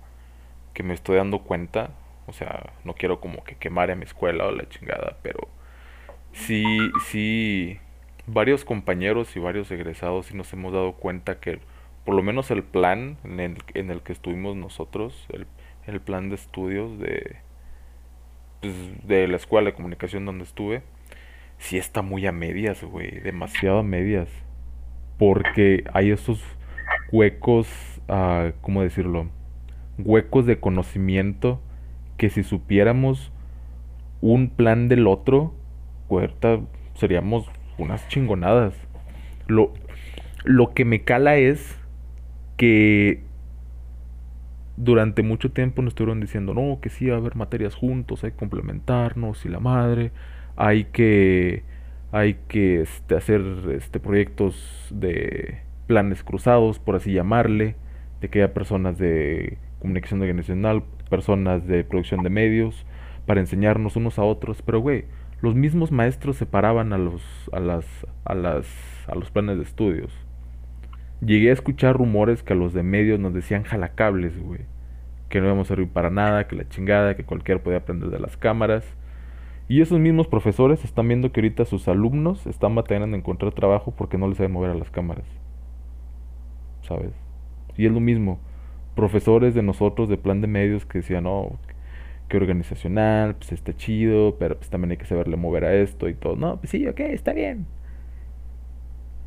que 0.73 0.82
me 0.82 0.95
estoy 0.95 1.17
dando 1.17 1.43
cuenta. 1.43 1.91
O 2.25 2.34
sea, 2.34 2.73
no 2.84 2.95
quiero 2.95 3.21
como 3.21 3.43
que 3.43 3.56
quemar 3.56 3.91
a 3.91 3.95
mi 3.95 4.04
escuela 4.04 4.47
o 4.47 4.52
la 4.52 4.67
chingada, 4.67 5.17
pero 5.21 5.47
sí, 6.32 6.65
sí, 7.06 7.78
varios 8.25 8.65
compañeros 8.65 9.36
y 9.36 9.39
varios 9.39 9.69
egresados 9.69 10.28
sí 10.28 10.36
nos 10.36 10.52
hemos 10.54 10.73
dado 10.73 10.93
cuenta 10.93 11.39
que 11.39 11.60
por 12.06 12.15
lo 12.15 12.23
menos 12.23 12.49
el 12.49 12.63
plan 12.63 13.17
en 13.23 13.39
el, 13.39 14.02
que 14.02 14.12
estuvimos 14.12 14.56
nosotros, 14.56 15.28
el, 15.30 15.45
el 15.86 16.02
plan 16.02 16.30
de 16.30 16.36
estudios 16.36 16.97
de, 16.97 17.36
pues, 18.62 18.73
de 19.08 19.28
la 19.28 19.38
escuela 19.38 19.69
de 19.69 19.75
comunicación 19.75 20.25
donde 20.25 20.45
estuve, 20.45 20.82
sí 21.60 21.78
está 21.78 22.02
muy 22.02 22.25
a 22.25 22.32
medias, 22.32 22.84
güey, 22.84 23.19
demasiado 23.19 23.80
a 23.80 23.84
medias. 23.84 24.30
Porque 25.19 25.84
hay 25.93 26.10
esos 26.10 26.41
huecos, 27.12 27.67
ah, 28.08 28.53
¿cómo 28.62 28.82
decirlo? 28.82 29.29
Huecos 29.99 30.47
de 30.47 30.60
conocimiento 30.60 31.62
que 32.17 32.32
si 32.32 32.41
supiéramos 32.43 33.32
un 34.21 34.49
plan 34.49 34.88
del 34.88 35.05
otro, 35.05 35.53
ahorita 36.10 36.62
seríamos 36.95 37.45
unas 37.77 38.08
chingonadas. 38.08 38.73
Lo, 39.47 39.73
lo 40.43 40.73
que 40.73 40.86
me 40.86 41.03
cala 41.03 41.38
es 41.38 41.77
que 42.58 43.23
durante 44.79 45.23
mucho 45.23 45.51
tiempo 45.51 45.82
nos 45.82 45.91
estuvieron 45.91 46.21
diciendo, 46.21 46.53
no, 46.53 46.79
que 46.82 46.89
sí 46.89 47.08
va 47.08 47.15
a 47.15 47.19
haber 47.19 47.36
materias 47.36 47.75
juntos, 47.75 48.23
hay 48.23 48.32
que 48.32 48.38
complementarnos 48.38 49.45
y 49.45 49.49
la 49.49 49.60
madre, 49.60 50.12
hay 50.55 50.86
que, 50.86 51.63
hay 52.11 52.35
que 52.47 52.81
este, 52.81 53.15
hacer 53.15 53.41
este, 53.71 53.99
proyectos 53.99 54.87
de 54.91 55.59
planes 55.87 56.23
cruzados, 56.23 56.79
por 56.79 56.95
así 56.95 57.13
llamarle, 57.13 57.75
de 58.21 58.29
que 58.29 58.43
haya 58.43 58.53
personas 58.53 58.97
de 58.97 59.57
comunicación 59.79 60.21
organizacional, 60.21 60.83
personas 61.10 61.65
de 61.67 61.83
producción 61.83 62.23
de 62.23 62.29
medios, 62.29 62.85
para 63.25 63.39
enseñarnos 63.39 63.95
unos 63.95 64.19
a 64.19 64.23
otros, 64.23 64.62
pero 64.62 64.79
güey, 64.79 65.05
los 65.41 65.55
mismos 65.55 65.91
maestros 65.91 66.35
separaban 66.35 66.93
a 66.93 66.97
los, 66.97 67.23
a 67.53 67.60
las, 67.60 67.85
a 68.25 68.33
las, 68.33 68.67
a 69.07 69.15
los 69.15 69.31
planes 69.31 69.57
de 69.57 69.63
estudios. 69.63 70.12
Llegué 71.21 71.49
a 71.49 71.53
escuchar 71.53 71.95
rumores 71.95 72.43
que 72.43 72.53
a 72.53 72.55
los 72.55 72.73
de 72.73 72.83
medios 72.83 73.19
nos 73.19 73.33
decían 73.33 73.63
jalacables, 73.63 74.37
güey. 74.41 74.62
Que 75.29 75.39
no 75.39 75.47
íbamos 75.47 75.67
a 75.67 75.75
servir 75.75 75.89
para 75.89 76.10
nada, 76.10 76.47
que 76.47 76.55
la 76.55 76.67
chingada, 76.67 77.15
que 77.15 77.23
cualquiera 77.23 77.62
podía 77.62 77.79
aprender 77.79 78.10
de 78.10 78.19
las 78.19 78.35
cámaras. 78.35 78.83
Y 79.69 79.81
esos 79.81 79.99
mismos 79.99 80.27
profesores 80.27 80.83
están 80.83 81.07
viendo 81.07 81.31
que 81.31 81.41
ahorita 81.41 81.63
sus 81.63 81.87
alumnos 81.87 82.47
están 82.47 82.73
batallando 82.73 83.07
en 83.07 83.21
encontrar 83.21 83.53
trabajo 83.53 83.93
porque 83.95 84.17
no 84.17 84.27
les 84.27 84.37
saben 84.37 84.51
mover 84.51 84.71
a 84.71 84.75
las 84.75 84.89
cámaras. 84.89 85.25
¿Sabes? 86.81 87.11
Y 87.77 87.85
es 87.85 87.91
lo 87.91 87.99
mismo. 87.99 88.39
Profesores 88.95 89.53
de 89.53 89.61
nosotros 89.61 90.09
de 90.09 90.17
plan 90.17 90.41
de 90.41 90.47
medios 90.47 90.87
que 90.87 90.97
decían, 90.97 91.25
no, 91.25 91.59
que 92.27 92.37
organizacional, 92.37 93.35
pues 93.35 93.51
está 93.51 93.77
chido, 93.77 94.37
pero 94.39 94.57
pues 94.57 94.71
también 94.71 94.89
hay 94.89 94.97
que 94.97 95.05
saberle 95.05 95.37
mover 95.37 95.65
a 95.65 95.75
esto 95.75 96.09
y 96.09 96.15
todo. 96.15 96.35
No, 96.35 96.57
pues 96.57 96.71
sí, 96.71 96.87
ok, 96.87 97.01
está 97.01 97.33
bien. 97.33 97.67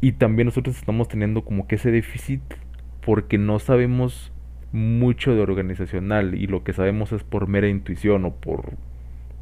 Y 0.01 0.13
también 0.13 0.47
nosotros 0.47 0.77
estamos 0.77 1.07
teniendo 1.07 1.45
como 1.45 1.69
que 1.69 1.77
ese 1.77 1.93
déficit 1.93 2.43
porque 3.07 3.39
no 3.39 3.61
sabemos 3.61 4.33
mucho 4.73 5.37
de 5.37 5.41
organizacional 5.41 6.35
y 6.35 6.49
lo 6.49 6.65
que 6.65 6.73
sabemos 6.73 7.13
es 7.13 7.23
por 7.23 7.47
mera 7.47 7.69
intuición 7.69 8.25
o 8.25 8.35
por 8.35 8.73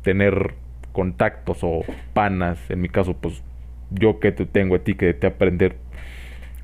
tener 0.02 0.56
contactos 0.92 1.58
o 1.62 1.82
panas. 2.12 2.58
En 2.70 2.80
mi 2.80 2.88
caso, 2.88 3.14
pues 3.14 3.42
yo 3.90 4.20
que 4.20 4.32
te 4.32 4.46
tengo 4.46 4.76
a 4.76 4.78
ti 4.80 4.94
que 4.94 5.14
te 5.14 5.26
aprender 5.26 5.76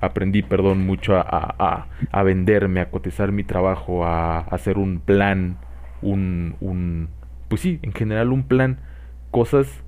aprendí, 0.01 0.43
perdón, 0.43 0.85
mucho 0.87 1.16
a, 1.16 1.22
a, 1.22 1.87
a, 2.11 2.22
venderme, 2.22 2.81
a 2.81 2.91
cotizar 2.91 3.33
mi 3.33 3.45
trabajo, 3.45 4.05
a, 4.05 4.41
hacer 4.41 4.79
un 4.79 5.01
plan, 5.01 5.59
un, 6.03 6.57
un, 6.61 7.09
pues 7.49 7.61
sí, 7.61 7.79
en 7.83 7.93
general 7.93 8.33
un 8.33 8.45
plan, 8.45 8.79
cosas 9.31 9.85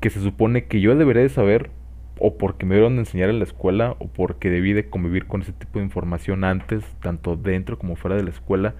que 0.00 0.10
se 0.10 0.20
supone 0.20 0.66
que 0.66 0.80
yo 0.80 0.94
debería 0.94 1.22
de 1.22 1.28
saber, 1.28 1.70
o 2.18 2.36
porque 2.36 2.66
me 2.66 2.74
dieron 2.74 2.94
de 2.96 3.00
enseñar 3.00 3.30
en 3.30 3.38
la 3.38 3.44
escuela, 3.44 3.96
o 3.98 4.08
porque 4.08 4.50
debí 4.50 4.72
de 4.72 4.88
convivir 4.88 5.26
con 5.26 5.42
ese 5.42 5.52
tipo 5.52 5.78
de 5.78 5.84
información 5.84 6.44
antes, 6.44 6.84
tanto 7.00 7.36
dentro 7.36 7.78
como 7.78 7.96
fuera 7.96 8.16
de 8.16 8.24
la 8.24 8.30
escuela, 8.30 8.74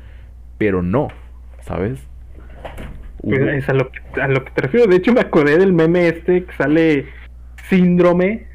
pero 0.59 0.83
no, 0.83 1.09
¿sabes? 1.61 2.07
Pues 3.25 3.41
es 3.41 3.69
a 3.69 3.75
lo, 3.75 3.91
que, 3.91 4.21
a 4.21 4.29
lo 4.29 4.45
que 4.45 4.51
te 4.51 4.63
refiero. 4.63 4.87
De 4.87 4.97
hecho, 4.97 5.13
me 5.13 5.21
acordé 5.21 5.59
del 5.59 5.73
meme 5.73 6.09
este 6.09 6.45
que 6.45 6.53
sale 6.55 7.07
síndrome. 7.69 8.47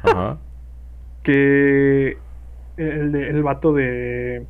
Ajá. 0.00 0.38
que 1.22 2.16
el, 2.76 3.14
el 3.14 3.42
vato 3.42 3.72
de 3.72 4.46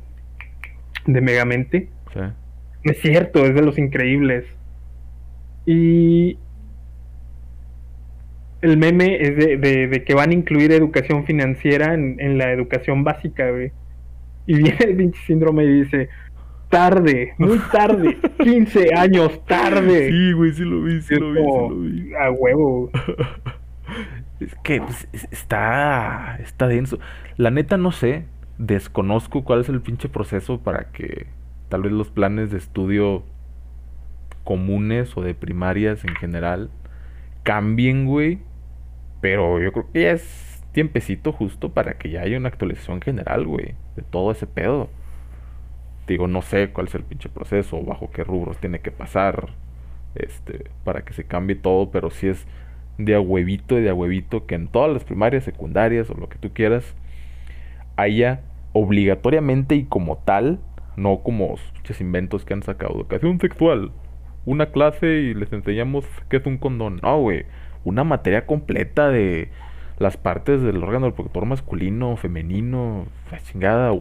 de 1.05 1.21
Megamente. 1.21 1.89
Sí. 2.13 2.19
Es 2.83 3.01
cierto, 3.01 3.45
es 3.45 3.55
de 3.55 3.61
los 3.61 3.77
increíbles. 3.77 4.45
Y 5.65 6.37
el 8.61 8.77
meme 8.77 9.21
es 9.21 9.35
de, 9.35 9.57
de, 9.57 10.03
que 10.03 10.13
van 10.13 10.31
a 10.31 10.33
incluir 10.33 10.71
educación 10.71 11.25
financiera 11.25 11.93
en, 11.93 12.19
en 12.19 12.37
la 12.37 12.51
educación 12.51 13.03
básica, 13.03 13.49
güey. 13.51 13.71
Y 14.47 14.55
viene 14.55 14.77
el 14.79 14.95
pinche 14.95 15.19
síndrome 15.25 15.63
y 15.63 15.83
dice, 15.83 16.09
tarde, 16.69 17.33
muy 17.37 17.59
tarde, 17.71 18.17
15 18.43 18.95
años 18.95 19.45
tarde. 19.45 20.09
Sí, 20.09 20.31
güey, 20.33 20.53
sí 20.53 20.63
lo 20.63 20.83
vi, 20.83 21.01
sí, 21.01 21.15
lo, 21.15 21.31
vi, 21.31 21.39
sí 21.39 21.45
lo 21.45 21.79
vi. 21.79 22.13
A 22.15 22.31
huevo. 22.31 22.89
es 24.39 24.55
que 24.63 24.81
pues, 24.81 25.07
está, 25.31 26.37
está 26.41 26.67
denso. 26.67 26.99
La 27.37 27.51
neta 27.51 27.77
no 27.77 27.91
sé, 27.91 28.25
desconozco 28.57 29.43
cuál 29.43 29.61
es 29.61 29.69
el 29.69 29.81
pinche 29.81 30.09
proceso 30.09 30.61
para 30.61 30.91
que 30.91 31.27
tal 31.69 31.83
vez 31.83 31.91
los 31.91 32.09
planes 32.09 32.51
de 32.51 32.57
estudio 32.57 33.23
comunes 34.43 35.15
o 35.17 35.21
de 35.21 35.33
primarias 35.35 36.03
en 36.03 36.15
general 36.15 36.69
cambien, 37.43 38.05
güey. 38.05 38.39
Pero 39.21 39.59
yo 39.59 39.71
creo 39.73 39.91
que 39.91 40.01
ya 40.01 40.11
es 40.11 40.63
tiempecito 40.71 41.31
justo 41.33 41.73
para 41.73 41.97
que 41.97 42.09
ya 42.09 42.21
haya 42.21 42.37
una 42.37 42.49
actualización 42.49 43.01
general, 43.01 43.45
güey, 43.45 43.75
de 43.95 44.01
todo 44.03 44.31
ese 44.31 44.47
pedo. 44.47 44.89
Digo, 46.09 46.27
no 46.27 46.41
sé 46.41 46.71
cuál 46.71 46.87
es 46.87 46.95
el 46.95 47.03
pinche 47.03 47.29
proceso, 47.29 47.79
bajo 47.83 48.09
qué 48.09 48.23
rubros 48.23 48.57
tiene 48.57 48.79
que 48.79 48.91
pasar, 48.91 49.49
este, 50.15 50.65
para 50.83 51.05
que 51.05 51.13
se 51.13 51.23
cambie 51.23 51.55
todo, 51.55 51.91
pero 51.91 52.09
si 52.09 52.29
es 52.29 52.47
de 52.97 53.13
a 53.13 53.21
huevito 53.21 53.77
y 53.77 53.83
de 53.83 53.91
a 53.91 53.93
huevito 53.93 54.47
que 54.47 54.55
en 54.55 54.67
todas 54.67 54.91
las 54.91 55.03
primarias, 55.03 55.43
secundarias 55.43 56.09
o 56.09 56.15
lo 56.15 56.27
que 56.27 56.39
tú 56.39 56.51
quieras, 56.51 56.95
haya 57.95 58.41
obligatoriamente 58.73 59.75
y 59.75 59.83
como 59.83 60.17
tal, 60.17 60.59
no 60.97 61.19
como 61.19 61.57
muchos 61.75 62.01
inventos 62.01 62.43
que 62.43 62.55
han 62.55 62.63
sacado, 62.63 62.95
educación 62.95 63.39
sexual, 63.39 63.91
una 64.45 64.71
clase 64.71 65.05
y 65.05 65.35
les 65.35 65.53
enseñamos 65.53 66.05
qué 66.27 66.37
es 66.37 66.45
un 66.47 66.57
condón. 66.57 66.99
No, 67.03 67.21
güey, 67.21 67.45
una 67.83 68.03
materia 68.03 68.47
completa 68.47 69.09
de 69.09 69.49
las 69.99 70.17
partes 70.17 70.63
del 70.63 70.83
órgano 70.83 71.05
reproductor 71.07 71.45
masculino, 71.45 72.17
femenino, 72.17 73.05
chingada, 73.43 73.91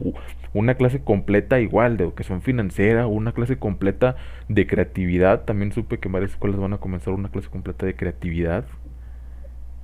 una 0.54 0.74
clase 0.74 1.00
completa 1.00 1.60
igual 1.60 1.96
de 1.96 2.04
educación 2.04 2.42
financiera, 2.42 3.06
una 3.06 3.32
clase 3.32 3.58
completa 3.58 4.16
de 4.48 4.66
creatividad, 4.66 5.44
también 5.44 5.72
supe 5.72 5.98
que 5.98 6.08
varias 6.08 6.32
escuelas 6.32 6.58
van 6.58 6.72
a 6.72 6.78
comenzar 6.78 7.14
una 7.14 7.30
clase 7.30 7.48
completa 7.48 7.86
de 7.86 7.94
creatividad, 7.94 8.64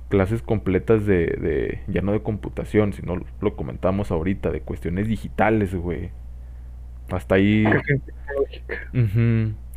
clases 0.09 0.41
completas 0.41 1.05
de, 1.05 1.25
de 1.25 1.79
ya 1.87 2.01
no 2.01 2.11
de 2.11 2.21
computación, 2.21 2.93
sino 2.93 3.17
lo 3.41 3.55
comentamos 3.55 4.11
ahorita, 4.11 4.51
de 4.51 4.61
cuestiones 4.61 5.07
digitales, 5.07 5.73
güey. 5.75 6.11
Hasta 7.11 7.35
ahí... 7.35 7.65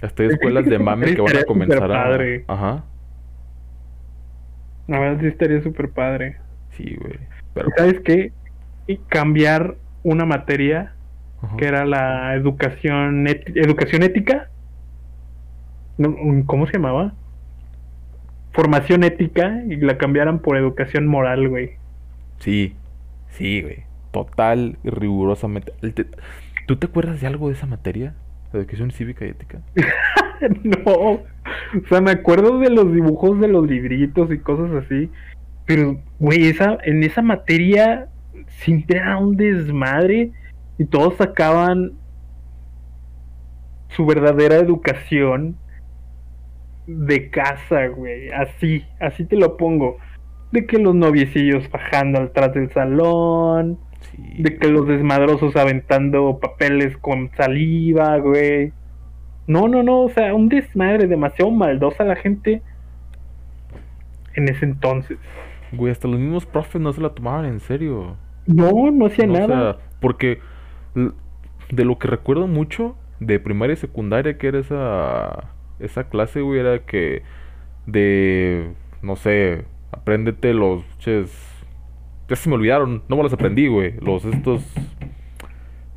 Hasta 0.01 0.23
hay 0.23 0.29
escuelas 0.29 0.65
de 0.67 0.79
mame 0.79 1.15
que 1.15 1.21
van 1.21 1.37
a 1.37 1.45
comenzar 1.45 1.91
a... 1.91 2.19
Ajá. 2.47 2.85
La 4.87 5.01
verdad 5.01 5.21
sí 5.21 5.27
estaría 5.27 5.61
súper 5.63 5.91
padre. 5.91 6.37
Sí, 6.71 6.97
güey. 6.99 7.19
Pero... 7.53 7.69
¿Sabes 7.77 8.01
qué? 8.01 8.33
Y 8.87 8.97
cambiar 8.97 9.77
una 10.03 10.25
materia 10.25 10.93
que 11.57 11.67
era 11.67 11.85
la 11.85 12.35
educación 12.35 13.27
educación 13.27 14.03
ética. 14.03 14.49
¿Cómo 16.47 16.67
se 16.67 16.73
llamaba? 16.75 17.13
Formación 18.53 19.05
ética 19.05 19.63
y 19.69 19.77
la 19.77 19.99
cambiaran 19.99 20.41
por 20.41 20.57
educación 20.57 21.07
moral, 21.07 21.49
güey. 21.49 21.73
Sí, 22.39 22.75
sí, 23.31 23.63
güey. 23.63 23.85
Total 24.11 24.79
y 24.83 24.91
rigurosamente. 24.91 25.73
¿Tú 26.67 26.77
te 26.77 26.87
acuerdas 26.87 27.21
de 27.21 27.27
algo 27.27 27.49
de 27.49 27.55
esa 27.55 27.67
materia? 27.67 28.15
Educación 28.53 28.91
cívica 28.91 29.27
y 29.27 29.31
ética. 29.31 29.61
no. 30.65 30.93
O 30.93 31.89
sea, 31.89 32.01
me 32.01 32.13
acuerdo 32.13 32.59
de 32.59 32.71
los 32.71 32.93
dibujos 32.93 33.41
de 33.41 33.49
los 33.49 33.67
libritos 33.67 34.33
y 34.33 34.39
cosas 34.39 34.85
así. 34.85 35.11
Pero, 35.67 36.01
güey, 36.19 36.47
esa, 36.47 36.79
en 36.83 37.03
esa 37.03 37.23
materia 37.23 38.09
siempre 38.49 38.99
era 38.99 39.19
un 39.19 39.37
desmadre. 39.37 40.33
Y 40.79 40.85
todos 40.85 41.17
sacaban 41.17 41.93
su 43.89 44.07
verdadera 44.07 44.57
educación 44.57 45.57
de 46.87 47.31
casa, 47.31 47.87
güey. 47.89 48.31
Así, 48.31 48.85
así 49.01 49.25
te 49.25 49.37
lo 49.37 49.57
pongo. 49.57 49.99
De 50.53 50.67
que 50.67 50.79
los 50.79 50.95
noviecillos 50.95 51.69
bajando 51.71 52.21
atrás 52.21 52.55
del 52.55 52.71
salón 52.73 53.79
de 54.17 54.59
que 54.59 54.69
los 54.69 54.87
desmadrosos 54.87 55.57
aventando 55.57 56.39
papeles 56.41 56.97
con 56.97 57.31
saliva, 57.37 58.17
güey. 58.19 58.73
No, 59.47 59.69
no, 59.69 59.83
no, 59.83 60.03
o 60.03 60.11
sea, 60.11 60.35
un 60.35 60.49
desmadre 60.49 61.07
demasiado 61.07 61.51
maldosa 61.51 62.05
la 62.05 62.17
gente 62.17 62.63
en 64.35 64.49
ese 64.49 64.65
entonces. 64.65 65.19
Güey, 65.73 65.93
hasta 65.93 66.09
los 66.09 66.19
mismos 66.19 66.47
profes 66.47 66.81
no 66.81 66.93
se 66.93 67.01
la 67.01 67.11
tomaban 67.11 67.47
en 67.47 67.61
serio. 67.61 68.17
No, 68.49 68.91
no 68.91 69.07
hacía 69.07 69.27
nada. 69.27 69.45
O 69.45 69.47
sea, 69.47 69.77
porque 70.01 70.41
de 71.71 71.85
lo 71.85 71.99
que 71.99 72.09
recuerdo 72.09 72.49
mucho 72.49 72.97
de 73.21 73.39
primaria 73.39 73.75
y 73.75 73.77
secundaria 73.77 74.39
que 74.39 74.49
era 74.49 74.59
esa 74.59 75.53
esa 75.79 76.09
clase, 76.09 76.41
güey, 76.41 76.59
era 76.59 76.81
que 76.81 77.23
de 77.87 78.73
no 79.03 79.15
sé, 79.15 79.65
apréndete 79.93 80.55
los 80.55 80.83
ches 80.99 81.31
ya 82.29 82.37
se 82.37 82.49
me 82.49 82.57
olvidaron, 82.57 83.03
no 83.09 83.17
me 83.17 83.23
los 83.23 83.33
aprendí, 83.33 83.69
güey. 83.69 83.95
Los 84.01 84.25
estos 84.27 84.63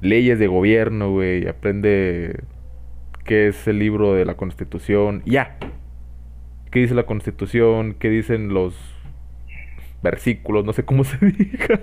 leyes 0.01 0.39
de 0.39 0.47
gobierno, 0.47 1.11
güey. 1.11 1.47
Aprende 1.47 2.43
qué 3.25 3.49
es 3.49 3.67
el 3.67 3.79
libro 3.79 4.13
de 4.13 4.23
la 4.23 4.35
Constitución. 4.35 5.23
Ya. 5.25 5.57
¿Qué 6.71 6.79
dice 6.79 6.95
la 6.95 7.03
Constitución? 7.03 7.95
¿Qué 7.99 8.09
dicen 8.09 8.53
los 8.53 8.77
versículos? 10.01 10.65
No 10.65 10.73
sé 10.73 10.83
cómo 10.83 11.03
se 11.03 11.17
diga. 11.25 11.79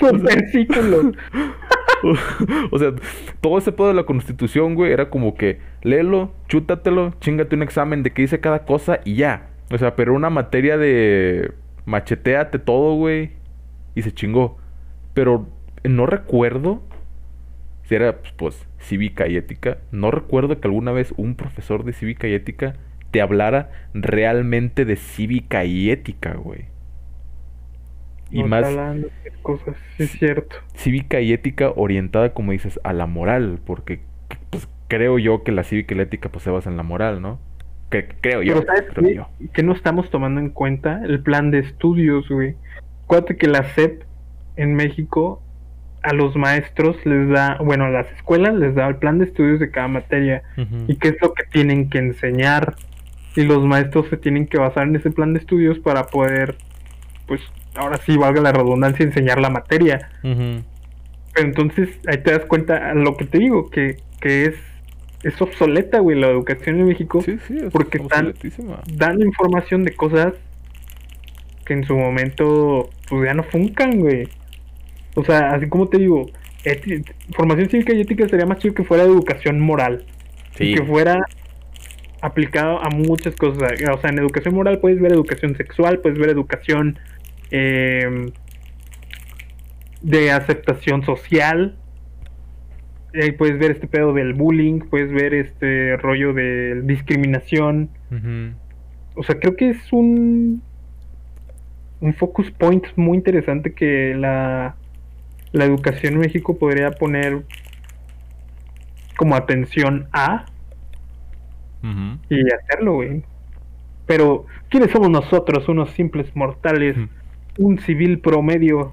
Los 0.00 0.22
versículos. 0.22 1.14
o 2.70 2.78
sea, 2.78 2.92
todo 3.40 3.58
ese 3.58 3.72
pedo 3.72 3.88
de 3.88 3.94
la 3.94 4.04
Constitución, 4.04 4.74
güey, 4.74 4.92
era 4.92 5.10
como 5.10 5.34
que 5.34 5.60
léelo, 5.82 6.32
chútatelo, 6.48 7.14
chingate 7.20 7.56
un 7.56 7.62
examen 7.62 8.02
de 8.02 8.12
qué 8.12 8.22
dice 8.22 8.40
cada 8.40 8.64
cosa 8.64 9.00
y 9.04 9.16
ya. 9.16 9.50
O 9.70 9.78
sea, 9.78 9.96
pero 9.96 10.14
una 10.14 10.30
materia 10.30 10.76
de 10.76 11.52
macheteate 11.84 12.58
todo, 12.58 12.94
güey 12.94 13.40
y 13.94 14.02
se 14.02 14.12
chingó. 14.12 14.58
Pero 15.14 15.48
no 15.84 16.06
recuerdo 16.06 16.82
si 17.84 17.94
era 17.94 18.20
pues 18.36 18.66
cívica 18.78 19.28
y 19.28 19.36
ética. 19.36 19.78
No 19.90 20.10
recuerdo 20.10 20.60
que 20.60 20.68
alguna 20.68 20.92
vez 20.92 21.12
un 21.16 21.34
profesor 21.34 21.84
de 21.84 21.92
cívica 21.92 22.28
y 22.28 22.34
ética 22.34 22.74
te 23.10 23.20
hablara 23.20 23.70
realmente 23.92 24.84
de 24.84 24.96
cívica 24.96 25.64
y 25.64 25.90
ética, 25.90 26.34
güey. 26.34 26.66
Y 28.30 28.44
más 28.44 28.66
cosas, 29.42 29.76
es 29.98 30.10
cierto. 30.12 30.56
Cívica 30.74 31.20
y 31.20 31.32
ética 31.32 31.72
orientada, 31.74 32.32
como 32.32 32.52
dices, 32.52 32.78
a 32.84 32.92
la 32.92 33.06
moral, 33.06 33.58
porque 33.64 34.00
pues 34.50 34.68
creo 34.88 35.18
yo 35.18 35.42
que 35.42 35.52
la 35.52 35.64
cívica 35.64 35.94
y 35.94 35.96
la 35.96 36.04
ética 36.04 36.28
pues 36.28 36.44
se 36.44 36.50
basa 36.50 36.70
en 36.70 36.76
la 36.76 36.82
moral, 36.82 37.22
¿no? 37.22 37.38
Que, 37.90 38.06
creo 38.20 38.42
yo. 38.42 38.64
creo 38.64 39.10
yo. 39.10 39.28
que 39.52 39.62
no 39.62 39.72
estamos 39.72 40.10
tomando 40.10 40.40
en 40.40 40.50
cuenta 40.50 41.02
el 41.04 41.20
plan 41.22 41.50
de 41.50 41.58
estudios, 41.58 42.28
güey. 42.28 42.54
Acuérdate 43.04 43.36
que 43.36 43.48
la 43.48 43.64
SEP 43.64 44.04
en 44.56 44.74
México 44.74 45.42
a 46.02 46.14
los 46.14 46.36
maestros 46.36 47.04
les 47.04 47.28
da, 47.28 47.58
bueno, 47.60 47.84
a 47.84 47.90
las 47.90 48.10
escuelas 48.12 48.54
les 48.54 48.74
da 48.74 48.86
el 48.86 48.96
plan 48.96 49.18
de 49.18 49.24
estudios 49.26 49.60
de 49.60 49.70
cada 49.70 49.88
materia 49.88 50.42
y 50.86 50.96
qué 50.96 51.08
es 51.08 51.16
lo 51.20 51.34
que 51.34 51.44
tienen 51.44 51.90
que 51.90 51.98
enseñar 51.98 52.76
y 53.36 53.42
los 53.42 53.64
maestros 53.64 54.08
se 54.08 54.16
tienen 54.16 54.46
que 54.46 54.58
basar 54.58 54.86
en 54.86 54.96
ese 54.96 55.10
plan 55.10 55.32
de 55.34 55.40
estudios 55.40 55.78
para 55.78 56.06
poder, 56.06 56.56
pues, 57.26 57.40
ahora 57.74 57.98
sí, 58.04 58.16
valga 58.16 58.40
la 58.40 58.52
redundancia, 58.52 59.04
enseñar 59.04 59.40
la 59.40 59.50
materia. 59.50 60.10
Pero 60.22 61.46
entonces 61.46 61.88
ahí 62.06 62.18
te 62.18 62.32
das 62.32 62.44
cuenta 62.46 62.94
lo 62.94 63.16
que 63.16 63.24
te 63.24 63.38
digo, 63.38 63.70
que, 63.70 63.96
que 64.20 64.46
es, 64.46 64.54
es 65.22 65.40
obsoleta, 65.40 66.00
güey, 66.00 66.18
la 66.18 66.28
educación 66.28 66.80
en 66.80 66.86
México. 66.86 67.20
Sí, 67.22 67.38
sí, 67.46 67.58
es 67.58 67.72
porque 67.72 67.98
están 67.98 68.34
dando 68.94 69.24
información 69.24 69.84
de 69.84 69.94
cosas 69.94 70.34
que 71.64 71.74
en 71.74 71.84
su 71.84 71.96
momento 71.96 72.90
pues 73.08 73.26
ya 73.26 73.34
no 73.34 73.44
funcan, 73.44 74.00
güey. 74.00 74.28
O 75.14 75.24
sea, 75.24 75.50
así 75.52 75.68
como 75.68 75.88
te 75.88 75.98
digo, 75.98 76.26
formación 77.32 77.68
cívica 77.68 77.92
y 77.92 78.00
ética 78.00 78.28
sería 78.28 78.46
más 78.46 78.58
chido 78.58 78.74
que 78.74 78.84
fuera 78.84 79.04
educación 79.04 79.60
moral. 79.60 80.04
Sí. 80.56 80.64
Y 80.64 80.74
que 80.74 80.82
fuera 80.84 81.24
aplicado 82.20 82.84
a 82.84 82.90
muchas 82.90 83.34
cosas. 83.36 83.72
O 83.92 84.00
sea, 84.00 84.10
en 84.10 84.18
educación 84.18 84.54
moral 84.54 84.78
puedes 84.78 85.00
ver 85.00 85.12
educación 85.12 85.56
sexual, 85.56 86.00
puedes 86.00 86.18
ver 86.18 86.30
educación 86.30 86.98
eh, 87.50 88.32
de 90.02 90.30
aceptación 90.30 91.04
social. 91.04 91.76
Y 93.12 93.22
ahí 93.22 93.32
puedes 93.32 93.58
ver 93.58 93.72
este 93.72 93.86
pedo 93.88 94.12
del 94.12 94.34
bullying, 94.34 94.80
puedes 94.80 95.10
ver 95.12 95.34
este 95.34 95.96
rollo 95.96 96.32
de 96.32 96.82
discriminación. 96.82 97.90
O 99.16 99.22
sea, 99.24 99.38
creo 99.38 99.56
que 99.56 99.70
es 99.70 99.92
un 99.92 100.62
un 102.00 102.14
focus 102.14 102.50
point 102.50 102.84
muy 102.96 103.16
interesante 103.18 103.74
que 103.74 104.14
la, 104.14 104.74
la 105.52 105.64
educación 105.64 106.14
en 106.14 106.20
México 106.20 106.58
podría 106.58 106.90
poner 106.92 107.44
como 109.16 109.36
atención 109.36 110.08
a 110.12 110.46
y 112.28 112.52
hacerlo, 112.52 112.94
güey. 112.94 113.22
Pero, 114.06 114.46
¿quiénes 114.68 114.90
somos 114.90 115.08
nosotros, 115.08 115.68
unos 115.68 115.90
simples 115.90 116.34
mortales? 116.34 116.96
Un 117.58 117.78
civil 117.78 118.20
promedio 118.20 118.92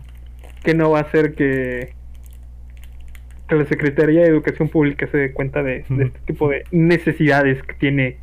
que 0.64 0.74
no 0.74 0.92
va 0.92 1.00
a 1.00 1.02
hacer 1.04 1.36
que, 1.36 1.94
que 3.48 3.56
la 3.56 3.66
Secretaría 3.66 4.22
de 4.22 4.28
Educación 4.28 4.70
Pública 4.70 5.08
se 5.08 5.18
dé 5.18 5.34
cuenta 5.34 5.64
de, 5.64 5.86
de 5.88 6.06
este 6.06 6.20
tipo 6.26 6.50
de 6.50 6.64
necesidades 6.72 7.62
que 7.64 7.74
tiene 7.76 8.18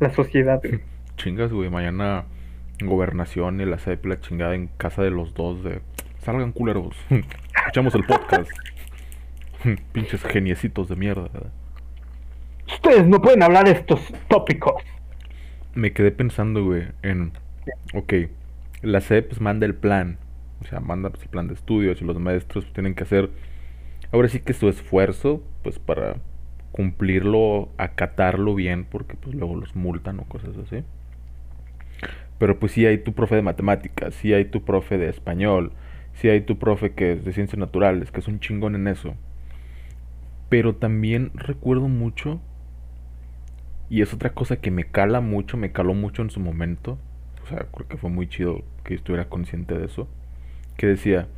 la 0.00 0.10
sociedad, 0.10 0.60
güey. 0.62 0.80
Chingas, 1.16 1.52
güey. 1.52 1.70
Mañana 1.70 2.24
gobernación 2.82 3.60
y 3.60 3.66
la 3.66 3.78
CEP 3.78 4.06
la 4.06 4.20
chingada 4.20 4.54
en 4.54 4.68
casa 4.68 5.02
de 5.02 5.10
los 5.10 5.34
dos 5.34 5.62
de... 5.62 5.80
Salgan 6.22 6.52
culeros. 6.52 6.96
Escuchamos 7.56 7.94
el 7.94 8.04
podcast. 8.04 8.50
Pinches 9.92 10.22
geniecitos 10.24 10.88
de 10.88 10.96
mierda. 10.96 11.28
Ustedes 12.66 13.06
no 13.06 13.20
pueden 13.20 13.42
hablar 13.42 13.64
de 13.64 13.72
estos 13.72 14.00
tópicos. 14.28 14.82
Me 15.74 15.92
quedé 15.92 16.10
pensando, 16.10 16.64
güey, 16.64 16.88
en... 17.02 17.32
Ok, 17.94 18.14
la 18.82 19.00
CEP 19.00 19.28
pues, 19.28 19.40
manda 19.40 19.66
el 19.66 19.74
plan. 19.74 20.18
O 20.60 20.64
sea, 20.64 20.80
manda 20.80 21.10
pues, 21.10 21.22
el 21.22 21.28
plan 21.28 21.48
de 21.48 21.54
estudios 21.54 22.00
y 22.00 22.04
los 22.04 22.18
maestros 22.18 22.64
pues, 22.64 22.74
tienen 22.74 22.94
que 22.94 23.04
hacer... 23.04 23.30
Ahora 24.12 24.28
sí 24.28 24.40
que 24.40 24.52
su 24.52 24.68
esfuerzo, 24.68 25.42
pues 25.62 25.78
para 25.78 26.16
cumplirlo, 26.72 27.70
acatarlo 27.78 28.54
bien, 28.54 28.84
porque 28.84 29.16
pues 29.16 29.34
luego 29.34 29.56
los 29.56 29.76
multan 29.76 30.20
o 30.20 30.24
cosas 30.24 30.56
así. 30.56 30.82
Pero 32.38 32.58
pues 32.58 32.72
sí 32.72 32.86
hay 32.86 32.98
tu 32.98 33.12
profe 33.12 33.36
de 33.36 33.42
matemáticas, 33.42 34.14
sí 34.14 34.32
hay 34.32 34.46
tu 34.46 34.64
profe 34.64 34.98
de 34.98 35.08
español, 35.08 35.72
sí 36.14 36.28
hay 36.28 36.40
tu 36.40 36.58
profe 36.58 36.92
que 36.92 37.12
es 37.12 37.24
de 37.24 37.32
ciencias 37.32 37.58
naturales, 37.58 38.10
que 38.10 38.20
es 38.20 38.28
un 38.28 38.40
chingón 38.40 38.74
en 38.74 38.88
eso. 38.88 39.14
Pero 40.48 40.74
también 40.74 41.30
recuerdo 41.34 41.88
mucho, 41.88 42.40
y 43.88 44.02
es 44.02 44.14
otra 44.14 44.30
cosa 44.30 44.56
que 44.56 44.70
me 44.70 44.84
cala 44.84 45.20
mucho, 45.20 45.56
me 45.56 45.72
caló 45.72 45.94
mucho 45.94 46.22
en 46.22 46.30
su 46.30 46.40
momento, 46.40 46.98
sea, 47.50 47.66
creo 47.72 47.88
que 47.88 47.96
fue 47.96 48.10
muy 48.10 48.28
chido 48.28 48.62
que 48.84 48.94
estuviera 48.94 49.28
consciente 49.28 49.76
de 49.76 49.86
eso, 49.86 50.08
que 50.76 50.86
decía, 50.86 51.28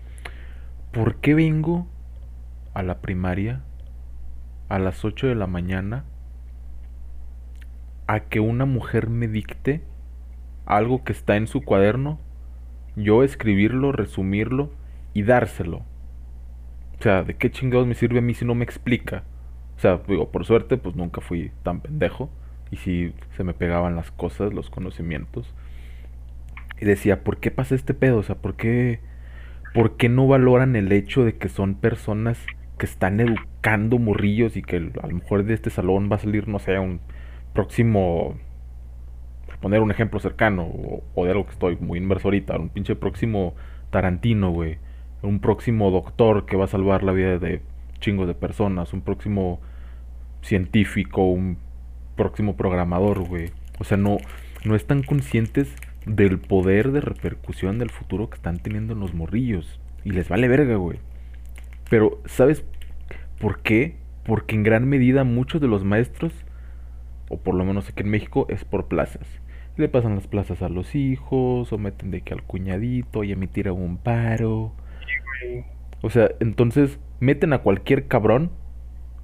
¿por 0.93 1.17
qué 1.17 1.35
vengo 1.35 1.87
a 2.75 2.83
la 2.83 3.01
primaria 3.01 3.63
a 4.69 4.79
las 4.79 5.05
8 5.05 5.27
de 5.27 5.35
la 5.35 5.47
mañana 5.47 6.05
a 8.07 8.21
que 8.21 8.41
una 8.41 8.65
mujer 8.65 9.09
me 9.09 9.29
dicte 9.29 9.83
algo 10.67 11.05
que 11.05 11.13
está 11.13 11.37
en 11.37 11.47
su 11.47 11.63
cuaderno, 11.63 12.19
yo 12.95 13.23
escribirlo, 13.23 13.93
resumirlo 13.93 14.71
y 15.15 15.23
dárselo? 15.23 15.79
O 16.99 17.03
sea, 17.03 17.25
¿de 17.25 17.35
qué 17.35 17.51
chingados 17.51 17.87
me 17.87 17.95
sirve 17.95 18.21
a 18.21 18.23
mí 18.23 18.35
si 18.35 18.45
no 18.45 18.55
me 18.55 18.65
explica? 18.65 19.25
O 19.77 19.81
sea, 19.81 20.01
digo, 20.07 20.31
por 20.31 20.45
suerte, 20.45 20.77
pues 20.77 20.95
nunca 20.95 21.21
fui 21.21 21.51
tan 21.65 21.81
pendejo. 21.81 22.31
Y 22.71 22.77
si 22.77 23.13
se 23.37 23.43
me 23.43 23.53
pegaban 23.53 23.97
las 23.97 24.13
cosas, 24.13 24.55
los 24.55 24.71
conocimientos. 24.71 25.53
Y 26.83 26.85
decía, 26.85 27.23
¿por 27.23 27.39
qué 27.39 27.53
pasa 27.53 27.77
este 27.77 27.95
pedo? 27.95 28.19
O 28.19 28.23
sea, 28.25 28.35
¿por 28.35 28.57
qué, 28.57 28.99
¿por 29.73 29.97
qué 29.97 30.09
no 30.09 30.27
valoran 30.27 30.75
el 30.75 30.91
hecho 30.91 31.25
de 31.25 31.37
que 31.37 31.49
son 31.49 31.77
personas 31.77 32.45
que 32.77 32.87
están 32.87 33.21
educando 33.21 34.01
morrillos 34.01 34.57
y 34.57 34.63
que 34.63 34.91
a 35.01 35.07
lo 35.07 35.15
mejor 35.15 35.45
de 35.45 35.55
este 35.55 35.71
salón 35.71 36.09
va 36.11 36.17
a 36.17 36.19
salir, 36.19 36.49
no 36.49 36.59
sé, 36.59 36.77
un 36.81 37.01
próximo, 37.55 38.35
por 39.47 39.59
poner 39.59 39.81
un 39.81 39.93
ejemplo 39.93 40.19
cercano, 40.19 40.65
o, 41.15 41.25
de 41.25 41.31
algo 41.31 41.45
que 41.47 41.53
estoy 41.53 41.77
muy 41.77 41.99
inmerso 41.99 42.27
ahorita, 42.27 42.59
un 42.59 42.69
pinche 42.69 42.97
próximo 42.97 43.55
Tarantino, 43.91 44.51
güey, 44.51 44.79
un 45.23 45.39
próximo 45.39 45.93
doctor 45.93 46.47
que 46.47 46.57
va 46.57 46.65
a 46.65 46.67
salvar 46.67 47.05
la 47.05 47.13
vida 47.13 47.39
de 47.39 47.63
chingos 48.01 48.27
de 48.27 48.35
personas, 48.35 48.93
un 48.93 49.03
próximo 49.03 49.61
científico, 50.41 51.23
un 51.29 51.59
próximo 52.17 52.57
programador, 52.57 53.21
güey. 53.21 53.53
O 53.79 53.85
sea, 53.85 53.99
no, 53.99 54.17
no 54.65 54.75
están 54.75 55.05
conscientes 55.05 55.73
del 56.07 56.39
poder 56.39 56.93
de 56.93 57.01
repercusión 57.01 57.79
del 57.79 57.91
futuro 57.91 58.29
que 58.29 58.37
están 58.37 58.59
teniendo 58.59 58.93
en 58.95 59.01
los 59.01 59.15
morrillos. 59.15 59.81
Y 60.05 60.11
les 60.11 60.29
vale 60.29 60.49
verga, 60.49 60.77
güey. 60.77 60.99
Pero, 61.89 62.21
¿sabes 62.25 62.65
por 63.41 63.61
qué? 63.61 63.97
Porque 64.25 64.55
en 64.55 64.63
gran 64.63 64.89
medida 64.89 65.25
muchos 65.25 65.61
de 65.61 65.69
los 65.69 65.85
maestros, 65.85 66.33
o 67.29 67.39
por 67.41 67.55
lo 67.55 67.65
menos 67.65 67.89
aquí 67.89 68.03
en 68.03 68.11
México, 68.11 68.47
es 68.49 68.65
por 68.65 68.89
plazas. 68.89 69.27
Le 69.77 69.89
pasan 69.89 70.15
las 70.15 70.27
plazas 70.27 70.63
a 70.63 70.69
los 70.69 70.95
hijos, 70.95 71.73
o 71.73 71.79
meten 71.79 72.11
de 72.11 72.21
que 72.21 72.35
al 72.35 72.43
cuñadito, 72.43 73.25
y 73.25 73.33
a 73.33 73.37
tira 73.47 73.73
un 73.73 73.97
paro. 73.97 74.75
O 76.03 76.11
sea, 76.11 76.31
entonces 76.41 76.99
meten 77.21 77.53
a 77.53 77.59
cualquier 77.59 78.07
cabrón. 78.07 78.51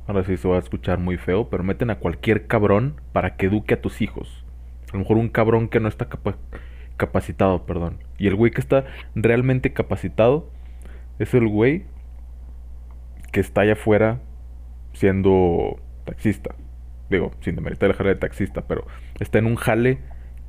Ahora 0.07 0.24
sí 0.24 0.37
se 0.37 0.49
va 0.49 0.57
a 0.57 0.61
escuchar 0.61 0.99
muy 0.99 1.18
feo, 1.18 1.51
pero 1.51 1.64
meten 1.64 1.91
a 1.91 1.99
cualquier 1.99 2.47
cabrón 2.47 3.01
para 3.12 3.37
que 3.37 3.47
eduque 3.47 3.74
a 3.74 3.83
tus 3.83 4.01
hijos. 4.01 4.45
A 4.89 4.93
lo 4.95 5.01
mejor 5.01 5.18
un 5.18 5.29
cabrón 5.29 5.68
que 5.68 5.81
no 5.81 5.89
está 5.89 6.09
capa- 6.09 6.39
capacitado, 6.99 7.64
perdón. 7.64 7.96
Y 8.18 8.26
el 8.26 8.34
güey 8.34 8.51
que 8.51 8.61
está 8.61 8.84
realmente 9.14 9.72
capacitado 9.72 10.51
es 11.18 11.32
el 11.32 11.49
güey 11.49 11.84
que 13.32 13.40
está 13.40 13.62
allá 13.62 13.72
afuera 13.72 14.20
siendo 14.92 15.80
taxista. 16.05 16.55
Digo, 17.09 17.32
sin 17.40 17.55
demeritar 17.55 17.88
el 17.88 17.96
jale 17.96 18.11
de 18.11 18.16
taxista, 18.16 18.66
pero 18.66 18.86
está 19.18 19.38
en 19.38 19.46
un 19.46 19.57
jale 19.57 19.99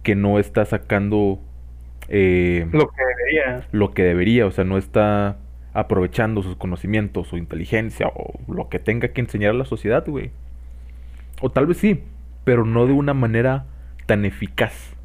que 0.03 0.15
no 0.15 0.39
está 0.39 0.65
sacando 0.65 1.39
eh, 2.09 2.67
Lo 2.71 2.89
que 2.89 3.03
debería. 3.03 3.67
lo 3.71 3.91
que 3.91 4.03
debería, 4.03 4.45
o 4.45 4.51
sea, 4.51 4.65
no 4.65 4.77
está 4.77 5.37
aprovechando 5.73 6.41
sus 6.41 6.55
conocimientos, 6.55 7.27
su 7.27 7.37
inteligencia 7.37 8.07
o 8.07 8.39
lo 8.51 8.69
que 8.69 8.79
tenga 8.79 9.09
que 9.09 9.21
enseñar 9.21 9.51
a 9.51 9.53
la 9.53 9.65
sociedad, 9.65 10.03
güey. 10.05 10.31
O 11.41 11.49
tal 11.51 11.67
vez 11.67 11.77
sí, 11.77 12.03
pero 12.43 12.65
no 12.65 12.85
de 12.85 12.93
una 12.93 13.13
manera 13.13 13.65
tan 14.05 14.25
eficaz. 14.25 14.95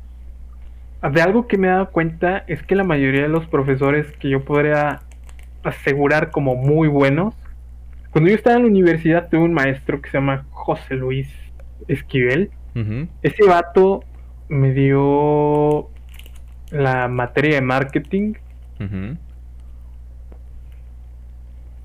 De 1.12 1.20
algo 1.20 1.46
que 1.46 1.58
me 1.58 1.66
he 1.66 1.70
dado 1.70 1.90
cuenta 1.90 2.44
es 2.46 2.62
que 2.62 2.74
la 2.74 2.84
mayoría 2.84 3.22
de 3.22 3.28
los 3.28 3.46
profesores 3.46 4.10
que 4.12 4.30
yo 4.30 4.44
podría 4.44 5.02
asegurar 5.62 6.30
como 6.30 6.56
muy 6.56 6.88
buenos, 6.88 7.34
cuando 8.10 8.30
yo 8.30 8.36
estaba 8.36 8.56
en 8.56 8.62
la 8.62 8.68
universidad 8.68 9.28
tuve 9.28 9.42
un 9.42 9.52
maestro 9.52 10.00
que 10.00 10.08
se 10.08 10.16
llama 10.16 10.46
José 10.50 10.94
Luis 10.94 11.28
Esquivel. 11.88 12.50
Ese 13.22 13.44
vato 13.46 14.02
me 14.48 14.72
dio 14.72 15.90
la 16.70 17.08
materia 17.08 17.56
de 17.56 17.60
marketing, 17.60 18.34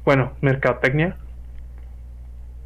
bueno, 0.05 0.31
mercadotecnia. 0.39 1.17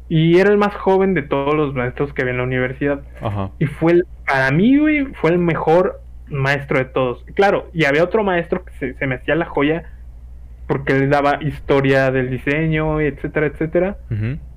Y 0.08 0.38
era 0.38 0.50
el 0.50 0.58
más 0.58 0.74
joven 0.74 1.14
de 1.14 1.22
todos 1.22 1.54
los 1.54 1.74
maestros 1.74 2.12
que 2.12 2.22
había 2.22 2.32
en 2.32 2.38
la 2.38 2.44
universidad. 2.44 3.02
Ajá. 3.20 3.50
Y 3.58 3.66
fue 3.66 3.92
el, 3.92 4.06
para 4.26 4.50
mí, 4.50 4.78
güey, 4.78 5.06
fue 5.14 5.30
el 5.30 5.38
mejor 5.38 6.03
maestro 6.28 6.78
de 6.78 6.86
todos. 6.86 7.24
Claro, 7.34 7.70
y 7.72 7.84
había 7.84 8.04
otro 8.04 8.24
maestro 8.24 8.64
que 8.64 8.72
se, 8.78 8.94
se 8.94 9.06
me 9.06 9.16
hacía 9.16 9.34
la 9.34 9.46
joya 9.46 9.84
porque 10.66 10.94
él 10.94 11.10
daba 11.10 11.38
historia 11.42 12.10
del 12.10 12.30
diseño, 12.30 13.00
etcétera, 13.00 13.46
etcétera. 13.46 13.98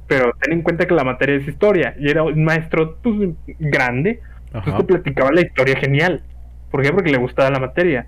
Pero 0.07 0.31
ten 0.39 0.53
en 0.53 0.61
cuenta 0.61 0.85
que 0.87 0.93
la 0.93 1.03
materia 1.03 1.35
es 1.35 1.47
historia 1.47 1.95
y 1.99 2.09
era 2.09 2.23
un 2.23 2.43
maestro 2.43 2.97
pues, 3.01 3.31
grande. 3.59 4.21
Entonces 4.47 4.73
Ajá. 4.73 4.77
te 4.77 4.83
platicaba 4.85 5.31
la 5.31 5.41
historia 5.41 5.75
genial. 5.77 6.21
¿Por 6.71 6.81
qué? 6.81 6.91
Porque 6.93 7.11
le 7.11 7.17
gustaba 7.17 7.49
la 7.49 7.59
materia. 7.59 8.07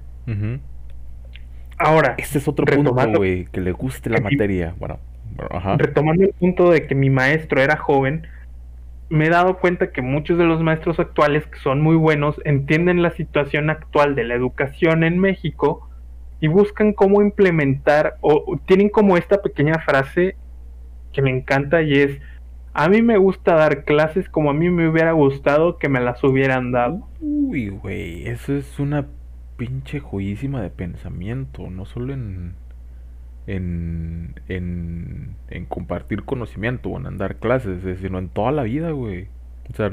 Ahora, 1.77 2.15
Ese 2.17 2.37
es 2.37 2.47
otro 2.47 2.65
punto, 2.65 2.93
güey, 3.17 3.45
que 3.45 3.61
le 3.61 3.71
guste 3.71 4.09
la 4.09 4.17
que 4.17 4.23
materia. 4.23 4.73
Bueno, 4.77 4.99
bueno, 5.35 5.55
ajá. 5.55 5.75
retomando 5.77 6.23
el 6.23 6.33
punto 6.33 6.71
de 6.71 6.87
que 6.87 6.95
mi 6.95 7.09
maestro 7.09 7.61
era 7.61 7.77
joven, 7.77 8.27
me 9.09 9.25
he 9.25 9.29
dado 9.29 9.57
cuenta 9.57 9.91
que 9.91 10.01
muchos 10.01 10.37
de 10.37 10.45
los 10.45 10.61
maestros 10.61 10.99
actuales, 10.99 11.45
que 11.47 11.59
son 11.59 11.81
muy 11.81 11.95
buenos, 11.95 12.39
entienden 12.45 13.01
la 13.01 13.11
situación 13.11 13.69
actual 13.69 14.15
de 14.15 14.23
la 14.23 14.35
educación 14.35 15.03
en 15.03 15.19
México 15.19 15.89
y 16.39 16.47
buscan 16.47 16.93
cómo 16.93 17.21
implementar 17.21 18.17
o 18.21 18.59
tienen 18.65 18.89
como 18.89 19.17
esta 19.17 19.41
pequeña 19.41 19.79
frase 19.79 20.35
que 21.11 21.21
me 21.21 21.31
encanta 21.31 21.81
y 21.81 21.93
es, 21.93 22.21
a 22.73 22.87
mí 22.87 23.01
me 23.01 23.17
gusta 23.17 23.55
dar 23.55 23.83
clases 23.83 24.29
como 24.29 24.51
a 24.51 24.53
mí 24.53 24.69
me 24.69 24.87
hubiera 24.87 25.11
gustado 25.11 25.77
que 25.77 25.89
me 25.89 25.99
las 25.99 26.23
hubieran 26.23 26.71
dado. 26.71 27.07
Uy, 27.19 27.69
güey, 27.69 28.27
eso 28.27 28.55
es 28.55 28.79
una 28.79 29.07
pinche 29.57 29.99
joyísima 29.99 30.61
de 30.61 30.69
pensamiento, 30.69 31.69
no 31.69 31.85
solo 31.85 32.13
en, 32.13 32.53
en, 33.49 34.35
en, 34.47 35.65
compartir 35.67 36.23
conocimiento 36.23 36.89
o 36.89 36.97
en 36.99 37.17
dar 37.17 37.37
clases, 37.37 37.99
sino 37.99 38.19
en 38.19 38.29
toda 38.29 38.51
la 38.51 38.63
vida, 38.63 38.91
güey. 38.91 39.27
O 39.71 39.75
sea, 39.75 39.89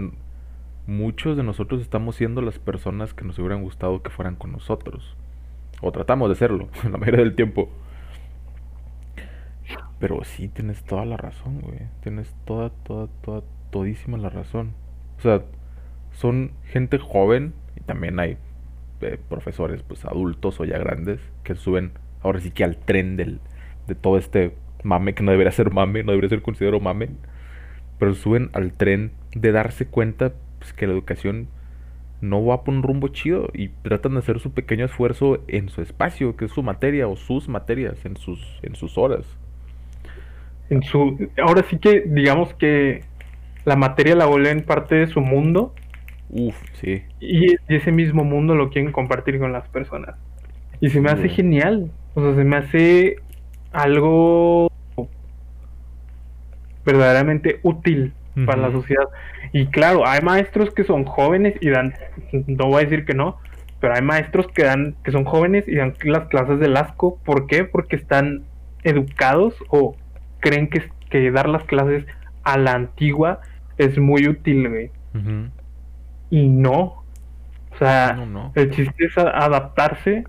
muchos 0.87 1.39
de 1.39 1.43
nosotros 1.43 1.81
estamos 1.81 2.17
siendo 2.17 2.43
las 2.43 2.59
personas 2.59 3.15
que 3.15 3.25
nos 3.25 3.39
hubieran 3.39 3.63
gustado 3.63 4.03
que 4.03 4.11
fueran 4.11 4.37
con 4.37 4.53
nosotros. 4.53 5.17
O 5.81 5.91
tratamos 5.91 6.29
de 6.29 6.35
serlo, 6.35 6.69
la 6.91 6.99
mayoría 6.99 7.25
del 7.25 7.35
tiempo. 7.35 7.71
Pero 9.99 10.23
sí, 10.25 10.49
tienes 10.49 10.85
toda 10.85 11.07
la 11.07 11.17
razón, 11.17 11.61
güey. 11.63 11.81
Tienes 12.03 12.35
toda, 12.45 12.69
toda, 12.69 13.09
toda, 13.23 13.43
todísima 13.71 14.19
la 14.19 14.29
razón. 14.29 14.75
O 15.17 15.23
sea, 15.23 15.43
son 16.13 16.53
gente 16.65 16.99
joven 16.99 17.55
y 17.75 17.81
también 17.81 18.21
hay 18.21 18.37
eh, 19.01 19.19
profesores, 19.31 19.83
pues 19.83 20.05
adultos 20.05 20.61
o 20.61 20.67
ya 20.67 20.77
grandes, 20.77 21.21
que 21.43 21.55
suben 21.55 21.93
ahora 22.27 22.41
sí 22.41 22.51
que 22.51 22.65
al 22.65 22.77
tren 22.77 23.17
del, 23.17 23.41
de 23.87 23.95
todo 23.95 24.19
este 24.19 24.55
mame, 24.83 25.15
que 25.15 25.23
no 25.23 25.31
debería 25.31 25.53
ser 25.53 25.73
mame, 25.73 26.03
no 26.03 26.13
debería 26.13 26.31
ser 26.31 26.43
considerado 26.43 26.81
mame, 26.81 27.09
pero 27.99 28.15
suben 28.15 28.51
al 28.53 28.73
tren 28.73 29.13
de 29.35 29.53
darse 29.53 29.87
cuenta 29.87 30.33
pues, 30.59 30.73
que 30.73 30.87
la 30.87 30.93
educación 30.93 31.49
no 32.21 32.45
va 32.45 32.65
por 32.65 32.75
un 32.75 32.83
rumbo 32.83 33.09
chido 33.09 33.49
y 33.53 33.69
tratan 33.69 34.13
de 34.13 34.21
hacer 34.21 34.41
su 34.41 34.53
pequeño 34.53 34.87
esfuerzo 34.87 35.43
en 35.49 35.69
su 35.69 35.83
espacio, 35.83 36.37
que 36.37 36.47
es 36.47 36.51
su 36.51 36.63
materia 36.63 37.09
o 37.09 37.17
sus 37.17 37.49
materias, 37.49 38.05
en 38.05 38.17
sus, 38.17 38.59
en 38.63 38.75
sus 38.75 38.99
horas 38.99 39.27
en 40.69 40.83
su 40.83 41.31
ahora 41.41 41.65
sí 41.71 41.79
que 41.79 42.01
digamos 42.07 42.53
que 42.55 43.05
la 43.65 43.77
materia 43.77 44.17
la 44.17 44.27
vuelven 44.27 44.65
parte 44.65 44.97
de 44.97 45.07
su 45.07 45.21
mundo 45.21 45.73
Uf, 46.29 46.57
sí. 46.81 47.03
Y, 47.21 47.55
ese 47.69 47.93
mismo 47.93 48.25
mundo 48.25 48.55
lo 48.55 48.71
quieren 48.71 48.93
compartir 48.93 49.39
con 49.39 49.53
las 49.53 49.69
personas. 49.69 50.17
Y 50.81 50.91
se 50.91 51.01
me 51.01 51.11
hace 51.11 51.29
genial. 51.29 51.91
O 52.15 52.23
sea, 52.23 52.35
se 52.35 52.45
me 52.45 52.57
hace 52.57 53.17
algo 53.73 54.71
verdaderamente 56.85 57.61
útil 57.63 58.13
para 58.47 58.63
la 58.63 58.71
sociedad. 58.71 59.09
Y 59.53 59.67
claro, 59.67 60.07
hay 60.07 60.21
maestros 60.21 60.73
que 60.73 60.85
son 60.85 61.05
jóvenes 61.05 61.55
y 61.61 61.71
dan, 61.71 61.95
no 62.47 62.67
voy 62.67 62.83
a 62.83 62.85
decir 62.85 63.05
que 63.05 63.15
no, 63.15 63.39
pero 63.81 63.95
hay 63.95 64.03
maestros 64.03 64.47
que 64.49 64.65
dan, 64.65 64.95
que 65.03 65.11
son 65.11 65.25
jóvenes 65.25 65.67
y 65.67 65.77
dan 65.77 65.95
las 66.05 66.29
clases 66.29 66.59
del 66.59 66.77
asco. 66.77 67.19
¿Por 67.25 67.47
qué? 67.47 67.65
Porque 67.65 67.97
están 67.97 68.45
educados 68.83 69.55
o 69.69 69.97
creen 70.41 70.69
que, 70.69 70.83
que 71.11 71.31
dar 71.31 71.49
las 71.49 71.65
clases 71.65 72.05
a 72.45 72.59
la 72.59 72.73
antigua 72.73 73.41
es 73.79 73.99
muy 73.99 74.29
útil, 74.29 74.69
güey. 74.69 74.91
Y 76.31 76.49
no. 76.49 77.03
O 77.73 77.79
sea, 77.79 78.19
el 78.55 78.71
chiste 78.71 79.05
es 79.05 79.19
adaptarse 79.19 80.25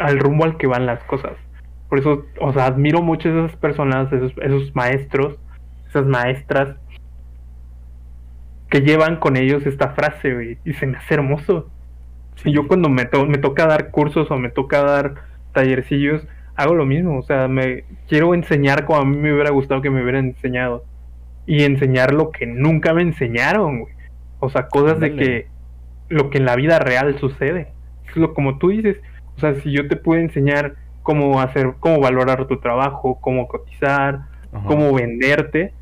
al 0.00 0.18
rumbo 0.18 0.44
al 0.44 0.56
que 0.56 0.66
van 0.66 0.86
las 0.86 1.02
cosas. 1.04 1.32
Por 1.88 1.98
eso, 1.98 2.26
o 2.40 2.52
sea, 2.52 2.66
admiro 2.66 3.02
mucho 3.02 3.28
a 3.28 3.32
esas 3.32 3.56
personas, 3.56 4.12
esos, 4.12 4.32
esos 4.42 4.74
maestros, 4.74 5.38
esas 5.88 6.06
maestras 6.06 6.76
que 8.68 8.80
llevan 8.80 9.16
con 9.16 9.36
ellos 9.36 9.66
esta 9.66 9.90
frase, 9.90 10.34
güey, 10.34 10.58
y 10.64 10.72
se 10.72 10.86
me 10.86 10.98
hace 10.98 11.14
hermoso. 11.14 11.70
Y 12.44 12.52
yo 12.52 12.66
cuando 12.66 12.88
me, 12.88 13.08
me 13.28 13.38
toca 13.38 13.66
dar 13.66 13.90
cursos 13.90 14.30
o 14.30 14.36
me 14.36 14.50
toca 14.50 14.82
dar 14.82 15.14
tallercillos, 15.52 16.26
hago 16.56 16.74
lo 16.74 16.84
mismo, 16.84 17.18
o 17.18 17.22
sea, 17.22 17.46
me 17.48 17.84
quiero 18.08 18.34
enseñar 18.34 18.84
como 18.84 19.00
a 19.00 19.04
mí 19.04 19.16
me 19.16 19.32
hubiera 19.32 19.50
gustado 19.50 19.80
que 19.80 19.90
me 19.90 20.02
hubieran 20.02 20.26
enseñado 20.26 20.84
y 21.46 21.62
enseñar 21.62 22.12
lo 22.12 22.30
que 22.30 22.46
nunca 22.46 22.94
me 22.94 23.02
enseñaron, 23.02 23.80
güey. 23.80 23.94
O 24.40 24.50
sea, 24.50 24.68
cosas 24.68 25.00
de 25.00 25.14
que 25.14 25.46
lo 26.08 26.30
que 26.30 26.38
en 26.38 26.44
la 26.44 26.56
vida 26.56 26.78
real 26.78 27.18
sucede. 27.18 27.68
Es 28.08 28.16
lo 28.16 28.34
como 28.34 28.58
tú 28.58 28.68
dices, 28.68 28.98
o 29.36 29.40
sea, 29.40 29.54
si 29.56 29.72
yo 29.72 29.88
te 29.88 29.96
puedo 29.96 30.20
enseñar 30.20 30.74
cómo 31.02 31.40
hacer, 31.40 31.74
cómo 31.80 32.00
valorar 32.00 32.46
tu 32.46 32.58
trabajo, 32.58 33.18
cómo 33.20 33.48
cotizar, 33.48 34.20
cómo 34.66 34.92
venderte, 34.94 35.72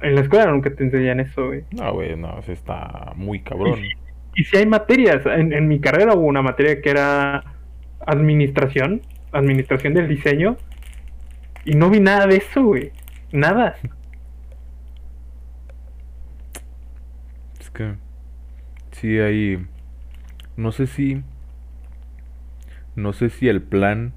en 0.00 0.14
la 0.14 0.22
escuela 0.22 0.46
nunca 0.46 0.74
te 0.74 0.82
enseñan 0.84 1.20
eso, 1.20 1.46
güey. 1.48 1.64
No, 1.72 1.92
güey, 1.92 2.16
no, 2.16 2.38
eso 2.38 2.52
está 2.52 3.12
muy 3.16 3.40
cabrón. 3.40 3.80
Y, 4.34 4.44
si 4.44 4.56
hay 4.56 4.66
materias, 4.66 5.26
en, 5.26 5.52
en 5.52 5.68
mi 5.68 5.80
carrera 5.80 6.14
hubo 6.14 6.26
una 6.26 6.40
materia 6.40 6.80
que 6.80 6.90
era 6.90 7.44
administración, 8.06 9.02
administración 9.32 9.94
del 9.94 10.08
diseño. 10.08 10.56
Y 11.64 11.72
no 11.72 11.90
vi 11.90 12.00
nada 12.00 12.26
de 12.26 12.36
eso, 12.36 12.62
güey. 12.62 12.92
Nada. 13.32 13.76
Es 17.60 17.70
que. 17.70 17.94
Sí, 18.92 19.18
hay. 19.18 19.66
No 20.56 20.72
sé 20.72 20.86
si. 20.86 21.22
No 23.00 23.14
sé 23.14 23.30
si 23.30 23.48
el 23.48 23.62
plan 23.62 24.12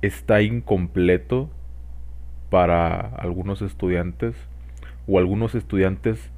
está 0.00 0.40
incompleto 0.40 1.50
para 2.50 2.98
algunos 2.98 3.60
estudiantes. 3.60 4.34
O 5.06 5.18
algunos 5.18 5.54
estudiantes 5.54 6.32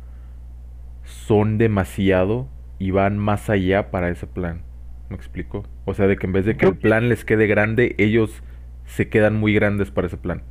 son 1.05 1.57
demasiado 1.57 2.49
y 2.79 2.91
van 2.91 3.17
más 3.17 3.49
allá 3.49 3.91
para 3.91 4.11
ese 4.11 4.27
plan. 4.27 4.63
¿Me 5.09 5.17
explico? 5.17 5.65
O 5.85 5.95
sea, 5.95 6.07
de 6.07 6.17
que 6.17 6.27
en 6.27 6.33
vez 6.33 6.45
de 6.45 6.57
que 6.57 6.67
el 6.67 6.77
plan 6.77 7.09
les 7.09 7.25
quede 7.25 7.47
grande, 7.47 7.95
ellos 7.99 8.43
se 8.85 9.09
quedan 9.09 9.37
muy 9.37 9.55
grandes 9.55 9.91
para 9.91 10.09
ese 10.09 10.17
plan. 10.17 10.43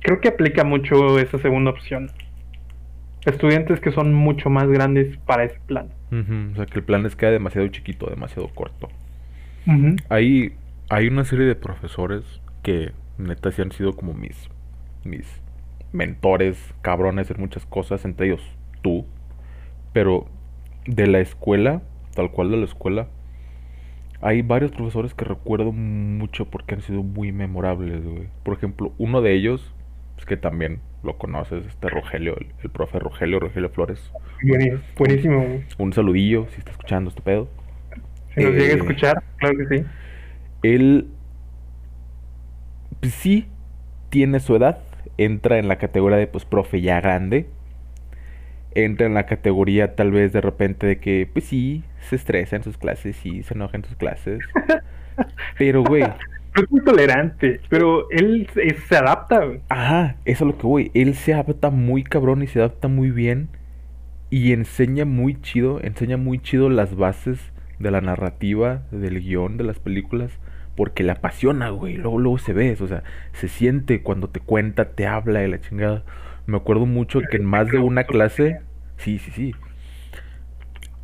Creo 0.00 0.20
que 0.20 0.28
aplica 0.28 0.64
mucho 0.64 1.18
esa 1.18 1.38
segunda 1.38 1.70
opción. 1.70 2.10
Estudiantes 3.26 3.80
que 3.80 3.92
son 3.92 4.14
mucho 4.14 4.48
más 4.48 4.68
grandes 4.68 5.18
para 5.18 5.44
ese 5.44 5.60
plan. 5.66 5.90
O 6.10 6.56
sea, 6.56 6.66
que 6.66 6.78
el 6.78 6.84
plan 6.84 7.02
les 7.02 7.14
queda 7.14 7.30
demasiado 7.30 7.68
chiquito, 7.68 8.08
demasiado 8.08 8.48
corto. 8.48 8.88
Hay, 10.08 10.52
hay 10.88 11.08
una 11.08 11.24
serie 11.24 11.46
de 11.46 11.54
profesores 11.54 12.24
que 12.62 12.92
neta 13.18 13.50
sí 13.50 13.62
han 13.62 13.72
sido 13.72 13.94
como 13.94 14.14
mis, 14.14 14.48
mis 15.04 15.26
mentores, 15.92 16.74
cabrones 16.82 17.30
en 17.30 17.40
muchas 17.40 17.66
cosas, 17.66 18.04
entre 18.04 18.26
ellos 18.28 18.42
tú. 18.82 19.06
Pero 19.92 20.26
de 20.86 21.06
la 21.06 21.20
escuela, 21.20 21.82
tal 22.14 22.30
cual 22.30 22.50
de 22.50 22.56
la 22.56 22.64
escuela, 22.64 23.08
hay 24.20 24.42
varios 24.42 24.72
profesores 24.72 25.14
que 25.14 25.24
recuerdo 25.24 25.72
mucho 25.72 26.46
porque 26.46 26.74
han 26.74 26.80
sido 26.82 27.02
muy 27.02 27.32
memorables, 27.32 28.04
güey. 28.04 28.28
Por 28.42 28.56
ejemplo, 28.56 28.92
uno 28.98 29.20
de 29.20 29.34
ellos, 29.34 29.62
es 29.62 29.74
pues, 30.14 30.26
que 30.26 30.36
también 30.36 30.80
lo 31.02 31.16
conoces, 31.16 31.64
este 31.66 31.88
Rogelio, 31.88 32.36
el, 32.36 32.70
profe 32.70 32.98
Rogelio, 32.98 33.38
Rogelio 33.38 33.70
Flores. 33.70 34.12
Buenísimo, 34.96 35.62
Un 35.78 35.92
saludillo, 35.92 36.46
si 36.50 36.58
está 36.58 36.72
escuchando 36.72 37.10
este 37.10 37.22
pedo. 37.22 37.48
Si 38.38 38.44
nos 38.44 38.54
llega 38.54 38.74
a 38.74 38.76
eh, 38.76 38.80
escuchar, 38.80 39.22
claro 39.36 39.58
que 39.58 39.78
sí. 39.78 39.84
Él, 40.62 41.08
pues, 43.00 43.14
sí, 43.14 43.46
tiene 44.10 44.40
su 44.40 44.56
edad, 44.56 44.78
entra 45.16 45.58
en 45.58 45.68
la 45.68 45.76
categoría 45.76 46.18
de, 46.18 46.26
pues, 46.26 46.44
profe 46.44 46.80
ya 46.80 47.00
grande. 47.00 47.46
Entra 48.74 49.06
en 49.06 49.14
la 49.14 49.26
categoría 49.26 49.96
tal 49.96 50.12
vez 50.12 50.32
de 50.32 50.40
repente 50.40 50.86
de 50.86 50.98
que, 50.98 51.28
pues 51.32 51.46
sí, 51.46 51.82
se 52.00 52.16
estresa 52.16 52.56
en 52.56 52.62
sus 52.62 52.78
clases 52.78 53.24
y 53.26 53.42
se 53.42 53.54
enoja 53.54 53.76
en 53.76 53.84
sus 53.84 53.96
clases. 53.96 54.40
Pero, 55.58 55.82
güey. 55.82 56.04
Es 56.54 56.70
muy 56.70 56.80
tolerante, 56.82 57.60
pero 57.68 58.10
él 58.10 58.48
se 58.88 58.96
adapta, 58.96 59.44
güey. 59.44 59.60
Ajá, 59.68 60.16
eso 60.24 60.44
es 60.44 60.50
lo 60.52 60.58
que 60.58 60.66
voy. 60.66 60.90
Él 60.94 61.14
se 61.14 61.34
adapta 61.34 61.70
muy 61.70 62.02
cabrón 62.02 62.42
y 62.42 62.48
se 62.48 62.58
adapta 62.58 62.88
muy 62.88 63.10
bien. 63.10 63.48
Y 64.30 64.52
enseña 64.52 65.04
muy 65.04 65.40
chido, 65.40 65.80
enseña 65.82 66.16
muy 66.16 66.40
chido 66.40 66.68
las 66.68 66.96
bases 66.96 67.38
de 67.78 67.90
la 67.90 68.00
narrativa, 68.00 68.82
del 68.90 69.20
guion, 69.20 69.56
de 69.56 69.64
las 69.64 69.78
películas. 69.78 70.38
Porque 70.76 71.02
le 71.02 71.12
apasiona, 71.12 71.70
güey. 71.70 71.96
Luego, 71.96 72.18
luego 72.18 72.38
se 72.38 72.52
ve, 72.52 72.76
o 72.80 72.86
sea, 72.86 73.02
se 73.32 73.48
siente 73.48 74.02
cuando 74.02 74.28
te 74.28 74.40
cuenta, 74.40 74.90
te 74.90 75.06
habla 75.06 75.40
de 75.40 75.48
la 75.48 75.60
chingada. 75.60 76.04
Me 76.46 76.56
acuerdo 76.56 76.86
mucho 76.86 77.20
que 77.30 77.36
en 77.36 77.44
más 77.44 77.68
de 77.70 77.78
una 77.78 78.04
clase. 78.04 78.60
Sí, 78.96 79.18
sí, 79.18 79.30
sí 79.32 79.54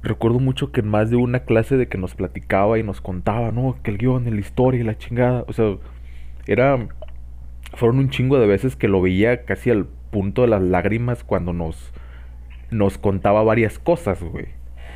recuerdo 0.05 0.39
mucho 0.39 0.71
que 0.71 0.81
en 0.81 0.89
más 0.89 1.11
de 1.11 1.17
una 1.17 1.41
clase 1.41 1.77
de 1.77 1.89
que 1.89 1.99
nos 1.99 2.15
platicaba 2.15 2.79
y 2.79 2.83
nos 2.83 3.01
contaba, 3.01 3.51
¿no? 3.51 3.79
Que 3.83 3.91
el 3.91 3.99
guion, 3.99 4.25
la 4.25 4.41
historia 4.41 4.81
y 4.81 4.85
la 4.85 4.99
chingada. 4.99 5.45
O 5.49 5.53
sea, 5.53 5.77
era. 6.47 6.89
Fueron 7.75 7.99
un 7.99 8.11
chingo 8.11 8.39
de 8.39 8.47
veces 8.47 8.77
que 8.77 8.87
lo 8.87 9.01
veía 9.01 9.45
casi 9.45 9.71
al 9.71 9.87
punto 10.13 10.43
de 10.43 10.49
las 10.49 10.63
lágrimas 10.63 11.25
cuando 11.25 11.53
nos. 11.53 11.93
Nos 12.71 12.99
contaba 12.99 13.43
varias 13.43 13.79
cosas, 13.79 14.23
güey. 14.23 14.47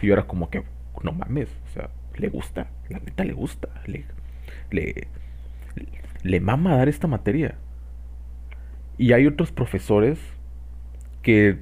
Y 0.02 0.08
yo 0.08 0.12
era 0.12 0.24
como 0.24 0.50
que, 0.50 0.62
no 1.02 1.12
mames, 1.12 1.48
o 1.70 1.72
sea, 1.72 1.90
le 2.16 2.28
gusta, 2.28 2.68
la 2.88 2.98
neta 2.98 3.24
le 3.24 3.32
gusta, 3.32 3.68
le. 3.86 4.04
Le, 4.70 5.08
le 6.22 6.40
mama 6.40 6.76
dar 6.76 6.88
esta 6.88 7.06
materia. 7.06 7.56
Y 8.96 9.12
hay 9.12 9.26
otros 9.26 9.52
profesores 9.52 10.18
que 11.22 11.58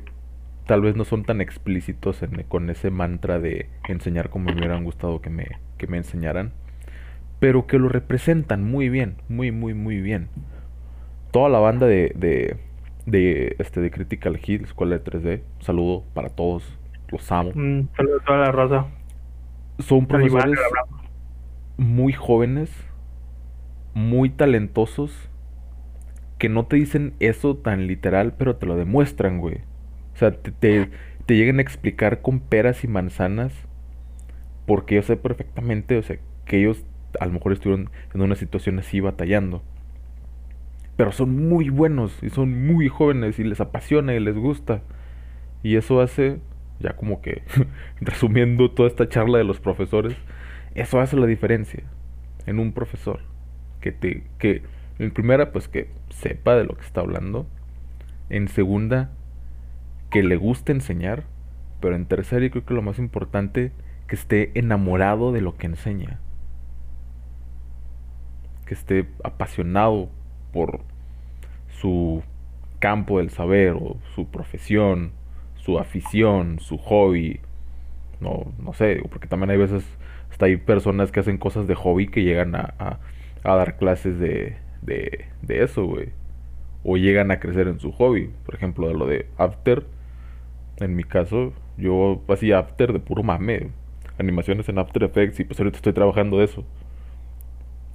tal 0.66 0.80
vez 0.80 0.96
no 0.96 1.04
son 1.04 1.24
tan 1.24 1.40
explícitos 1.40 2.20
con 2.48 2.70
ese 2.70 2.90
mantra 2.90 3.38
de 3.38 3.68
enseñar 3.88 4.30
como 4.30 4.46
me 4.46 4.58
hubieran 4.58 4.84
gustado 4.84 5.20
que 5.20 5.30
me, 5.30 5.46
que 5.78 5.86
me 5.86 5.98
enseñaran, 5.98 6.52
pero 7.38 7.66
que 7.66 7.78
lo 7.78 7.88
representan 7.88 8.64
muy 8.64 8.88
bien, 8.88 9.16
muy, 9.28 9.52
muy, 9.52 9.74
muy 9.74 10.00
bien. 10.00 10.28
Toda 11.30 11.48
la 11.48 11.58
banda 11.58 11.86
de, 11.86 12.12
de, 12.16 12.56
de, 13.04 13.56
este, 13.58 13.80
de 13.80 13.90
Critical 13.90 14.38
Hit, 14.38 14.62
Escuela 14.62 14.98
de 14.98 15.04
3D, 15.04 15.42
saludo 15.60 16.04
para 16.14 16.30
todos, 16.30 16.64
los 17.08 17.30
amo. 17.30 17.52
Mm, 17.54 17.88
saludo 17.94 18.16
a 18.16 18.24
toda 18.24 18.38
la 18.38 18.52
raza. 18.52 18.86
Son 19.78 20.06
profesores 20.06 20.58
muy 21.76 22.12
jóvenes, 22.12 22.70
muy 23.94 24.30
talentosos, 24.30 25.30
que 26.38 26.48
no 26.48 26.66
te 26.66 26.76
dicen 26.76 27.14
eso 27.20 27.56
tan 27.56 27.86
literal, 27.86 28.34
pero 28.36 28.56
te 28.56 28.66
lo 28.66 28.76
demuestran, 28.76 29.38
güey. 29.38 29.56
O 30.14 30.18
sea, 30.18 30.32
te, 30.32 30.50
te, 31.26 31.36
llegan 31.36 31.58
a 31.58 31.62
explicar 31.62 32.22
con 32.22 32.40
peras 32.40 32.84
y 32.84 32.88
manzanas, 32.88 33.52
porque 34.66 34.96
yo 34.96 35.02
sé 35.02 35.16
perfectamente, 35.16 35.98
o 35.98 36.02
sea, 36.02 36.18
que 36.44 36.58
ellos 36.60 36.84
a 37.20 37.26
lo 37.26 37.32
mejor 37.32 37.52
estuvieron 37.52 37.90
en 38.14 38.20
una 38.20 38.34
situación 38.34 38.78
así 38.78 39.00
batallando. 39.00 39.62
Pero 40.96 41.12
son 41.12 41.48
muy 41.48 41.68
buenos 41.68 42.22
y 42.22 42.30
son 42.30 42.66
muy 42.66 42.88
jóvenes 42.88 43.38
y 43.38 43.44
les 43.44 43.60
apasiona 43.60 44.14
y 44.14 44.20
les 44.20 44.36
gusta. 44.36 44.82
Y 45.62 45.76
eso 45.76 46.00
hace, 46.00 46.38
ya 46.80 46.94
como 46.94 47.20
que 47.20 47.42
resumiendo 48.00 48.70
toda 48.70 48.88
esta 48.88 49.08
charla 49.08 49.38
de 49.38 49.44
los 49.44 49.60
profesores, 49.60 50.16
eso 50.74 51.00
hace 51.00 51.16
la 51.16 51.26
diferencia 51.26 51.82
en 52.46 52.58
un 52.58 52.72
profesor. 52.72 53.20
Que 53.80 53.92
te, 53.92 54.24
que 54.38 54.62
en 54.98 55.10
primera, 55.10 55.52
pues 55.52 55.68
que 55.68 55.88
sepa 56.10 56.56
de 56.56 56.64
lo 56.64 56.74
que 56.76 56.84
está 56.84 57.00
hablando. 57.00 57.46
En 58.28 58.48
segunda, 58.48 59.10
que 60.10 60.22
le 60.22 60.36
guste 60.36 60.72
enseñar. 60.72 61.24
Pero 61.80 61.94
en 61.94 62.06
tercera, 62.06 62.44
y 62.44 62.50
creo 62.50 62.64
que 62.64 62.74
lo 62.74 62.82
más 62.82 62.98
importante, 62.98 63.72
que 64.06 64.16
esté 64.16 64.58
enamorado 64.58 65.32
de 65.32 65.40
lo 65.40 65.56
que 65.56 65.66
enseña. 65.66 66.18
Que 68.66 68.74
esté 68.74 69.06
apasionado 69.22 70.08
por 70.52 70.80
su 71.80 72.22
campo 72.78 73.18
del 73.18 73.30
saber 73.30 73.74
o 73.74 73.96
su 74.14 74.26
profesión, 74.28 75.12
su 75.66 75.78
afición, 75.80 76.60
su 76.60 76.78
hobby. 76.78 77.40
No, 78.20 78.46
no 78.58 78.72
sé, 78.72 79.02
porque 79.10 79.26
también 79.26 79.50
hay 79.50 79.58
veces, 79.58 79.84
hasta 80.30 80.46
hay 80.46 80.56
personas 80.56 81.10
que 81.10 81.20
hacen 81.20 81.38
cosas 81.38 81.66
de 81.66 81.74
hobby 81.74 82.06
que 82.06 82.22
llegan 82.22 82.54
a, 82.54 83.00
dar 83.42 83.76
clases 83.76 84.18
de, 84.18 84.56
de, 84.82 85.26
de 85.42 85.62
eso, 85.62 85.84
güey. 85.84 86.10
O 86.84 86.96
llegan 86.96 87.30
a 87.32 87.40
crecer 87.40 87.66
en 87.68 87.80
su 87.80 87.90
hobby. 87.92 88.30
Por 88.44 88.54
ejemplo, 88.54 88.92
lo 88.94 89.06
de 89.06 89.26
After. 89.38 89.84
En 90.78 90.94
mi 90.94 91.04
caso, 91.04 91.52
yo 91.76 92.22
hacía 92.28 92.58
After 92.60 92.92
de 92.92 93.00
puro 93.00 93.22
mame. 93.24 93.70
Animaciones 94.18 94.68
en 94.68 94.78
After 94.78 95.02
Effects 95.02 95.40
y 95.40 95.44
pues 95.44 95.58
ahorita 95.58 95.76
estoy 95.76 95.92
trabajando 95.92 96.38
de 96.38 96.44
eso. 96.44 96.64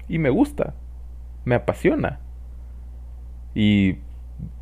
Y 0.10 0.20
me 0.20 0.30
gusta. 0.30 0.76
Me 1.46 1.56
apasiona. 1.56 2.20
Y 3.56 3.98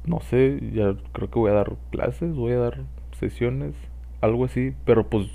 no 0.06 0.20
sé, 0.22 0.60
ya 0.74 0.96
creo 1.12 1.30
que 1.30 1.40
voy 1.40 1.52
a 1.52 1.56
dar 1.56 1.76
clases, 1.92 2.36
voy 2.36 2.54
a 2.54 2.60
dar 2.60 2.84
sesiones, 3.20 3.76
algo 4.22 4.46
así. 4.46 4.74
Pero 4.86 5.10
pues 5.10 5.28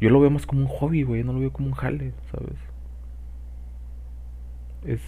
yo 0.00 0.10
lo 0.10 0.20
veo 0.20 0.30
más 0.30 0.46
como 0.46 0.62
un 0.62 0.68
hobby, 0.68 1.02
güey. 1.02 1.24
No 1.24 1.32
lo 1.32 1.40
veo 1.40 1.52
como 1.52 1.68
un 1.68 1.74
jale, 1.74 2.12
¿sabes? 2.30 2.58
Es 4.84 5.00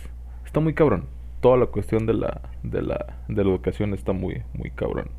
está 0.57 0.61
muy 0.61 0.73
cabrón. 0.73 1.05
Toda 1.43 1.59
la 1.59 1.67
cuestión 1.67 2.07
de 2.07 2.15
la, 2.15 2.41
de 2.63 2.81
la, 2.81 3.19
de 3.29 3.45
la 3.45 3.51
educación 3.51 3.93
está 3.93 4.15
muy, 4.15 4.43
muy 4.55 4.71
cabrón. 4.71 5.11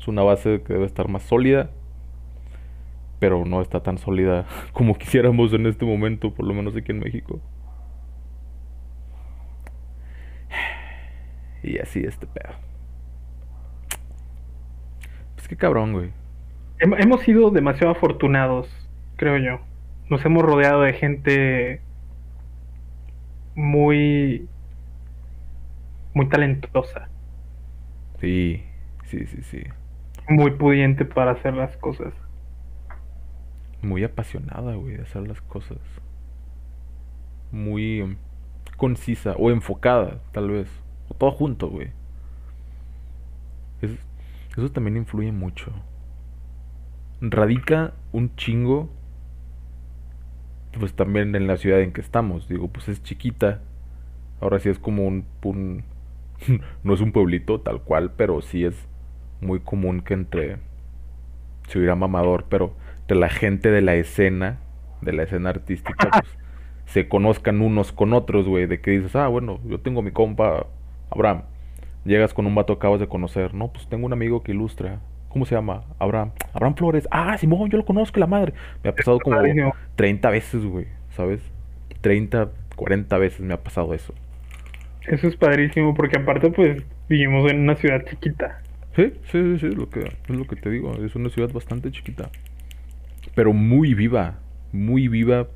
Es 0.00 0.08
una 0.08 0.22
base 0.22 0.62
que 0.62 0.72
debe 0.72 0.84
estar 0.84 1.06
más 1.06 1.22
sólida, 1.22 1.70
pero 3.20 3.44
no 3.44 3.62
está 3.62 3.84
tan 3.84 3.98
sólida 3.98 4.46
como 4.72 4.96
quisiéramos 4.96 5.52
en 5.52 5.66
este 5.66 5.84
momento, 5.84 6.34
por 6.34 6.44
lo 6.44 6.54
menos 6.54 6.74
aquí 6.74 6.90
en 6.90 6.98
México. 6.98 7.40
Y 11.62 11.78
así 11.78 12.00
este 12.00 12.26
pedo. 12.26 12.54
Qué 15.48 15.56
cabrón, 15.56 15.92
güey. 15.92 16.10
Hemos 16.80 17.22
sido 17.22 17.50
demasiado 17.50 17.92
afortunados, 17.92 18.68
creo 19.16 19.38
yo. 19.38 19.60
Nos 20.10 20.24
hemos 20.24 20.42
rodeado 20.42 20.82
de 20.82 20.92
gente 20.92 21.80
muy 23.54 24.46
muy 26.14 26.28
talentosa. 26.28 27.08
Sí, 28.20 28.62
sí, 29.04 29.26
sí, 29.26 29.42
sí. 29.42 29.62
Muy 30.28 30.52
pudiente 30.52 31.04
para 31.04 31.32
hacer 31.32 31.54
las 31.54 31.76
cosas. 31.76 32.12
Muy 33.82 34.04
apasionada, 34.04 34.74
güey, 34.74 34.96
de 34.96 35.02
hacer 35.02 35.26
las 35.26 35.40
cosas. 35.40 35.78
Muy 37.52 38.02
um, 38.02 38.16
concisa 38.76 39.34
o 39.38 39.50
enfocada, 39.50 40.20
tal 40.32 40.50
vez. 40.50 40.68
O 41.08 41.14
todo 41.14 41.30
junto, 41.30 41.68
güey. 41.68 41.90
Eso 44.58 44.70
también 44.70 44.96
influye 44.96 45.32
mucho. 45.32 45.72
Radica 47.20 47.94
un 48.12 48.34
chingo 48.36 48.90
pues 50.78 50.94
también 50.94 51.34
en 51.34 51.46
la 51.46 51.56
ciudad 51.56 51.80
en 51.80 51.92
que 51.92 52.00
estamos. 52.00 52.48
Digo, 52.48 52.68
pues 52.68 52.88
es 52.88 53.02
chiquita. 53.02 53.60
Ahora 54.40 54.58
sí 54.60 54.68
es 54.68 54.78
como 54.78 55.06
un, 55.06 55.24
no 56.84 56.94
es 56.94 57.00
un 57.00 57.12
pueblito 57.12 57.60
tal 57.60 57.82
cual, 57.82 58.12
pero 58.16 58.40
sí 58.40 58.64
es 58.64 58.88
muy 59.40 59.60
común 59.60 60.00
que 60.00 60.14
entre 60.14 60.58
se 61.68 61.78
hubiera 61.78 61.96
mamador, 61.96 62.46
pero 62.48 62.74
de 63.08 63.14
la 63.14 63.28
gente 63.28 63.70
de 63.70 63.82
la 63.82 63.94
escena, 63.94 64.58
de 65.00 65.12
la 65.12 65.24
escena 65.24 65.50
artística, 65.50 66.08
pues 66.10 66.38
se 66.86 67.08
conozcan 67.08 67.60
unos 67.60 67.92
con 67.92 68.12
otros, 68.12 68.46
güey, 68.46 68.66
de 68.66 68.80
que 68.80 68.92
dices, 68.92 69.14
ah, 69.16 69.28
bueno, 69.28 69.60
yo 69.66 69.80
tengo 69.80 70.02
mi 70.02 70.12
compa 70.12 70.66
Abraham. 71.10 71.42
Llegas 72.08 72.32
con 72.32 72.46
un 72.46 72.54
vato 72.54 72.72
que 72.74 72.78
acabas 72.78 73.00
de 73.00 73.06
conocer, 73.06 73.52
no, 73.52 73.68
pues 73.68 73.86
tengo 73.86 74.06
un 74.06 74.14
amigo 74.14 74.42
que 74.42 74.52
ilustra, 74.52 75.00
¿Cómo 75.28 75.44
se 75.44 75.54
llama? 75.54 75.84
Abraham. 75.98 76.30
Abraham 76.54 76.74
Flores. 76.74 77.06
Ah, 77.10 77.36
Simón, 77.36 77.68
yo 77.68 77.76
lo 77.76 77.84
conozco, 77.84 78.18
la 78.18 78.26
madre. 78.26 78.54
Me 78.82 78.88
ha 78.88 78.94
pasado 78.94 79.20
como 79.20 79.36
30 79.96 80.30
veces, 80.30 80.64
güey, 80.64 80.86
¿sabes? 81.10 81.42
30, 82.00 82.50
40 82.76 83.18
veces 83.18 83.40
me 83.40 83.52
ha 83.52 83.62
pasado 83.62 83.92
eso. 83.92 84.14
Eso 85.06 85.28
es 85.28 85.36
padrísimo, 85.36 85.94
porque 85.94 86.18
aparte, 86.18 86.50
pues, 86.50 86.82
vivimos 87.10 87.50
en 87.50 87.60
una 87.60 87.76
ciudad 87.76 88.06
chiquita. 88.06 88.62
Sí, 88.96 89.12
sí, 89.30 89.58
sí, 89.58 89.66
es 89.66 89.76
lo 89.76 89.90
que, 89.90 90.00
es 90.00 90.30
lo 90.30 90.46
que 90.46 90.56
te 90.56 90.70
digo. 90.70 90.92
Es 91.04 91.14
una 91.14 91.28
ciudad 91.28 91.52
bastante 91.52 91.90
chiquita. 91.90 92.30
Pero 93.34 93.52
muy 93.52 93.92
viva. 93.92 94.38
Muy 94.72 95.08
viva. 95.08 95.46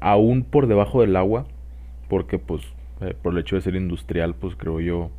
Aún 0.00 0.44
por 0.44 0.66
debajo 0.66 1.02
del 1.02 1.16
agua. 1.16 1.46
Porque, 2.08 2.38
pues, 2.38 2.62
eh, 3.02 3.14
por 3.22 3.34
el 3.34 3.40
hecho 3.40 3.56
de 3.56 3.62
ser 3.62 3.76
industrial, 3.76 4.34
pues 4.34 4.56
creo 4.56 4.80
yo, 4.80 5.10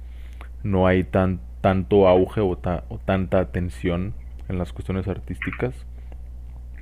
no 0.65 0.87
hay 0.87 1.03
tan 1.03 1.41
tanto 1.61 2.07
auge 2.07 2.41
o, 2.41 2.57
tanta 2.57 3.39
atención 3.39 4.13
en 4.49 4.57
las 4.57 4.73
cuestiones 4.73 5.07
artísticas. 5.07 5.73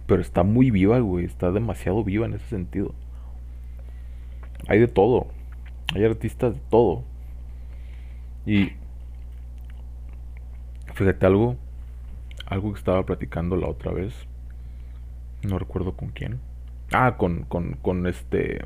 Pero 0.08 0.22
está 0.22 0.44
muy 0.44 0.72
viva, 0.72 1.00
güey. 1.00 1.26
Está 1.26 1.52
demasiado 1.52 2.04
viva 2.04 2.26
en 2.26 2.34
ese 2.34 2.46
sentido. 2.48 2.96
Hay 4.68 4.80
de 4.80 4.88
todo. 4.88 5.28
Hay 5.94 6.04
artistas 6.06 6.56
de 6.56 6.62
todo. 6.70 7.04
Y 8.46 8.72
fíjate 10.94 11.26
algo. 11.26 11.58
Algo 12.46 12.74
que 12.74 12.80
estaba 12.80 13.06
platicando 13.06 13.58
la 13.58 13.68
otra 13.68 13.92
vez. 13.92 14.14
No 15.44 15.60
recuerdo 15.60 15.96
con 15.96 16.10
quién. 16.10 16.40
Ah, 16.94 17.18
con, 17.18 17.44
con, 17.44 17.74
con 17.74 18.08
este. 18.08 18.62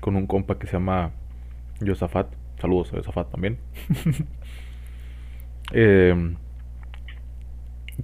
Con 0.00 0.16
un 0.16 0.26
compa 0.26 0.58
que 0.58 0.66
se 0.66 0.74
llama 0.74 1.12
Yosafat. 1.80 2.32
Saludos 2.60 2.92
a 2.92 2.96
Yosafat 2.96 3.30
también. 3.30 3.58
Eh, 5.72 6.34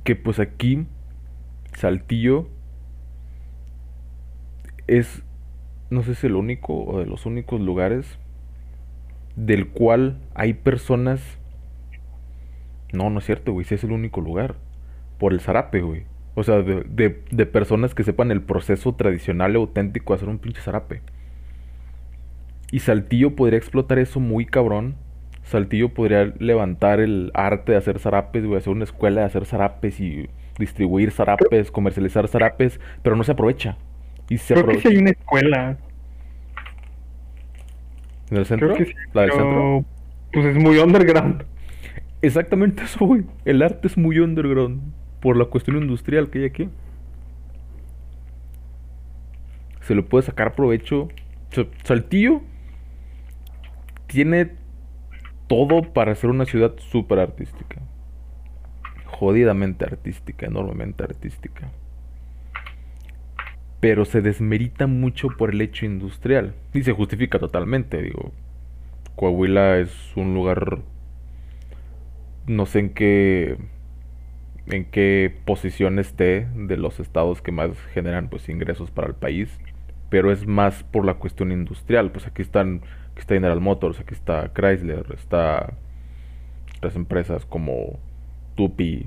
que 0.03 0.17
pues 0.17 0.39
aquí 0.39 0.87
Saltillo 1.75 2.49
es, 4.87 5.23
no 5.91 6.03
sé 6.03 6.15
si 6.15 6.27
el 6.27 6.35
único 6.35 6.85
o 6.85 6.99
de 6.99 7.07
los 7.07 7.27
únicos 7.27 7.61
lugares 7.61 8.19
del 9.37 9.69
cual 9.69 10.19
hay 10.35 10.55
personas... 10.55 11.39
No, 12.93 13.11
no 13.11 13.19
es 13.19 13.25
cierto, 13.25 13.53
güey, 13.53 13.65
si 13.65 13.75
es 13.75 13.83
el 13.83 13.93
único 13.93 14.21
lugar. 14.21 14.55
Por 15.19 15.33
el 15.33 15.41
zarape, 15.41 15.81
güey. 15.81 16.05
O 16.37 16.45
sea, 16.45 16.63
de, 16.63 16.83
de, 16.83 17.23
de, 17.31 17.47
personas 17.47 17.95
que 17.95 18.05
sepan 18.05 18.31
el 18.31 18.43
proceso 18.43 18.95
tradicional 18.95 19.53
y 19.53 19.57
auténtico 19.57 20.13
de 20.13 20.17
hacer 20.17 20.29
un 20.29 20.39
pinche 20.39 20.61
zarape. 20.61 21.01
Y 22.71 22.81
Saltillo 22.81 23.35
podría 23.35 23.59
explotar 23.59 23.99
eso 23.99 24.21
muy 24.21 24.47
cabrón 24.47 24.97
Saltillo 25.45 25.91
podría 25.91 26.33
levantar 26.39 27.01
el 27.01 27.31
arte 27.35 27.73
de 27.73 27.79
hacer 27.79 27.99
zarapes, 27.99 28.45
güey, 28.45 28.59
hacer 28.59 28.73
una 28.73 28.85
escuela 28.85 29.21
de 29.21 29.27
hacer 29.27 29.45
zarapes 29.45 30.01
y 30.01 30.29
distribuir 30.59 31.11
zarapes, 31.11 31.71
comercializar 31.71 32.29
zarapes, 32.29 32.81
pero 33.03 33.15
no 33.15 33.25
se 33.25 33.33
aprovecha. 33.33 33.77
Y 34.31 34.39
se 34.39 34.55
Creo 34.55 34.67
que 34.67 34.81
sí 34.81 34.89
hay 34.89 34.97
una 34.97 35.11
escuela. 35.11 35.77
¿En 38.31 38.37
el 38.39 38.47
centro? 38.47 38.75
¿La 39.13 39.23
del 39.23 39.33
centro? 39.33 39.85
Pues 40.33 40.47
es 40.47 40.57
muy 40.57 40.79
underground. 40.79 41.45
exactamente 42.23 42.83
eso, 42.83 43.05
güey. 43.05 43.25
El 43.45 43.63
arte 43.63 43.87
es 43.87 43.99
muy 43.99 44.19
underground 44.21 44.81
por 45.21 45.37
la 45.37 45.45
cuestión 45.45 45.77
industrial 45.77 46.31
que 46.31 46.39
hay 46.39 46.45
aquí. 46.47 46.69
Se 49.83 49.95
le 49.95 50.03
puede 50.03 50.25
sacar 50.25 50.55
provecho. 50.55 51.09
Saltillo 51.85 52.41
tiene 54.07 54.64
todo 55.47 55.93
para 55.93 56.15
ser 56.15 56.31
una 56.31 56.45
ciudad 56.45 56.75
súper 56.79 57.19
artística. 57.19 57.83
Jodidamente 59.07 59.85
artística, 59.85 60.47
enormemente 60.47 61.05
artística. 61.05 61.71
Pero 63.81 64.05
se 64.05 64.23
desmerita 64.23 64.87
mucho 64.87 65.29
por 65.29 65.53
el 65.53 65.61
hecho 65.61 65.87
industrial. 65.87 66.55
Y 66.73 66.83
se 66.83 66.93
justifica 66.93 67.39
totalmente, 67.39 68.03
digo. 68.03 68.33
Coahuila 69.17 69.79
es 69.79 70.17
un 70.17 70.35
lugar 70.35 70.83
no 72.47 72.67
sé 72.67 72.81
en 72.81 72.91
qué 72.91 73.57
en 74.67 74.87
qué 74.87 75.35
posición 75.45 75.99
esté 75.99 76.49
de 76.55 76.77
los 76.77 77.01
estados 77.01 77.43
que 77.43 77.53
más 77.53 77.71
generan 77.93 78.29
pues 78.29 78.49
ingresos 78.49 78.91
para 78.91 79.09
el 79.09 79.15
país, 79.15 79.59
pero 80.09 80.33
es 80.33 80.47
más 80.47 80.85
por 80.85 81.05
la 81.05 81.15
cuestión 81.15 81.53
industrial, 81.53 82.11
pues 82.13 82.27
aquí 82.27 82.41
están 82.41 82.81
aquí 83.15 83.21
está 83.21 83.35
General 83.35 83.61
Motors, 83.61 84.01
aquí 84.01 84.13
está 84.13 84.53
Chrysler, 84.53 85.07
está 85.15 85.75
las 86.83 86.97
empresas 86.97 87.47
como 87.47 88.01
Tupi, 88.57 89.07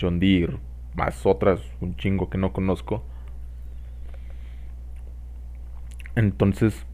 John 0.00 0.20
Deere, 0.20 0.58
más 0.94 1.26
otras 1.26 1.60
un 1.80 1.96
chingo 1.96 2.30
que 2.30 2.38
no 2.38 2.52
conozco. 2.52 3.04
Entonces, 6.14 6.86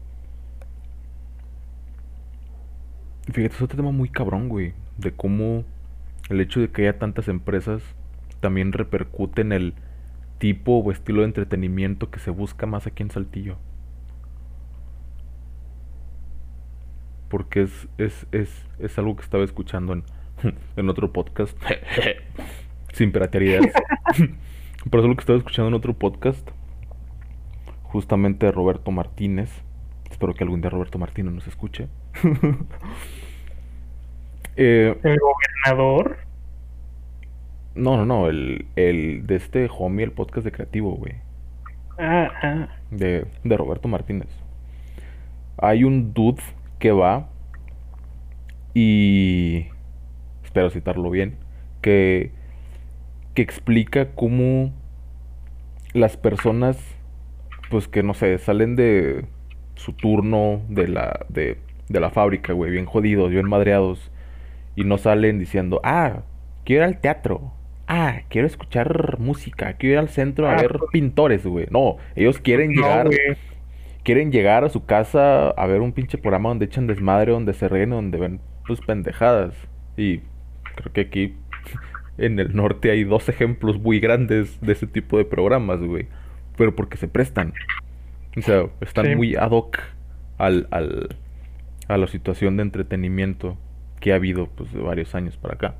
fíjate, 3.31 3.53
es 3.55 3.61
otro 3.61 3.77
tema 3.77 3.91
muy 3.91 4.09
cabrón, 4.09 4.49
güey, 4.49 4.73
de 4.97 5.11
cómo 5.11 5.65
el 6.29 6.41
hecho 6.41 6.61
de 6.61 6.71
que 6.71 6.81
haya 6.81 6.97
tantas 6.97 7.27
empresas 7.27 7.83
también 8.39 8.71
repercute 8.71 9.41
en 9.41 9.51
el 9.51 9.75
tipo 10.39 10.79
o 10.79 10.91
estilo 10.91 11.21
de 11.21 11.27
entretenimiento 11.27 12.09
que 12.09 12.19
se 12.19 12.31
busca 12.31 12.65
más 12.65 12.87
aquí 12.87 13.03
en 13.03 13.11
Saltillo. 13.11 13.57
Porque 17.35 17.63
es, 17.63 17.89
es, 17.97 18.25
es, 18.31 18.65
es 18.79 18.97
algo 18.97 19.17
que 19.17 19.23
estaba 19.23 19.43
escuchando 19.43 19.91
en, 19.91 20.05
en 20.77 20.89
otro 20.89 21.11
podcast. 21.11 21.61
Sin 22.93 23.11
piraterías. 23.11 23.65
Pero 24.89 24.99
es 24.99 25.03
algo 25.03 25.15
que 25.17 25.19
estaba 25.19 25.37
escuchando 25.37 25.67
en 25.67 25.73
otro 25.73 25.95
podcast. 25.95 26.49
Justamente 27.83 28.45
de 28.45 28.53
Roberto 28.53 28.89
Martínez. 28.91 29.51
Espero 30.09 30.33
que 30.33 30.45
algún 30.45 30.61
día 30.61 30.69
Roberto 30.69 30.97
Martínez 30.97 31.33
nos 31.33 31.45
escuche. 31.45 31.89
Eh, 34.55 34.97
¿El 35.03 35.17
gobernador? 35.19 36.19
No, 37.75 37.97
no, 37.97 38.05
no, 38.05 38.29
el, 38.29 38.65
el 38.77 39.27
de 39.27 39.35
este 39.35 39.69
homie, 39.77 40.05
el 40.05 40.13
podcast 40.13 40.45
de 40.45 40.53
creativo, 40.53 40.91
güey. 40.91 41.15
Ah, 41.99 42.31
ah. 42.41 42.69
De, 42.91 43.27
de 43.43 43.57
Roberto 43.57 43.89
Martínez. 43.89 44.29
Hay 45.57 45.83
un 45.83 46.13
dude 46.13 46.41
que 46.79 46.91
va 46.91 47.29
y 48.73 49.67
espero 50.43 50.69
citarlo 50.69 51.09
bien, 51.09 51.37
que, 51.81 52.31
que 53.33 53.41
explica 53.41 54.13
cómo 54.13 54.73
las 55.93 56.17
personas, 56.17 56.77
pues 57.69 57.87
que 57.87 58.03
no 58.03 58.13
sé, 58.13 58.37
salen 58.37 58.75
de 58.75 59.25
su 59.75 59.93
turno 59.93 60.61
de 60.69 60.87
la, 60.87 61.25
de, 61.29 61.57
de 61.89 61.99
la 61.99 62.09
fábrica, 62.09 62.53
güey, 62.53 62.71
bien 62.71 62.85
jodidos, 62.85 63.31
bien 63.31 63.47
madreados, 63.47 64.11
y 64.75 64.83
no 64.83 64.97
salen 64.97 65.39
diciendo, 65.39 65.79
ah, 65.83 66.23
quiero 66.65 66.83
ir 66.83 66.87
al 66.87 66.99
teatro. 66.99 67.53
Ah, 67.87 68.21
quiero 68.29 68.47
escuchar 68.47 69.19
música. 69.19 69.73
Quiero 69.73 69.93
ir 69.93 69.99
al 69.99 70.09
centro 70.09 70.47
a 70.47 70.53
ah, 70.53 70.61
ver 70.61 70.73
pues. 70.79 70.91
pintores, 70.91 71.45
güey. 71.45 71.67
No, 71.69 71.97
ellos 72.15 72.39
quieren 72.39 72.71
llegar. 72.71 73.09
Quieren 74.05 74.31
llegar 74.31 74.63
a 74.63 74.69
su 74.69 74.85
casa 74.85 75.49
a 75.49 75.65
ver 75.65 75.81
un 75.81 75.91
pinche 75.91 76.19
programa 76.19 76.49
donde 76.49 76.65
echan 76.65 76.85
desmadre, 76.85 77.31
donde 77.31 77.53
se 77.55 77.67
ríen, 77.67 77.89
donde 77.89 78.19
ven 78.19 78.39
tus 78.67 78.79
pendejadas. 78.79 79.55
Y 79.97 80.19
creo 80.75 80.93
que 80.93 81.01
aquí 81.01 81.35
en 82.19 82.39
el 82.39 82.55
norte 82.55 82.91
hay 82.91 83.03
dos 83.03 83.29
ejemplos 83.29 83.79
muy 83.81 83.99
grandes 83.99 84.61
de 84.61 84.73
ese 84.73 84.85
tipo 84.85 85.17
de 85.17 85.25
programas, 85.25 85.81
güey. 85.81 86.07
Pero 86.55 86.75
porque 86.75 86.97
se 86.97 87.07
prestan. 87.07 87.53
O 88.37 88.41
sea, 88.43 88.67
están 88.79 89.15
muy 89.15 89.35
ad 89.35 89.49
hoc 89.49 89.79
al, 90.37 90.67
al, 90.69 91.17
a 91.87 91.97
la 91.97 92.05
situación 92.05 92.57
de 92.57 92.63
entretenimiento 92.63 93.57
que 93.99 94.13
ha 94.13 94.17
habido 94.17 94.49
pues 94.49 94.71
de 94.71 94.81
varios 94.81 95.15
años 95.15 95.35
para 95.37 95.55
acá. 95.55 95.75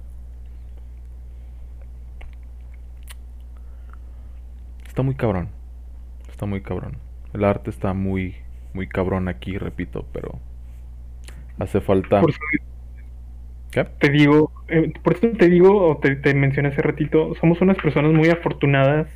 Está 4.87 5.03
muy 5.03 5.13
cabrón. 5.13 5.49
Está 6.27 6.47
muy 6.47 6.61
cabrón. 6.61 7.04
El 7.35 7.43
arte 7.43 7.69
está 7.69 7.93
muy 7.93 8.35
muy 8.73 8.87
cabrón 8.87 9.27
aquí, 9.27 9.57
repito, 9.57 10.05
pero 10.11 10.39
hace 11.59 11.79
falta 11.79 12.21
¿Qué? 13.71 13.85
Te 13.99 14.09
digo, 14.09 14.51
eh, 14.67 14.93
por 15.03 15.13
eso 15.13 15.29
te 15.37 15.49
digo, 15.49 15.89
o 15.89 15.97
te, 15.97 16.15
te 16.15 16.33
mencioné 16.33 16.69
hace 16.69 16.81
ratito, 16.81 17.33
somos 17.39 17.61
unas 17.61 17.77
personas 17.77 18.13
muy 18.13 18.29
afortunadas 18.29 19.07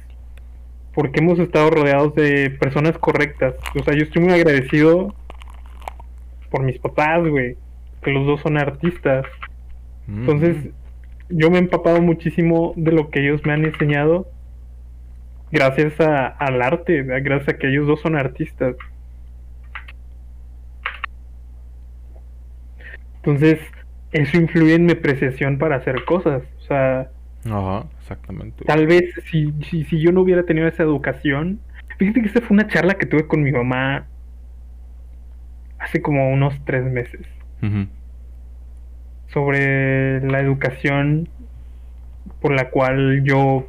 porque 0.94 1.20
hemos 1.20 1.40
estado 1.40 1.70
rodeados 1.70 2.14
de 2.16 2.50
personas 2.50 2.98
correctas. 2.98 3.56
O 3.80 3.84
sea, 3.84 3.96
yo 3.96 4.04
estoy 4.04 4.22
muy 4.22 4.34
agradecido 4.34 5.16
por 6.50 6.64
mis 6.64 6.78
papás, 6.78 7.26
güey 7.28 7.56
que 8.02 8.12
los 8.12 8.26
dos 8.26 8.42
son 8.42 8.58
artistas. 8.58 9.26
Mm. 10.08 10.20
Entonces, 10.22 10.70
yo 11.30 11.50
me 11.50 11.58
he 11.58 11.62
empapado 11.62 12.02
muchísimo 12.02 12.74
de 12.76 12.92
lo 12.92 13.10
que 13.10 13.22
ellos 13.22 13.42
me 13.46 13.54
han 13.54 13.66
enseñado 13.66 14.28
gracias 15.52 16.00
a, 16.00 16.28
al 16.28 16.62
arte, 16.62 17.04
gracias 17.04 17.50
a 17.50 17.58
que 17.58 17.70
ellos 17.70 17.88
dos 17.88 18.02
son 18.02 18.16
artistas. 18.16 18.76
Entonces, 23.18 23.60
eso 24.12 24.38
influye 24.38 24.76
en 24.76 24.86
mi 24.86 24.94
apreciación 24.94 25.58
para 25.58 25.76
hacer 25.76 26.06
cosas. 26.06 26.44
O 26.60 26.62
sea, 26.62 27.10
Ajá, 27.46 27.86
exactamente. 28.00 28.66
Tal 28.66 28.88
vez 28.88 29.14
si, 29.30 29.54
si, 29.64 29.84
si, 29.86 30.00
yo 30.00 30.12
no 30.12 30.22
hubiera 30.22 30.44
tenido 30.44 30.68
esa 30.68 30.84
educación. 30.84 31.60
Fíjate 31.98 32.22
que 32.22 32.28
esta 32.28 32.42
fue 32.42 32.56
una 32.56 32.68
charla 32.68 32.96
que 32.96 33.06
tuve 33.06 33.28
con 33.28 33.44
mi 33.44 33.52
mamá 33.52 34.08
hace 35.80 36.02
como 36.02 36.30
unos 36.30 36.54
tres 36.66 36.84
meses 36.84 37.26
sobre 39.28 40.22
la 40.22 40.40
educación 40.40 41.30
por 42.42 42.54
la 42.54 42.70
cual 42.70 43.24
yo 43.24 43.68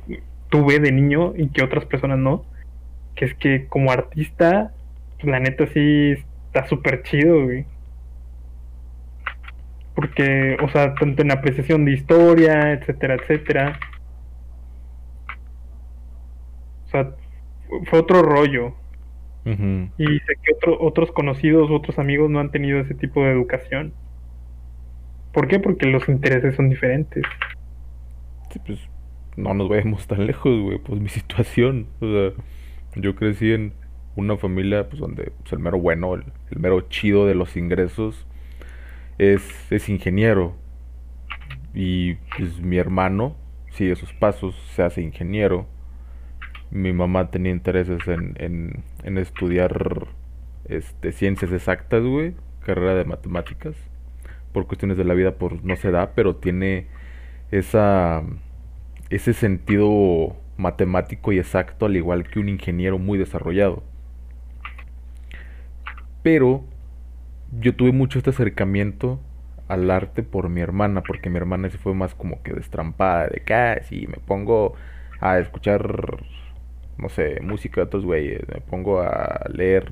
tuve 0.51 0.79
de 0.79 0.93
niño 0.93 1.33
y 1.35 1.49
que 1.49 1.63
otras 1.63 1.87
personas 1.87 2.19
no. 2.19 2.45
Que 3.15 3.25
es 3.25 3.35
que 3.35 3.67
como 3.67 3.91
artista, 3.91 4.73
la 5.23 5.41
neta 5.41 5.67
sí 5.69 6.15
está 6.47 6.67
súper 6.67 7.03
chido, 7.03 7.45
güey. 7.45 7.65
Porque, 9.95 10.57
o 10.63 10.69
sea, 10.69 10.95
tanto 10.95 11.23
en 11.23 11.33
apreciación 11.33 11.85
de 11.85 11.93
historia, 11.93 12.73
etcétera, 12.73 13.15
etcétera. 13.15 13.81
O 16.87 16.91
sea, 16.91 17.11
fue 17.89 17.99
otro 17.99 18.23
rollo. 18.23 18.75
Y 19.45 20.05
sé 20.05 20.35
que 20.43 20.53
otros 20.79 21.11
conocidos, 21.13 21.71
otros 21.71 21.99
amigos 21.99 22.31
no 22.31 22.41
han 22.41 22.51
tenido 22.51 22.79
ese 22.79 22.95
tipo 22.95 23.25
de 23.25 23.33
educación. 23.33 23.93
¿Por 25.33 25.49
qué? 25.49 25.59
Porque 25.59 25.87
los 25.87 26.09
intereses 26.09 26.55
son 26.57 26.69
diferentes. 26.69 27.25
Sí, 28.51 28.61
pues 28.65 28.79
no 29.41 29.55
nos 29.55 29.69
vayamos 29.69 30.07
tan 30.07 30.27
lejos, 30.27 30.61
güey. 30.61 30.79
Pues 30.79 31.01
mi 31.01 31.09
situación. 31.21 31.87
O 32.01 32.07
sea, 32.07 32.33
yo 32.97 33.15
crecí 33.15 33.53
en 33.53 33.73
una 34.17 34.37
familia 34.37 34.89
pues 34.89 35.01
donde 35.01 35.33
pues, 35.41 35.53
el 35.53 35.61
mero 35.61 35.79
bueno, 35.79 36.15
el, 36.15 36.25
mero 36.57 36.83
chido 36.83 37.27
de 37.27 37.35
los 37.35 37.57
ingresos 37.57 38.27
es, 39.19 39.43
es 39.73 39.89
ingeniero. 39.89 40.55
Y 41.75 42.15
pues 42.37 42.61
mi 42.61 42.79
hermano 42.79 43.37
sigue 43.71 43.95
sus 43.97 44.13
pasos, 44.13 44.57
se 44.75 44.83
hace 44.83 45.03
ingeniero 45.03 45.67
mi 46.71 46.93
mamá 46.93 47.31
tenía 47.31 47.53
intereses 47.53 48.07
en, 48.07 48.85
en, 49.03 49.19
estudiar 49.19 50.07
este, 50.67 51.13
ciencias 51.13 51.53
exactas, 51.53 52.03
güey, 52.05 52.35
carrera 52.65 52.95
de 52.95 53.05
matemáticas. 53.05 53.75
Por 54.53 54.67
cuestiones 54.67 54.97
de 54.97 55.05
la 55.05 55.15
vida, 55.15 55.37
por 55.37 55.65
no 55.65 55.77
se 55.77 55.91
da, 55.91 56.13
pero 56.15 56.37
tiene 56.37 56.87
esa 57.51 58.23
ese 59.11 59.33
sentido 59.33 60.37
matemático 60.57 61.33
y 61.33 61.39
exacto, 61.39 61.87
al 61.87 61.97
igual 61.97 62.29
que 62.29 62.39
un 62.41 62.49
ingeniero 62.49 62.99
muy 62.99 63.19
desarrollado. 63.19 63.83
Pero 66.23 66.65
yo 67.61 67.75
tuve 67.75 67.93
mucho 67.93 68.19
este 68.19 68.31
acercamiento 68.31 69.21
al 69.69 69.91
arte 69.91 70.23
por 70.23 70.49
mi 70.49 70.61
hermana, 70.61 71.03
porque 71.03 71.31
mi 71.31 71.37
hermana 71.37 71.71
se 71.71 71.79
fue 71.79 71.95
más 71.95 72.15
como 72.15 72.43
que 72.43 72.53
destrampada, 72.53 73.29
de 73.29 73.41
que, 73.41 73.55
ah, 73.55 73.79
me 73.91 74.19
pongo 74.27 74.75
a 75.21 75.39
escuchar 75.39 76.23
no 77.01 77.09
sé, 77.09 77.41
música 77.41 77.81
de 77.81 77.87
otros 77.87 78.05
güeyes, 78.05 78.47
me 78.49 78.61
pongo 78.61 79.01
a 79.01 79.47
leer 79.53 79.87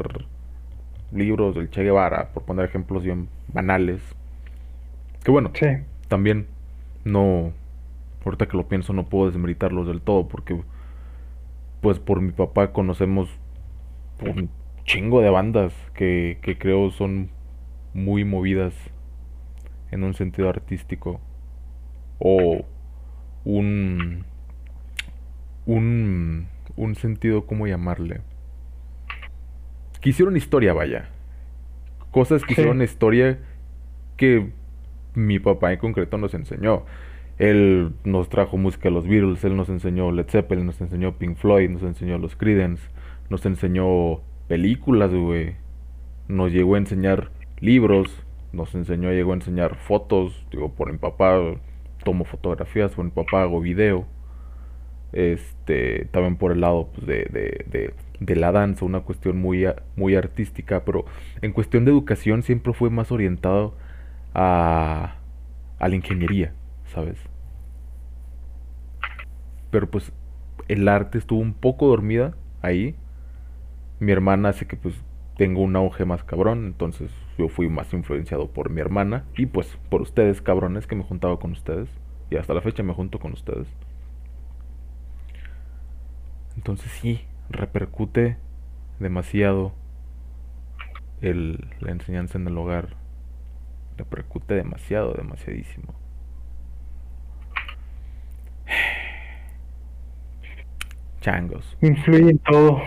libros 1.12 1.54
del 1.54 1.70
Che 1.70 1.82
Guevara, 1.82 2.32
por 2.32 2.44
poner 2.44 2.66
ejemplos 2.66 3.02
bien 3.02 3.28
banales. 3.48 4.00
Que 5.24 5.30
bueno, 5.30 5.52
también 6.08 6.46
no, 7.04 7.52
ahorita 8.24 8.46
que 8.46 8.56
lo 8.56 8.68
pienso 8.68 8.92
no 8.92 9.08
puedo 9.08 9.30
desmeritarlos 9.30 9.86
del 9.86 10.00
todo 10.00 10.28
porque 10.28 10.60
pues 11.80 11.98
por 11.98 12.20
mi 12.20 12.32
papá 12.32 12.72
conocemos 12.72 13.28
un 14.20 14.50
chingo 14.84 15.20
de 15.20 15.30
bandas 15.30 15.72
que, 15.94 16.38
que 16.42 16.58
creo 16.58 16.90
son 16.90 17.30
muy 17.94 18.24
movidas 18.24 18.74
en 19.90 20.04
un 20.04 20.14
sentido 20.14 20.48
artístico. 20.48 21.20
O 22.18 22.64
un 23.44 24.24
un 25.66 26.48
un 26.76 26.94
sentido 26.96 27.46
cómo 27.46 27.66
llamarle 27.66 28.20
que 30.00 30.10
hicieron 30.10 30.36
historia 30.36 30.72
vaya. 30.72 31.08
Cosas 32.10 32.42
que 32.42 32.52
hicieron 32.52 32.82
historia 32.82 33.38
que 34.16 34.50
mi 35.14 35.38
papá 35.38 35.72
en 35.72 35.78
concreto 35.78 36.18
nos 36.18 36.34
enseñó 36.34 36.84
él 37.38 37.92
nos 38.04 38.28
trajo 38.28 38.56
música 38.56 38.88
de 38.88 38.94
los 38.94 39.06
Beatles, 39.06 39.44
él 39.44 39.56
nos 39.56 39.68
enseñó 39.68 40.10
Led 40.10 40.26
Zeppelin, 40.28 40.66
nos 40.66 40.80
enseñó 40.80 41.12
Pink 41.16 41.36
Floyd, 41.36 41.70
nos 41.70 41.82
enseñó 41.82 42.18
los 42.18 42.34
Creedence, 42.34 42.82
nos 43.30 43.46
enseñó 43.46 44.20
películas, 44.48 45.12
güey. 45.12 45.54
Nos 46.26 46.52
llegó 46.52 46.74
a 46.74 46.78
enseñar 46.78 47.30
libros, 47.60 48.24
nos 48.52 48.74
enseñó, 48.74 49.10
llegó 49.12 49.32
a 49.32 49.36
enseñar 49.36 49.76
fotos, 49.76 50.46
digo, 50.50 50.72
por 50.72 50.90
mi 50.90 50.98
papá 50.98 51.38
tomo 52.04 52.24
fotografías, 52.24 52.92
por 52.92 53.04
mi 53.04 53.10
papá 53.10 53.42
hago 53.42 53.60
video. 53.60 54.06
Este, 55.12 56.06
también 56.10 56.36
por 56.36 56.52
el 56.52 56.60
lado 56.60 56.90
pues, 56.94 57.06
de, 57.06 57.24
de, 57.32 57.64
de, 57.70 57.94
de, 58.20 58.36
la 58.36 58.52
danza, 58.52 58.84
una 58.84 59.00
cuestión 59.00 59.38
muy, 59.38 59.66
muy 59.96 60.14
artística, 60.16 60.84
pero 60.84 61.06
en 61.40 61.52
cuestión 61.52 61.86
de 61.86 61.92
educación 61.92 62.42
siempre 62.42 62.74
fue 62.74 62.90
más 62.90 63.10
orientado 63.10 63.74
a, 64.34 65.14
a 65.78 65.88
la 65.88 65.94
ingeniería, 65.94 66.52
¿sabes? 66.88 67.18
Pero 69.70 69.90
pues 69.90 70.12
el 70.68 70.88
arte 70.88 71.18
estuvo 71.18 71.40
un 71.40 71.54
poco 71.54 71.86
dormida 71.86 72.34
ahí. 72.62 72.94
Mi 74.00 74.12
hermana 74.12 74.50
hace 74.50 74.66
que 74.66 74.76
pues 74.76 74.94
tengo 75.36 75.62
un 75.62 75.76
auge 75.76 76.04
más 76.04 76.24
cabrón, 76.24 76.66
entonces 76.66 77.10
yo 77.38 77.48
fui 77.48 77.68
más 77.68 77.92
influenciado 77.92 78.48
por 78.48 78.70
mi 78.70 78.80
hermana 78.80 79.24
y 79.36 79.46
pues 79.46 79.78
por 79.88 80.02
ustedes 80.02 80.42
cabrones 80.42 80.86
que 80.86 80.96
me 80.96 81.04
juntaba 81.04 81.38
con 81.38 81.52
ustedes 81.52 81.88
y 82.30 82.36
hasta 82.36 82.54
la 82.54 82.60
fecha 82.60 82.82
me 82.82 82.92
junto 82.92 83.18
con 83.18 83.32
ustedes. 83.32 83.68
Entonces 86.56 86.90
sí, 86.90 87.20
repercute 87.50 88.36
demasiado 88.98 89.72
el, 91.20 91.68
la 91.80 91.92
enseñanza 91.92 92.38
en 92.38 92.48
el 92.48 92.58
hogar. 92.58 92.96
Repercute 93.96 94.54
demasiado, 94.54 95.14
demasiadísimo. 95.14 95.94
Changos. 101.28 101.76
Influye 101.82 102.30
en 102.30 102.38
todo. 102.38 102.82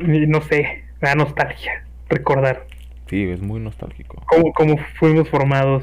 Y 0.00 0.26
no 0.28 0.40
sé, 0.42 0.84
la 1.00 1.16
nostalgia, 1.16 1.84
recordar. 2.08 2.66
Sí, 3.06 3.24
es 3.24 3.40
muy 3.40 3.58
nostálgico. 3.58 4.22
Cómo, 4.26 4.52
cómo 4.52 4.76
fuimos 4.98 5.28
formados. 5.28 5.82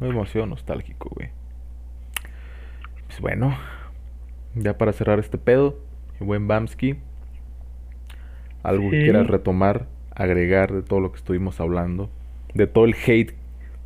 Muy 0.00 0.08
emoción 0.08 0.48
nostálgico, 0.48 1.10
güey. 1.14 1.28
Pues 3.08 3.20
bueno, 3.20 3.58
ya 4.54 4.78
para 4.78 4.94
cerrar 4.94 5.18
este 5.18 5.36
pedo, 5.36 5.78
el 6.18 6.26
buen 6.26 6.48
Bamsky, 6.48 6.96
algo 8.62 8.90
que 8.90 9.02
quieras 9.02 9.26
retomar, 9.26 9.86
agregar 10.14 10.72
de 10.72 10.82
todo 10.82 11.00
lo 11.00 11.12
que 11.12 11.18
estuvimos 11.18 11.60
hablando, 11.60 12.08
de 12.54 12.66
todo 12.66 12.86
el 12.86 12.94
hate 12.94 13.34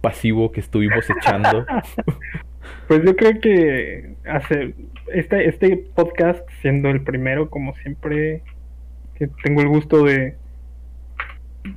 pasivo 0.00 0.52
que 0.52 0.60
estuvimos 0.60 1.10
echando. 1.10 1.66
Pues 2.88 3.02
yo 3.04 3.16
creo 3.16 3.40
que 3.40 4.14
hace 4.26 4.74
este, 5.12 5.48
este 5.48 5.76
podcast, 5.94 6.48
siendo 6.60 6.88
el 6.88 7.02
primero, 7.02 7.50
como 7.50 7.74
siempre, 7.76 8.42
que 9.14 9.28
tengo 9.42 9.62
el 9.62 9.68
gusto 9.68 10.04
de, 10.04 10.36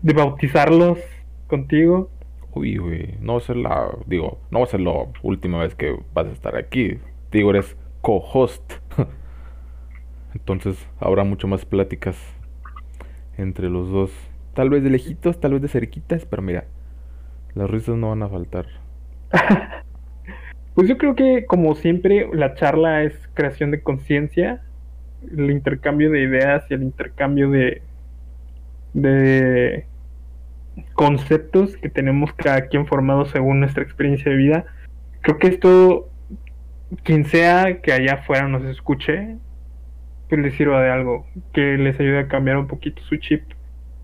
de 0.01 0.13
bautizarlos 0.13 0.99
contigo. 1.47 2.09
Uy, 2.53 2.77
güey, 2.77 3.15
no 3.21 3.33
va 3.33 3.39
a 3.39 3.41
ser 3.41 3.57
la, 3.57 3.89
digo, 4.05 4.39
no 4.51 4.59
va 4.59 4.65
a 4.65 4.69
ser 4.69 4.81
la 4.81 5.05
última 5.21 5.59
vez 5.59 5.75
que 5.75 5.97
vas 6.13 6.27
a 6.27 6.31
estar 6.31 6.55
aquí. 6.55 6.99
Digo, 7.31 7.51
eres 7.51 7.75
co-host. 8.01 8.73
Entonces 10.33 10.87
habrá 10.99 11.23
mucho 11.23 11.47
más 11.47 11.65
pláticas 11.65 12.17
entre 13.37 13.69
los 13.69 13.89
dos. 13.89 14.11
Tal 14.53 14.69
vez 14.69 14.83
de 14.83 14.89
lejitos, 14.89 15.39
tal 15.39 15.53
vez 15.53 15.61
de 15.61 15.67
cerquitas, 15.67 16.25
pero 16.25 16.41
mira, 16.41 16.65
las 17.53 17.69
risas 17.69 17.95
no 17.95 18.09
van 18.09 18.23
a 18.23 18.29
faltar. 18.29 18.67
Pues 20.79 20.87
yo 20.87 20.97
creo 20.97 21.13
que 21.13 21.45
como 21.45 21.75
siempre 21.75 22.29
la 22.31 22.55
charla 22.55 23.03
es 23.03 23.13
creación 23.33 23.69
de 23.69 23.81
conciencia, 23.81 24.61
el 25.29 25.51
intercambio 25.51 26.09
de 26.09 26.21
ideas 26.21 26.63
y 26.69 26.73
el 26.73 26.83
intercambio 26.83 27.49
de, 27.49 27.81
de 28.93 29.85
conceptos 30.93 31.75
que 31.75 31.89
tenemos 31.89 32.31
cada 32.31 32.67
quien 32.67 32.87
formado 32.87 33.25
según 33.25 33.59
nuestra 33.59 33.83
experiencia 33.83 34.31
de 34.31 34.37
vida. 34.37 34.65
Creo 35.19 35.37
que 35.37 35.47
esto, 35.47 36.07
quien 37.03 37.25
sea 37.25 37.81
que 37.81 37.91
allá 37.91 38.13
afuera 38.13 38.47
nos 38.47 38.63
escuche, 38.63 39.35
pues 40.29 40.39
les 40.39 40.53
sirva 40.53 40.81
de 40.81 40.91
algo, 40.91 41.25
que 41.51 41.75
les 41.77 41.99
ayude 41.99 42.19
a 42.19 42.27
cambiar 42.29 42.55
un 42.55 42.67
poquito 42.67 43.01
su 43.01 43.17
chip 43.17 43.43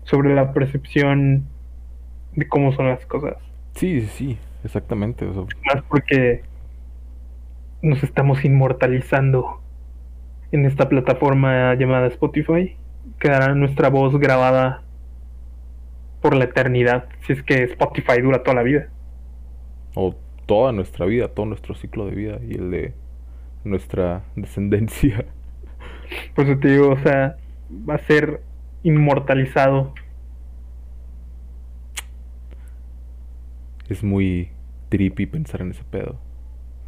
sobre 0.02 0.34
la 0.34 0.52
percepción 0.52 1.46
de 2.34 2.46
cómo 2.46 2.72
son 2.72 2.88
las 2.88 3.06
cosas. 3.06 3.36
Sí, 3.72 4.02
sí, 4.02 4.36
exactamente. 4.62 5.24
Más 5.24 5.82
porque 5.88 6.42
nos 7.86 8.02
estamos 8.02 8.44
inmortalizando 8.44 9.60
en 10.50 10.66
esta 10.66 10.88
plataforma 10.88 11.74
llamada 11.74 12.08
Spotify. 12.08 12.76
Quedará 13.20 13.54
nuestra 13.54 13.90
voz 13.90 14.18
grabada 14.18 14.82
por 16.20 16.34
la 16.34 16.44
eternidad, 16.44 17.08
si 17.24 17.32
es 17.32 17.42
que 17.44 17.62
Spotify 17.62 18.20
dura 18.20 18.42
toda 18.42 18.56
la 18.56 18.62
vida. 18.64 18.88
O 19.94 20.16
toda 20.46 20.72
nuestra 20.72 21.06
vida, 21.06 21.28
todo 21.28 21.46
nuestro 21.46 21.76
ciclo 21.76 22.06
de 22.06 22.14
vida 22.16 22.38
y 22.42 22.56
el 22.56 22.70
de 22.70 22.94
nuestra 23.64 24.24
descendencia. 24.34 25.24
Pues 26.36 26.60
te 26.60 26.68
digo, 26.68 26.90
o 26.90 26.98
sea, 26.98 27.36
va 27.68 27.96
a 27.96 27.98
ser 27.98 28.40
inmortalizado. 28.84 29.92
Es 33.88 34.04
muy 34.04 34.50
trippy 34.88 35.26
pensar 35.26 35.62
en 35.62 35.72
ese 35.72 35.82
pedo. 35.82 36.20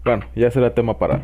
Bueno, 0.04 0.26
ya 0.34 0.50
será 0.50 0.74
tema 0.74 0.98
para, 0.98 1.22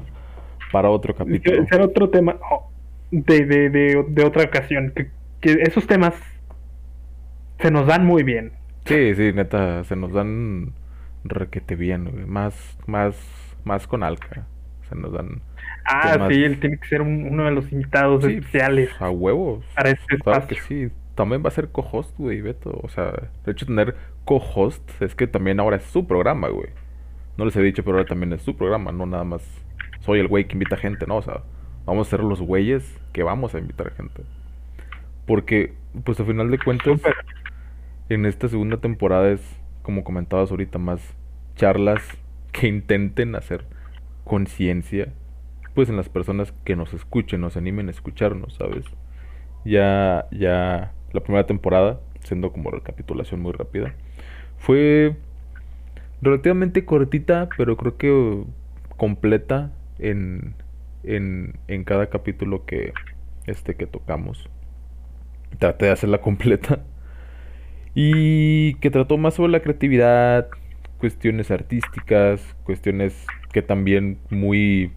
para 0.73 0.91
otro 0.91 1.15
capítulo. 1.15 1.67
Será 1.67 1.85
otro 1.85 2.11
tema 2.11 2.37
oh, 2.51 2.71
de, 3.11 3.45
de, 3.47 3.71
de, 3.71 4.05
de 4.09 4.25
otra 4.25 4.45
ocasión. 4.45 4.93
Que, 4.95 5.09
que, 5.41 5.63
esos 5.63 5.87
temas 5.87 6.15
se 7.61 7.71
nos 7.71 7.87
dan 7.87 8.05
muy 8.05 8.23
bien. 8.23 8.53
Sí, 8.85 9.15
sí, 9.15 9.33
neta, 9.33 9.85
se 9.85 9.97
nos 9.97 10.13
dan 10.13 10.73
requete 11.25 11.75
bien, 11.75 12.29
Más, 12.29 12.79
más, 12.87 13.17
más 13.65 13.87
con 13.87 14.03
Alca. 14.03 14.47
Se 14.89 14.95
nos 14.95 15.13
dan. 15.13 15.41
Ah, 15.87 16.29
sí, 16.31 16.45
él 16.45 16.61
tiene 16.61 16.79
que 16.79 16.87
ser 16.89 17.03
uno 17.03 17.45
de 17.45 17.51
los 17.51 17.71
invitados 17.73 18.25
especiales. 18.25 18.91
A 19.01 19.11
huevos. 19.11 19.65
Para 19.75 19.91
este 19.91 20.19
claro 20.19 20.47
que 20.47 20.57
sí. 20.57 20.91
También 21.15 21.45
va 21.45 21.49
a 21.49 21.53
ser 21.53 21.69
co-host, 21.69 22.17
güey, 22.19 22.41
Beto. 22.41 22.79
O 22.83 22.89
sea, 22.89 23.13
de 23.45 23.53
hecho, 23.53 23.67
tener 23.67 23.95
co-host 24.25 24.83
es 25.01 25.15
que 25.15 25.27
también 25.27 25.61
ahora 25.61 25.77
es 25.77 25.85
su 25.85 26.07
programa, 26.07 26.49
güey. 26.49 26.71
No 27.37 27.45
les 27.45 27.57
he 27.57 27.63
dicho, 27.63 27.83
pero 27.85 27.99
ahora 27.99 28.09
también 28.09 28.33
es 28.33 28.43
su 28.43 28.57
programa, 28.57 28.93
no 28.93 29.07
nada 29.07 29.25
más 29.25 29.43
soy 30.01 30.21
el 30.21 30.29
güey 30.29 30.47
que 30.47 30.53
invita 30.53 30.77
gente, 30.77 31.07
¿no? 31.07 31.17
O 31.17 31.23
sea, 31.23 31.43
vamos 31.87 32.07
a 32.07 32.11
ser 32.11 32.21
los 32.21 32.41
güeyes 32.41 33.01
que 33.13 33.23
vamos 33.23 33.55
a 33.55 33.59
invitar 33.59 33.93
gente. 33.93 34.23
Porque, 35.27 35.75
pues 36.05 36.21
al 36.21 36.27
final 36.27 36.51
de 36.51 36.59
cuentas, 36.59 37.01
en 38.09 38.27
esta 38.27 38.49
segunda 38.49 38.77
temporada 38.77 39.31
es, 39.31 39.41
como 39.83 40.05
comentabas 40.05 40.51
ahorita, 40.51 40.79
más 40.79 41.01
charlas 41.57 42.03
que 42.53 42.69
intenten 42.69 43.35
hacer 43.35 43.65
conciencia, 44.25 45.13
pues 45.75 45.89
en 45.89 45.97
las 45.97 46.09
personas 46.09 46.53
que 46.65 46.77
nos 46.77 46.93
escuchen, 46.95 47.41
nos 47.41 47.57
animen 47.57 47.89
a 47.89 47.91
escucharnos, 47.91 48.55
¿sabes? 48.55 48.85
Ya, 49.65 50.27
ya, 50.31 50.93
la 51.13 51.21
primera 51.21 51.47
temporada, 51.47 52.01
siendo 52.21 52.53
como 52.53 52.71
recapitulación 52.71 53.41
muy 53.41 53.53
rápida, 53.53 53.95
fue 54.59 55.17
relativamente 56.25 56.85
cortita, 56.85 57.49
pero 57.57 57.77
creo 57.77 57.97
que 57.97 58.45
completa 58.97 59.73
en, 59.99 60.55
en, 61.03 61.59
en 61.69 61.85
cada 61.85 62.09
capítulo 62.09 62.65
que, 62.65 62.93
este, 63.47 63.75
que 63.77 63.87
tocamos. 63.87 64.49
Traté 65.59 65.87
de 65.87 65.93
hacerla 65.93 66.21
completa. 66.21 66.81
Y 67.97 68.75
que 68.81 68.91
trató 68.91 69.19
más 69.19 69.35
sobre 69.35 69.53
la 69.53 69.61
creatividad, 69.61 70.49
cuestiones 70.99 71.53
artísticas, 71.53 72.41
cuestiones 72.65 73.25
que 73.53 73.63
también 73.63 74.19
muy 74.31 74.91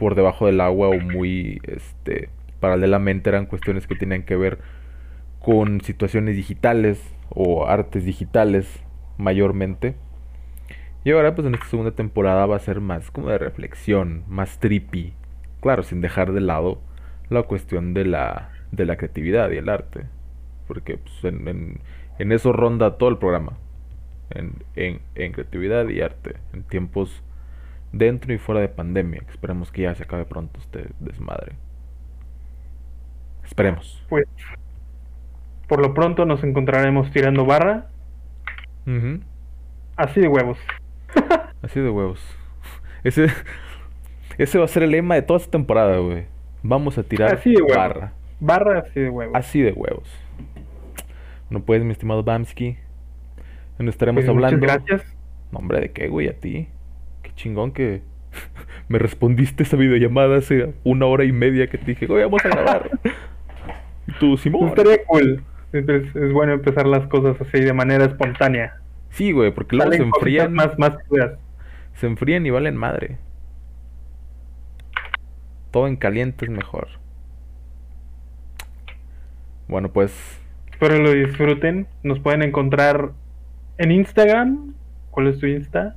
por 0.00 0.16
debajo 0.16 0.46
del 0.46 0.60
agua 0.60 0.88
o 0.88 0.98
muy 0.98 1.60
este 1.62 2.30
paralelamente 2.58 3.30
eran 3.30 3.46
cuestiones 3.46 3.86
que 3.86 3.94
tenían 3.94 4.24
que 4.24 4.34
ver 4.34 4.58
con 5.38 5.80
situaciones 5.82 6.34
digitales 6.34 7.00
o 7.28 7.68
artes 7.68 8.04
digitales 8.04 8.82
mayormente 9.16 9.94
Y 11.04 11.10
ahora, 11.10 11.34
pues 11.34 11.46
en 11.46 11.54
esta 11.54 11.66
segunda 11.66 11.90
temporada 11.90 12.46
va 12.46 12.56
a 12.56 12.60
ser 12.60 12.80
más 12.80 13.10
como 13.10 13.28
de 13.28 13.36
reflexión, 13.36 14.24
más 14.26 14.58
trippy. 14.58 15.12
Claro, 15.60 15.82
sin 15.82 16.00
dejar 16.00 16.32
de 16.32 16.40
lado 16.40 16.80
la 17.28 17.42
cuestión 17.42 17.92
de 17.92 18.06
la, 18.06 18.50
de 18.72 18.86
la 18.86 18.96
creatividad 18.96 19.50
y 19.50 19.58
el 19.58 19.68
arte. 19.68 20.06
Porque 20.66 20.96
pues, 20.96 21.24
en, 21.24 21.46
en, 21.46 21.80
en 22.18 22.32
eso 22.32 22.52
ronda 22.52 22.96
todo 22.96 23.10
el 23.10 23.18
programa. 23.18 23.52
En, 24.30 24.64
en, 24.76 25.00
en, 25.14 25.32
creatividad 25.32 25.86
y 25.88 26.00
arte. 26.00 26.36
En 26.54 26.62
tiempos 26.62 27.22
dentro 27.92 28.32
y 28.32 28.38
fuera 28.38 28.62
de 28.62 28.68
pandemia. 28.68 29.22
Esperemos 29.28 29.70
que 29.70 29.82
ya 29.82 29.94
se 29.94 30.04
acabe 30.04 30.24
pronto 30.24 30.58
este 30.58 30.86
desmadre. 31.00 31.52
Esperemos. 33.44 34.02
Pues 34.08 34.26
por 35.68 35.82
lo 35.82 35.92
pronto 35.92 36.24
nos 36.24 36.42
encontraremos 36.44 37.10
tirando 37.10 37.44
barra. 37.44 37.88
Así 39.96 40.20
de 40.20 40.28
huevos. 40.28 40.58
Así 41.64 41.80
de 41.80 41.88
huevos. 41.90 42.20
Ese, 43.04 43.26
ese 44.38 44.58
va 44.58 44.64
a 44.64 44.68
ser 44.68 44.82
el 44.82 44.90
lema 44.90 45.14
de 45.14 45.22
toda 45.22 45.38
esta 45.38 45.50
temporada, 45.50 45.96
güey. 45.98 46.24
Vamos 46.62 46.98
a 46.98 47.02
tirar 47.02 47.34
Así 47.34 47.54
de 47.54 47.62
barra. 47.62 48.12
Barra 48.40 48.80
así 48.80 49.00
de 49.00 49.08
huevos. 49.10 49.34
Así 49.34 49.60
de 49.62 49.72
huevos. 49.72 50.08
Bueno, 51.50 51.64
pues, 51.64 51.82
mi 51.82 51.92
estimado 51.92 52.22
Bamsky. 52.22 52.76
Nos 53.78 53.88
estaremos 53.94 54.24
Pues, 54.24 54.34
muchas 54.34 54.52
hablando. 54.52 54.66
gracias. 54.66 55.16
No, 55.52 55.58
hombre, 55.58 55.80
¿de 55.80 55.90
qué, 55.92 56.08
güey? 56.08 56.28
A 56.28 56.34
ti. 56.34 56.68
Qué 57.22 57.30
chingón 57.34 57.72
que 57.72 58.02
me 58.88 58.98
respondiste 58.98 59.62
esa 59.62 59.76
videollamada 59.76 60.36
hace 60.38 60.74
una 60.84 61.06
hora 61.06 61.24
y 61.24 61.32
media 61.32 61.68
que 61.68 61.78
te 61.78 61.86
dije, 61.86 62.06
güey, 62.06 62.24
vamos 62.24 62.44
a 62.44 62.48
grabar. 62.48 62.90
y 64.06 64.12
tú, 64.18 64.36
Simón. 64.36 64.68
Estaría 64.68 65.04
cool. 65.06 65.42
Es, 65.72 66.32
bueno 66.32 66.52
empezar 66.52 66.86
las 66.86 67.06
cosas 67.08 67.40
así 67.40 67.60
de 67.60 67.72
manera 67.72 68.04
espontánea. 68.04 68.76
Sí, 69.10 69.32
güey, 69.32 69.52
porque 69.52 69.76
luego 69.76 69.90
se 69.92 69.98
Salen 69.98 70.12
enfrían. 70.14 70.52
más, 70.52 70.78
más. 70.78 70.96
Se 71.94 72.06
enfrían 72.06 72.44
y 72.46 72.50
valen 72.50 72.76
madre. 72.76 73.18
Todo 75.70 75.86
en 75.88 75.96
caliente 75.96 76.44
es 76.44 76.50
mejor. 76.50 76.88
Bueno, 79.68 79.90
pues 79.92 80.40
Espero 80.70 80.98
lo 80.98 81.12
disfruten. 81.12 81.86
Nos 82.02 82.18
pueden 82.20 82.42
encontrar 82.42 83.12
en 83.78 83.90
Instagram. 83.90 84.74
¿Cuál 85.10 85.28
es 85.28 85.38
tu 85.38 85.46
Insta? 85.46 85.96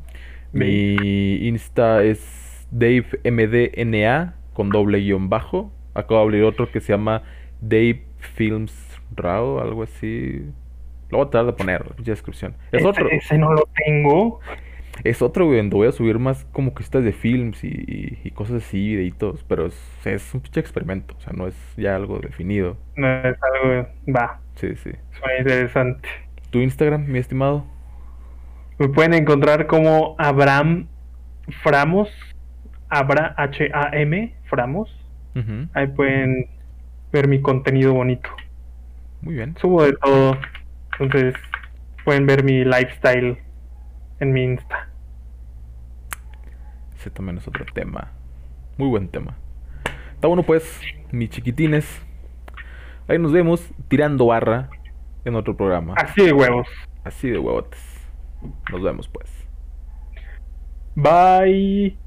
mi 0.54 1.36
Insta 1.48 2.04
es 2.04 2.66
DaveMDNA 2.72 4.36
con 4.54 4.70
doble 4.70 5.00
guion 5.00 5.30
bajo. 5.30 5.72
Acabo 5.94 6.20
de 6.22 6.24
abrir 6.26 6.44
otro 6.44 6.72
que 6.72 6.80
se 6.80 6.94
llama 6.94 7.24
Dave 7.60 8.04
Films 8.20 8.74
Raw, 9.16 9.60
algo 9.60 9.84
así. 9.84 10.44
Lo 11.10 11.18
voy 11.20 11.28
a 11.28 11.30
tratar 11.30 11.48
de 11.48 11.54
poner 11.54 11.82
en 11.82 11.88
la 11.98 12.04
descripción. 12.04 12.56
Es 12.72 12.80
Ese- 12.80 12.88
otro. 12.88 13.10
Ese 13.10 13.38
no 13.38 13.54
lo 13.54 13.68
tengo. 13.86 14.40
Es 15.04 15.22
otro, 15.22 15.46
güey, 15.46 15.58
donde 15.58 15.76
voy 15.76 15.88
a 15.88 15.92
subir 15.92 16.20
más 16.20 16.46
como 16.52 16.74
cositas 16.74 17.04
de 17.04 17.14
films 17.14 17.64
y, 17.64 17.68
y- 17.68 18.20
y 18.24 18.32
cosas 18.32 18.64
así, 18.64 18.78
videitos. 18.96 19.44
Pero 19.48 19.68
es, 19.68 19.80
es 20.06 20.34
un 20.34 20.42
pinche 20.42 20.60
experimento. 20.60 21.16
O 21.18 21.22
sea, 21.22 21.34
no 21.34 21.48
es 21.48 21.56
ya 21.78 21.96
algo 21.96 22.20
definido. 22.20 22.78
No 22.96 23.08
es 23.08 23.38
algo. 23.44 23.88
Va. 24.16 24.40
Sí, 24.56 24.76
sí. 24.76 24.92
Suena 25.20 25.38
interesante. 25.40 26.10
¿Tu 26.50 26.60
Instagram, 26.60 27.06
mi 27.08 27.20
estimado? 27.20 27.66
Me 28.80 28.90
pueden 28.90 29.14
encontrar 29.14 29.68
como 29.68 30.16
Abraham 30.18 30.88
Framos. 31.64 32.10
Abra 32.90 33.34
H-A-M 33.38 34.34
Framos. 34.50 34.90
Ahí 35.74 35.88
pueden 35.88 36.48
ver 37.12 37.28
mi 37.28 37.42
contenido 37.42 37.94
bonito. 37.94 38.30
Muy 39.22 39.36
bien. 39.36 39.56
Subo 39.60 39.84
de 39.84 39.94
todo. 39.94 40.38
Entonces 41.00 41.36
pueden 42.04 42.26
ver 42.26 42.44
mi 42.44 42.64
lifestyle 42.64 43.38
en 44.20 44.34
mi 44.34 44.44
Insta. 44.44 44.90
Ese 46.96 47.10
también 47.10 47.38
es 47.38 47.48
otro 47.48 47.66
tema. 47.74 48.12
Muy 48.78 48.90
buen 48.90 49.10
tema. 49.10 49.36
Está 50.14 50.28
bueno 50.28 50.44
pues, 50.44 50.82
mis 51.12 51.30
chiquitines. 51.30 51.86
Ahí 53.08 53.20
nos 53.20 53.32
vemos 53.32 53.72
tirando 53.88 54.26
barra 54.26 54.70
en 55.26 55.36
otro 55.36 55.56
programa. 55.56 55.94
Así 55.98 56.24
de 56.26 56.34
huevos. 56.34 56.68
Así 57.04 57.30
de 57.30 57.38
huevotes. 57.38 57.80
Nos 58.72 58.82
vemos 58.82 59.08
pues. 59.08 59.30
Bye. 60.96 62.07